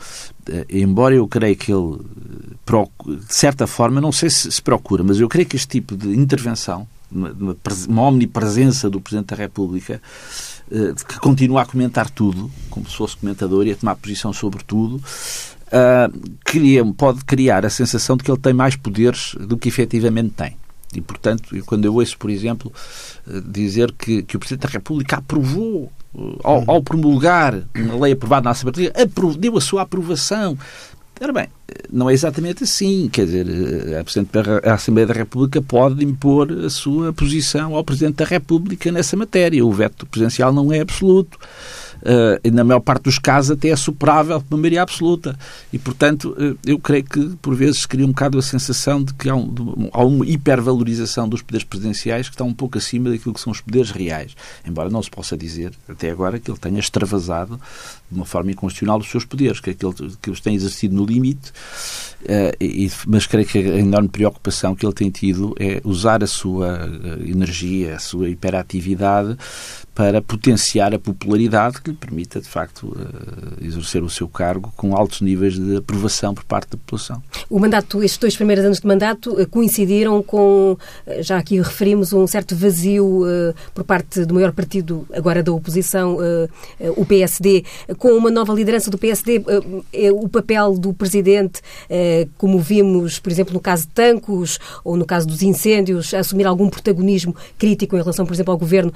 embora 0.70 1.14
eu 1.14 1.26
creia 1.26 1.54
que 1.54 1.72
ele, 1.72 1.98
de 3.26 3.34
certa 3.34 3.66
forma, 3.66 4.00
não 4.00 4.12
sei 4.12 4.30
se 4.30 4.50
se 4.50 4.62
procura, 4.62 5.02
mas 5.02 5.20
eu 5.20 5.28
creio 5.28 5.46
que 5.46 5.56
este 5.56 5.68
tipo 5.68 5.96
de 5.96 6.16
intervenção 6.16 6.86
uma, 7.10 7.56
uma 7.88 8.02
omnipresença 8.02 8.88
do 8.90 9.00
Presidente 9.00 9.28
da 9.28 9.36
República 9.36 10.00
eh, 10.70 10.94
que 11.06 11.18
continua 11.18 11.62
a 11.62 11.66
comentar 11.66 12.10
tudo, 12.10 12.50
como 12.68 12.88
se 12.88 12.96
fosse 12.96 13.16
comentador 13.16 13.66
e 13.66 13.72
a 13.72 13.76
tomar 13.76 13.96
posição 13.96 14.32
sobre 14.32 14.62
tudo, 14.62 14.96
uh, 14.96 16.30
cria, 16.44 16.84
pode 16.84 17.24
criar 17.24 17.64
a 17.64 17.70
sensação 17.70 18.16
de 18.16 18.24
que 18.24 18.30
ele 18.30 18.40
tem 18.40 18.52
mais 18.52 18.76
poderes 18.76 19.34
do 19.40 19.56
que 19.56 19.68
efetivamente 19.68 20.34
tem. 20.36 20.56
E, 20.94 21.00
portanto, 21.00 21.54
quando 21.66 21.84
eu 21.84 21.94
ouço, 21.94 22.16
por 22.18 22.30
exemplo, 22.30 22.72
eh, 23.28 23.42
dizer 23.46 23.92
que, 23.92 24.22
que 24.22 24.36
o 24.36 24.40
Presidente 24.40 24.62
da 24.62 24.72
República 24.72 25.16
aprovou, 25.18 25.92
ao, 26.42 26.64
ao 26.66 26.82
promulgar 26.82 27.62
uma 27.76 28.00
lei 28.00 28.14
aprovada 28.14 28.44
na 28.44 28.50
Assembleia, 28.50 28.92
deu 29.38 29.56
a 29.58 29.60
sua 29.60 29.82
aprovação 29.82 30.56
Ora 31.20 31.32
bem, 31.32 31.48
não 31.90 32.08
é 32.08 32.12
exatamente 32.12 32.62
assim. 32.62 33.08
Quer 33.08 33.24
dizer, 33.26 33.96
a 33.98 34.04
Presidente 34.04 34.30
da 34.32 34.74
Assembleia 34.74 35.06
da 35.06 35.14
República 35.14 35.60
pode 35.60 36.04
impor 36.04 36.50
a 36.52 36.70
sua 36.70 37.12
posição 37.12 37.74
ao 37.74 37.82
Presidente 37.82 38.16
da 38.16 38.24
República 38.24 38.92
nessa 38.92 39.16
matéria. 39.16 39.64
O 39.64 39.72
veto 39.72 40.06
presidencial 40.06 40.52
não 40.52 40.72
é 40.72 40.80
absoluto 40.80 41.38
e 42.44 42.50
na 42.50 42.64
maior 42.64 42.80
parte 42.80 43.04
dos 43.04 43.18
casos 43.18 43.52
até 43.52 43.68
é 43.68 43.76
superável 43.76 44.40
por 44.40 44.56
maioria 44.56 44.82
absoluta. 44.82 45.38
E, 45.72 45.78
portanto, 45.78 46.36
uh, 46.38 46.58
eu 46.64 46.78
creio 46.78 47.04
que 47.04 47.36
por 47.42 47.54
vezes 47.54 47.86
cria 47.86 48.04
um 48.04 48.08
bocado 48.08 48.38
a 48.38 48.42
sensação 48.42 49.02
de 49.02 49.12
que 49.14 49.28
há, 49.28 49.34
um, 49.34 49.52
de, 49.52 49.62
há 49.92 50.04
uma 50.04 50.26
hipervalorização 50.26 51.28
dos 51.28 51.42
poderes 51.42 51.64
presidenciais 51.64 52.28
que 52.28 52.34
está 52.34 52.44
um 52.44 52.54
pouco 52.54 52.78
acima 52.78 53.10
daquilo 53.10 53.34
que 53.34 53.40
são 53.40 53.52
os 53.52 53.60
poderes 53.60 53.90
reais. 53.90 54.34
Embora 54.66 54.90
não 54.90 55.02
se 55.02 55.10
possa 55.10 55.36
dizer, 55.36 55.72
até 55.88 56.10
agora, 56.10 56.38
que 56.38 56.50
ele 56.50 56.58
tenha 56.58 56.78
extravasado 56.78 57.60
de 58.10 58.16
uma 58.16 58.24
forma 58.24 58.50
inconstitucional 58.50 58.98
os 58.98 59.08
seus 59.08 59.24
poderes, 59.24 59.60
que, 59.60 59.70
aquele, 59.70 59.94
que 60.22 60.30
os 60.30 60.40
tem 60.40 60.54
exercido 60.54 60.94
no 60.94 61.04
limite, 61.04 61.50
uh, 62.22 62.56
e, 62.60 62.90
mas 63.06 63.26
creio 63.26 63.46
que 63.46 63.58
a 63.58 63.78
enorme 63.78 64.08
preocupação 64.08 64.74
que 64.74 64.86
ele 64.86 64.94
tem 64.94 65.10
tido 65.10 65.54
é 65.58 65.80
usar 65.84 66.22
a 66.22 66.26
sua 66.26 66.88
energia, 67.26 67.96
a 67.96 67.98
sua 67.98 68.28
hiperatividade 68.28 69.36
para 69.94 70.22
potenciar 70.22 70.94
a 70.94 70.98
popularidade 70.98 71.80
que 71.88 71.90
lhe 71.90 71.96
permita, 71.96 72.40
de 72.40 72.48
facto, 72.48 72.96
eh, 72.98 73.66
exercer 73.66 74.02
o 74.02 74.10
seu 74.10 74.28
cargo 74.28 74.72
com 74.76 74.94
altos 74.94 75.20
níveis 75.20 75.58
de 75.58 75.76
aprovação 75.76 76.34
por 76.34 76.44
parte 76.44 76.70
da 76.70 76.76
população. 76.76 77.22
O 77.48 77.58
mandato, 77.58 78.02
estes 78.02 78.18
dois 78.18 78.36
primeiros 78.36 78.64
anos 78.64 78.80
de 78.80 78.86
mandato 78.86 79.40
eh, 79.40 79.46
coincidiram 79.46 80.22
com, 80.22 80.76
eh, 81.06 81.22
já 81.22 81.38
aqui 81.38 81.60
referimos, 81.60 82.12
um 82.12 82.26
certo 82.26 82.54
vazio 82.54 83.24
por 83.74 83.84
parte 83.84 84.24
do 84.24 84.34
maior 84.34 84.52
partido, 84.52 85.06
agora 85.12 85.42
da 85.42 85.52
oposição, 85.52 86.18
o 86.96 87.04
PSD, 87.04 87.64
com 87.98 88.10
uma 88.12 88.30
nova 88.30 88.52
liderança 88.52 88.90
do 88.90 88.98
PSD, 88.98 89.42
o 90.12 90.28
papel 90.28 90.78
do 90.78 90.92
Presidente, 90.92 91.60
como 92.36 92.58
vimos, 92.58 93.18
por 93.18 93.30
exemplo, 93.30 93.52
no 93.52 93.60
caso 93.60 93.82
de 93.82 93.88
Tancos 93.88 94.58
ou 94.84 94.96
no 94.96 95.04
caso 95.04 95.26
dos 95.26 95.42
incêndios, 95.42 96.12
assumir 96.14 96.46
algum 96.46 96.68
protagonismo 96.68 97.34
crítico 97.58 97.96
em 97.96 98.00
relação, 98.00 98.24
por 98.24 98.32
exemplo, 98.32 98.52
ao 98.52 98.58
Governo, 98.58 98.92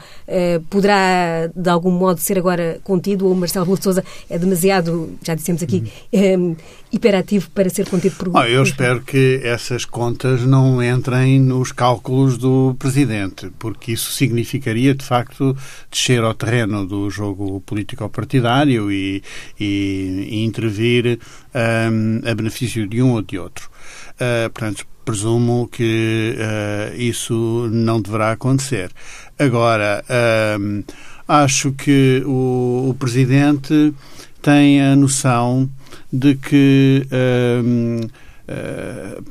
poderá 0.70 0.82
poderá, 0.92 1.50
de 1.54 1.70
algum 1.70 1.90
modo, 1.90 2.18
ser 2.18 2.38
agora 2.38 2.80
contido 2.82 3.26
ou 3.26 3.32
o 3.32 3.36
Marcelo 3.36 3.64
Rebelo 3.64 3.78
de 3.78 3.84
Sousa 3.84 4.04
é 4.28 4.38
demasiado, 4.38 5.18
já 5.22 5.34
dissemos 5.34 5.62
aqui, 5.62 5.84
uhum. 6.12 6.56
hiperativo 6.92 7.50
para 7.50 7.68
ser 7.70 7.88
contido 7.88 8.16
por... 8.16 8.30
Ah, 8.36 8.48
eu 8.48 8.62
espero 8.62 9.02
que 9.02 9.40
essas 9.42 9.84
contas 9.84 10.42
não 10.42 10.82
entrem 10.82 11.40
nos 11.40 11.72
cálculos 11.72 12.36
do 12.36 12.74
Presidente, 12.78 13.50
porque 13.58 13.92
isso 13.92 14.12
significaria, 14.12 14.94
de 14.94 15.04
facto, 15.04 15.56
descer 15.90 16.22
ao 16.22 16.34
terreno 16.34 16.86
do 16.86 17.08
jogo 17.10 17.60
político-partidário 17.60 18.90
e, 18.90 19.22
e, 19.58 20.28
e 20.30 20.44
intervir 20.44 21.18
um, 21.54 22.20
a 22.28 22.34
benefício 22.34 22.86
de 22.86 23.02
um 23.02 23.12
ou 23.12 23.22
de 23.22 23.38
outro. 23.38 23.70
Uh, 24.14 24.50
portanto, 24.50 24.86
presumo 25.04 25.68
que 25.68 26.36
uh, 26.36 26.96
isso 26.96 27.68
não 27.72 28.00
deverá 28.00 28.32
acontecer. 28.32 28.90
Agora, 29.38 30.04
uh, 30.04 30.84
acho 31.32 31.72
que 31.72 32.22
o, 32.26 32.90
o, 32.90 32.96
Presidente 32.98 33.94
tem 34.42 34.82
a 34.82 34.94
noção 34.94 35.70
de 36.12 36.34
que 36.34 37.06
uh, 37.10 38.10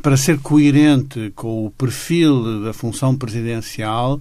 para 0.01 0.17
ser 0.17 0.39
coerente 0.39 1.31
com 1.35 1.67
o 1.67 1.71
perfil 1.71 2.63
da 2.63 2.73
função 2.73 3.15
presidencial, 3.15 4.19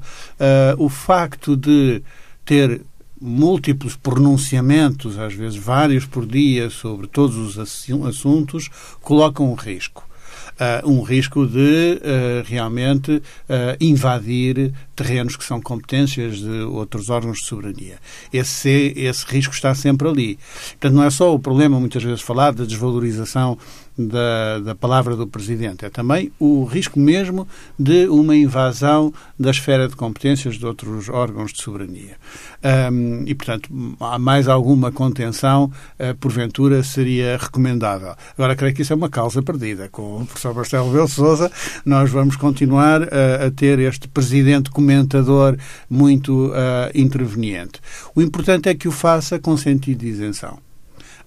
o 0.77 0.91
facto 0.91 1.57
de 1.57 2.03
ter 2.45 2.83
múltiplos 3.19 3.97
pronunciamentos, 3.97 5.19
às 5.19 5.33
vezes 5.33 5.57
vários 5.57 6.05
por 6.05 6.27
dia, 6.27 6.69
sobre 6.69 7.07
todos 7.07 7.37
os 7.37 7.59
assuntos, 7.59 8.69
coloca 9.01 9.43
um 9.43 9.55
risco 9.55 10.10
uh, 10.61 10.89
um 10.89 11.03
risco 11.03 11.47
de 11.47 11.59
uh, 11.59 12.45
realmente 12.45 13.13
uh, 13.13 13.23
invadir 13.81 14.73
terrenos 14.95 15.37
que 15.37 15.45
são 15.45 15.61
competências 15.61 16.39
de 16.39 16.61
outros 16.63 17.09
órgãos 17.09 17.39
de 17.39 17.47
soberania. 17.47 17.99
Esse, 18.33 18.93
esse 18.97 19.25
risco 19.27 19.55
está 19.55 19.75
sempre 19.75 20.07
ali. 20.07 20.39
Portanto, 20.73 20.95
não 20.95 21.05
é 21.05 21.11
só 21.11 21.35
o 21.35 21.39
problema, 21.39 21.81
muitas 21.81 22.03
vezes 22.03 22.21
falado, 22.21 22.59
da 22.59 22.65
desvalorização 22.65 23.57
da, 23.97 24.59
da 24.61 24.75
palavra 24.75 25.17
do 25.17 25.27
Presidente, 25.27 25.85
é 25.85 25.91
também 25.91 26.33
o 26.39 26.65
risco 26.65 26.99
mesmo 26.99 27.47
de 27.79 28.07
uma 28.09 28.37
invasão 28.37 29.13
da 29.39 29.51
esfera 29.51 29.89
de 29.89 29.97
competências 29.97 30.57
de 30.57 30.67
outros 30.67 31.09
órgãos 31.09 31.53
de 31.53 31.63
soberania. 31.63 32.17
Um, 32.63 33.25
e, 33.27 33.35
portanto, 33.35 33.71
há 34.01 34.19
mais 34.19 34.47
alguma 34.47 34.93
contenção, 34.93 35.73
uh, 35.99 36.15
porventura, 36.17 36.83
seria 36.83 37.39
recomendável. 37.39 38.15
Agora, 38.37 38.55
creio 38.55 38.75
que 38.75 38.83
isso 38.83 38.93
é 38.93 38.97
uma 38.97 39.09
causa 39.09 39.43
perdida. 39.43 39.89
Com 39.89 40.23
o 40.23 40.27
professor 40.27 40.55
Marcelo 40.55 40.87
Rebelo 40.89 41.09
Souza, 41.09 41.51
nós 41.85 42.11
vamos 42.11 42.37
continuar 42.37 43.03
uh, 43.03 43.47
a 43.47 43.51
ter 43.51 43.79
este 43.79 44.09
Presidente 44.09 44.71
comentador 44.71 45.57
muito 45.89 46.49
uh, 46.49 46.91
interveniente. 46.95 47.81
O 48.15 48.21
importante 48.21 48.69
é 48.69 48.75
que 48.75 48.89
o 48.89 48.93
faça 48.93 49.39
com 49.39 49.57
sentido 49.57 50.01
de 50.01 50.09
isenção. 50.09 50.59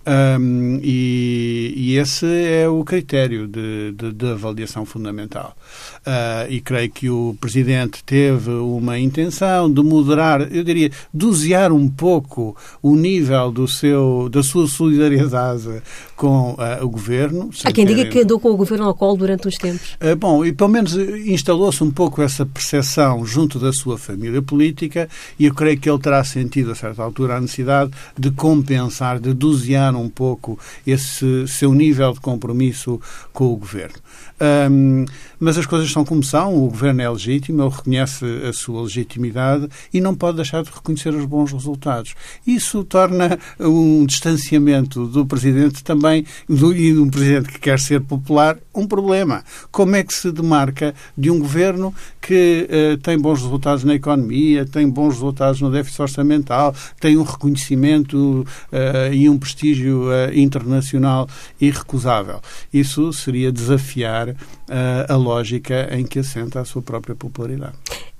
Um, 0.05 0.81
e, 0.83 1.73
e, 1.77 1.97
esse 1.97 2.25
é 2.25 2.67
o 2.67 2.83
critério 2.83 3.47
de, 3.47 3.93
de, 3.93 4.11
de 4.11 4.31
avaliação 4.31 4.85
fundamental. 4.85 5.55
Uh, 5.99 6.51
e 6.51 6.59
creio 6.59 6.91
que 6.91 7.09
o 7.09 7.37
Presidente 7.39 8.03
teve 8.03 8.51
uma 8.51 8.99
intenção 8.99 9.71
de 9.71 9.81
moderar, 9.81 10.41
eu 10.53 10.63
diria, 10.63 10.91
dosear 11.13 11.71
um 11.71 11.87
pouco 11.87 12.55
o 12.81 12.95
nível 12.95 13.49
do 13.49 13.65
seu, 13.65 14.27
da 14.29 14.43
sua 14.43 14.67
solidariedade 14.67 15.81
com 16.17 16.51
uh, 16.51 16.83
o 16.83 16.89
Governo. 16.89 17.49
Há 17.63 17.71
quem 17.71 17.85
diga 17.85 18.05
que 18.05 18.19
andou 18.19 18.41
com 18.41 18.49
o 18.49 18.57
Governo 18.57 18.85
ao 18.85 18.93
colo 18.93 19.15
durante 19.15 19.47
uns 19.47 19.55
tempos. 19.55 19.93
Uh, 20.01 20.15
bom, 20.17 20.43
e 20.43 20.51
pelo 20.51 20.69
menos 20.69 20.95
instalou-se 20.95 21.81
um 21.81 21.91
pouco 21.91 22.21
essa 22.21 22.45
percepção 22.45 23.25
junto 23.25 23.57
da 23.57 23.71
sua 23.71 23.97
família 23.97 24.41
política 24.41 25.07
e 25.39 25.45
eu 25.45 25.53
creio 25.53 25.79
que 25.79 25.89
ele 25.89 25.99
terá 25.99 26.21
sentido, 26.25 26.71
a 26.71 26.75
certa 26.75 27.01
altura, 27.01 27.37
a 27.37 27.41
necessidade 27.41 27.91
de 28.17 28.31
compensar, 28.31 29.17
de 29.19 29.33
dosear 29.33 29.92
um 29.99 30.09
pouco 30.09 30.59
esse 30.85 31.47
seu 31.47 31.73
nível 31.73 32.13
de 32.13 32.19
compromisso 32.19 32.99
com 33.31 33.45
o 33.45 33.55
governo. 33.55 33.95
Um, 34.41 35.05
mas 35.39 35.57
as 35.57 35.65
coisas 35.65 35.91
são 35.91 36.05
como 36.05 36.23
são, 36.23 36.55
o 36.55 36.69
governo 36.69 37.01
é 37.01 37.09
legítimo, 37.09 37.63
ele 37.63 37.69
reconhece 37.69 38.25
a 38.47 38.53
sua 38.53 38.83
legitimidade 38.83 39.67
e 39.93 39.99
não 39.99 40.15
pode 40.15 40.37
deixar 40.37 40.63
de 40.63 40.71
reconhecer 40.71 41.13
os 41.13 41.25
bons 41.25 41.51
resultados. 41.51 42.15
Isso 42.47 42.83
torna 42.83 43.37
um 43.59 44.05
distanciamento 44.05 45.05
do 45.05 45.25
presidente 45.25 45.83
também, 45.83 46.25
do, 46.47 46.73
e 46.73 46.93
de 46.93 46.99
um 46.99 47.09
presidente 47.09 47.49
que 47.49 47.59
quer 47.59 47.77
ser 47.79 47.99
popular, 48.01 48.57
um 48.73 48.87
problema. 48.87 49.43
Como 49.69 49.95
é 49.95 50.03
que 50.03 50.13
se 50.13 50.31
demarca 50.31 50.95
de 51.17 51.29
um 51.29 51.39
governo 51.39 51.93
que 52.21 52.67
uh, 52.69 52.97
tem 52.97 53.17
bons 53.19 53.41
resultados 53.41 53.83
na 53.83 53.95
economia, 53.95 54.65
tem 54.65 54.89
bons 54.89 55.15
resultados 55.15 55.59
no 55.59 55.69
déficit 55.69 56.03
orçamental, 56.03 56.73
tem 57.01 57.17
um 57.17 57.23
reconhecimento 57.23 58.45
uh, 58.71 59.13
e 59.13 59.29
um 59.29 59.37
prestígio 59.37 60.05
uh, 60.07 60.33
internacional 60.33 61.27
irrecusável? 61.59 62.39
Isso 62.73 63.11
seria 63.11 63.51
desafiar 63.51 64.22
a 65.09 65.15
lógica 65.15 65.89
em 65.91 66.05
que 66.05 66.19
assenta 66.19 66.59
a 66.59 66.65
sua 66.65 66.81
própria 66.81 67.15
popularidade. 67.15 67.75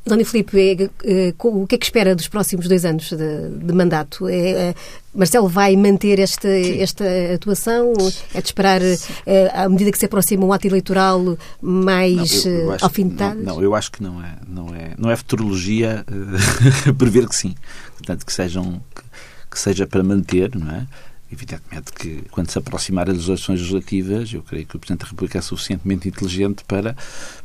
Dona 0.06 0.26
Filipe, 0.26 0.60
é, 0.60 1.30
é, 1.30 1.34
o 1.40 1.66
que 1.66 1.76
é 1.76 1.78
que 1.78 1.86
espera 1.86 2.14
dos 2.14 2.28
próximos 2.28 2.68
dois 2.68 2.84
anos 2.84 3.10
de, 3.10 3.50
de 3.50 3.74
mandato? 3.74 4.28
É, 4.28 4.50
é, 4.50 4.76
Marcelo 5.16 5.48
vai 5.48 5.78
manter 5.78 6.20
esta, 6.20 6.50
esta 6.50 7.06
atuação? 7.34 7.94
É 8.34 8.42
de 8.42 8.48
esperar, 8.48 8.82
é, 9.26 9.52
à 9.54 9.70
medida 9.70 9.92
que 9.92 9.98
se 9.98 10.06
aproxima 10.06 10.46
um 10.46 10.52
ato 10.52 10.68
eleitoral, 10.68 11.38
mais 11.62 12.46
alfinetado? 12.82 13.42
Não, 13.42 13.56
não, 13.56 13.64
eu 13.64 13.74
acho 13.74 13.94
que 13.94 14.04
não 14.04 14.22
é. 14.22 14.36
Não 14.46 14.76
é, 14.76 14.94
não 14.98 15.10
é 15.10 15.16
futurologia 15.16 16.06
prever 16.98 17.30
que 17.30 17.36
sim. 17.36 17.56
Portanto, 17.96 18.26
que, 18.26 18.34
sejam, 18.34 18.82
que, 18.94 19.04
que 19.52 19.60
seja 19.60 19.88
para 19.88 20.04
manter, 20.04 20.54
não 20.54 20.70
é? 20.70 20.86
Evidentemente 21.34 21.92
que, 21.92 22.24
quando 22.30 22.52
se 22.52 22.60
aproximar 22.60 23.10
as 23.10 23.26
eleições 23.26 23.60
legislativas, 23.60 24.32
eu 24.32 24.44
creio 24.44 24.68
que 24.68 24.76
o 24.76 24.80
Presidente 24.80 25.02
da 25.02 25.08
República 25.08 25.40
é 25.40 25.42
suficientemente 25.42 26.08
inteligente 26.08 26.64
para, 26.64 26.96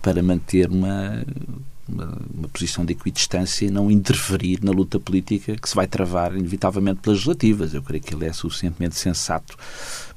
para 0.02 0.22
manter 0.22 0.68
uma, 0.68 1.24
uma, 1.88 2.18
uma, 2.34 2.48
posição 2.50 2.84
de 2.84 2.92
equidistância 2.92 3.64
e 3.64 3.70
não 3.70 3.90
interferir 3.90 4.62
na 4.62 4.72
luta 4.72 5.00
política 5.00 5.56
que 5.56 5.66
se 5.66 5.74
vai 5.74 5.86
travar, 5.86 6.36
inevitavelmente, 6.36 7.00
pelas 7.00 7.16
legislativas. 7.20 7.72
Eu 7.72 7.82
creio 7.82 8.02
que 8.02 8.14
ele 8.14 8.26
é 8.26 8.32
suficientemente 8.32 8.94
sensato 8.94 9.56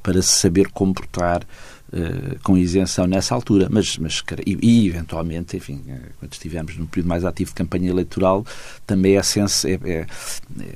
para 0.03 0.21
se 0.21 0.33
saber 0.33 0.67
comportar 0.71 1.47
Uh, 1.91 2.39
com 2.41 2.57
isenção 2.57 3.05
nessa 3.05 3.35
altura, 3.35 3.67
mas, 3.69 3.97
mas 3.97 4.23
e, 4.45 4.57
e, 4.61 4.87
eventualmente, 4.87 5.57
enfim, 5.57 5.83
eh, 5.89 5.99
quando 6.17 6.31
estivermos 6.31 6.77
num 6.77 6.85
período 6.85 7.09
mais 7.09 7.25
ativo 7.25 7.49
de 7.49 7.55
campanha 7.55 7.89
eleitoral, 7.89 8.45
também 8.87 9.17
é, 9.17 9.23
sens 9.23 9.65
é, 9.65 9.73
é, 9.83 10.05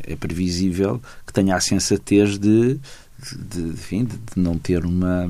é 0.08 0.16
previsível 0.18 1.02
que 1.26 1.32
tenha 1.32 1.56
a 1.56 1.60
sensatez 1.62 2.38
de 2.38 2.78
de, 3.34 3.62
enfim, 3.62 4.06
de, 4.06 4.18
não 4.36 4.58
ter 4.58 4.86
uma 4.86 5.30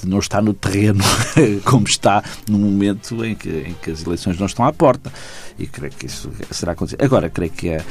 de 0.00 0.08
não 0.08 0.18
estar 0.18 0.42
no 0.42 0.54
terreno 0.54 1.02
como 1.64 1.86
está 1.86 2.22
no 2.48 2.58
momento 2.58 3.24
em 3.24 3.34
que, 3.34 3.48
em 3.48 3.74
que 3.74 3.90
as 3.90 4.04
eleições 4.04 4.38
não 4.38 4.46
estão 4.46 4.64
à 4.64 4.72
porta 4.72 5.12
e 5.58 5.66
creio 5.66 5.92
que 5.92 6.06
isso 6.06 6.30
será 6.50 6.72
acontecido. 6.72 7.02
Agora, 7.02 7.28
creio 7.28 7.50
que 7.50 7.70
a, 7.70 7.84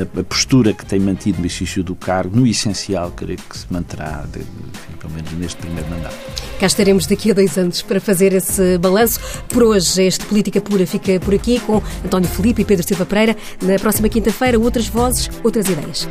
a, 0.00 0.24
postura 0.24 0.72
que 0.72 0.84
tem 0.84 1.00
mantido 1.00 1.38
no 1.40 1.46
exercício 1.46 1.82
do 1.82 1.94
cargo, 1.94 2.36
no 2.36 2.46
essencial, 2.46 3.10
creio 3.10 3.38
que 3.38 3.58
se 3.58 3.66
manterá, 3.70 4.24
de, 4.32 4.40
enfim, 4.40 4.96
pelo 4.98 5.12
menos 5.12 5.32
neste 5.32 5.56
primeiro 5.60 5.88
mandato. 5.90 6.16
Cá 6.58 6.66
estaremos 6.66 7.06
daqui 7.06 7.30
a 7.30 7.34
dois 7.34 7.58
anos 7.58 7.82
para 7.82 8.00
fazer 8.00 8.32
esse 8.32 8.78
balanço. 8.78 9.20
Por 9.48 9.62
hoje, 9.62 10.04
este 10.04 10.24
Política 10.26 10.60
Pura 10.60 10.86
fica 10.86 11.18
por 11.20 11.34
aqui 11.34 11.60
com 11.60 11.82
António 12.04 12.28
Felipe 12.28 12.62
e 12.62 12.64
Pedro 12.64 12.86
Silva 12.86 13.04
Pereira. 13.04 13.36
Na 13.62 13.78
próxima 13.78 14.08
quinta-feira, 14.08 14.58
outras 14.58 14.86
vozes, 14.86 15.30
outras 15.44 15.68
ideias. 15.68 16.08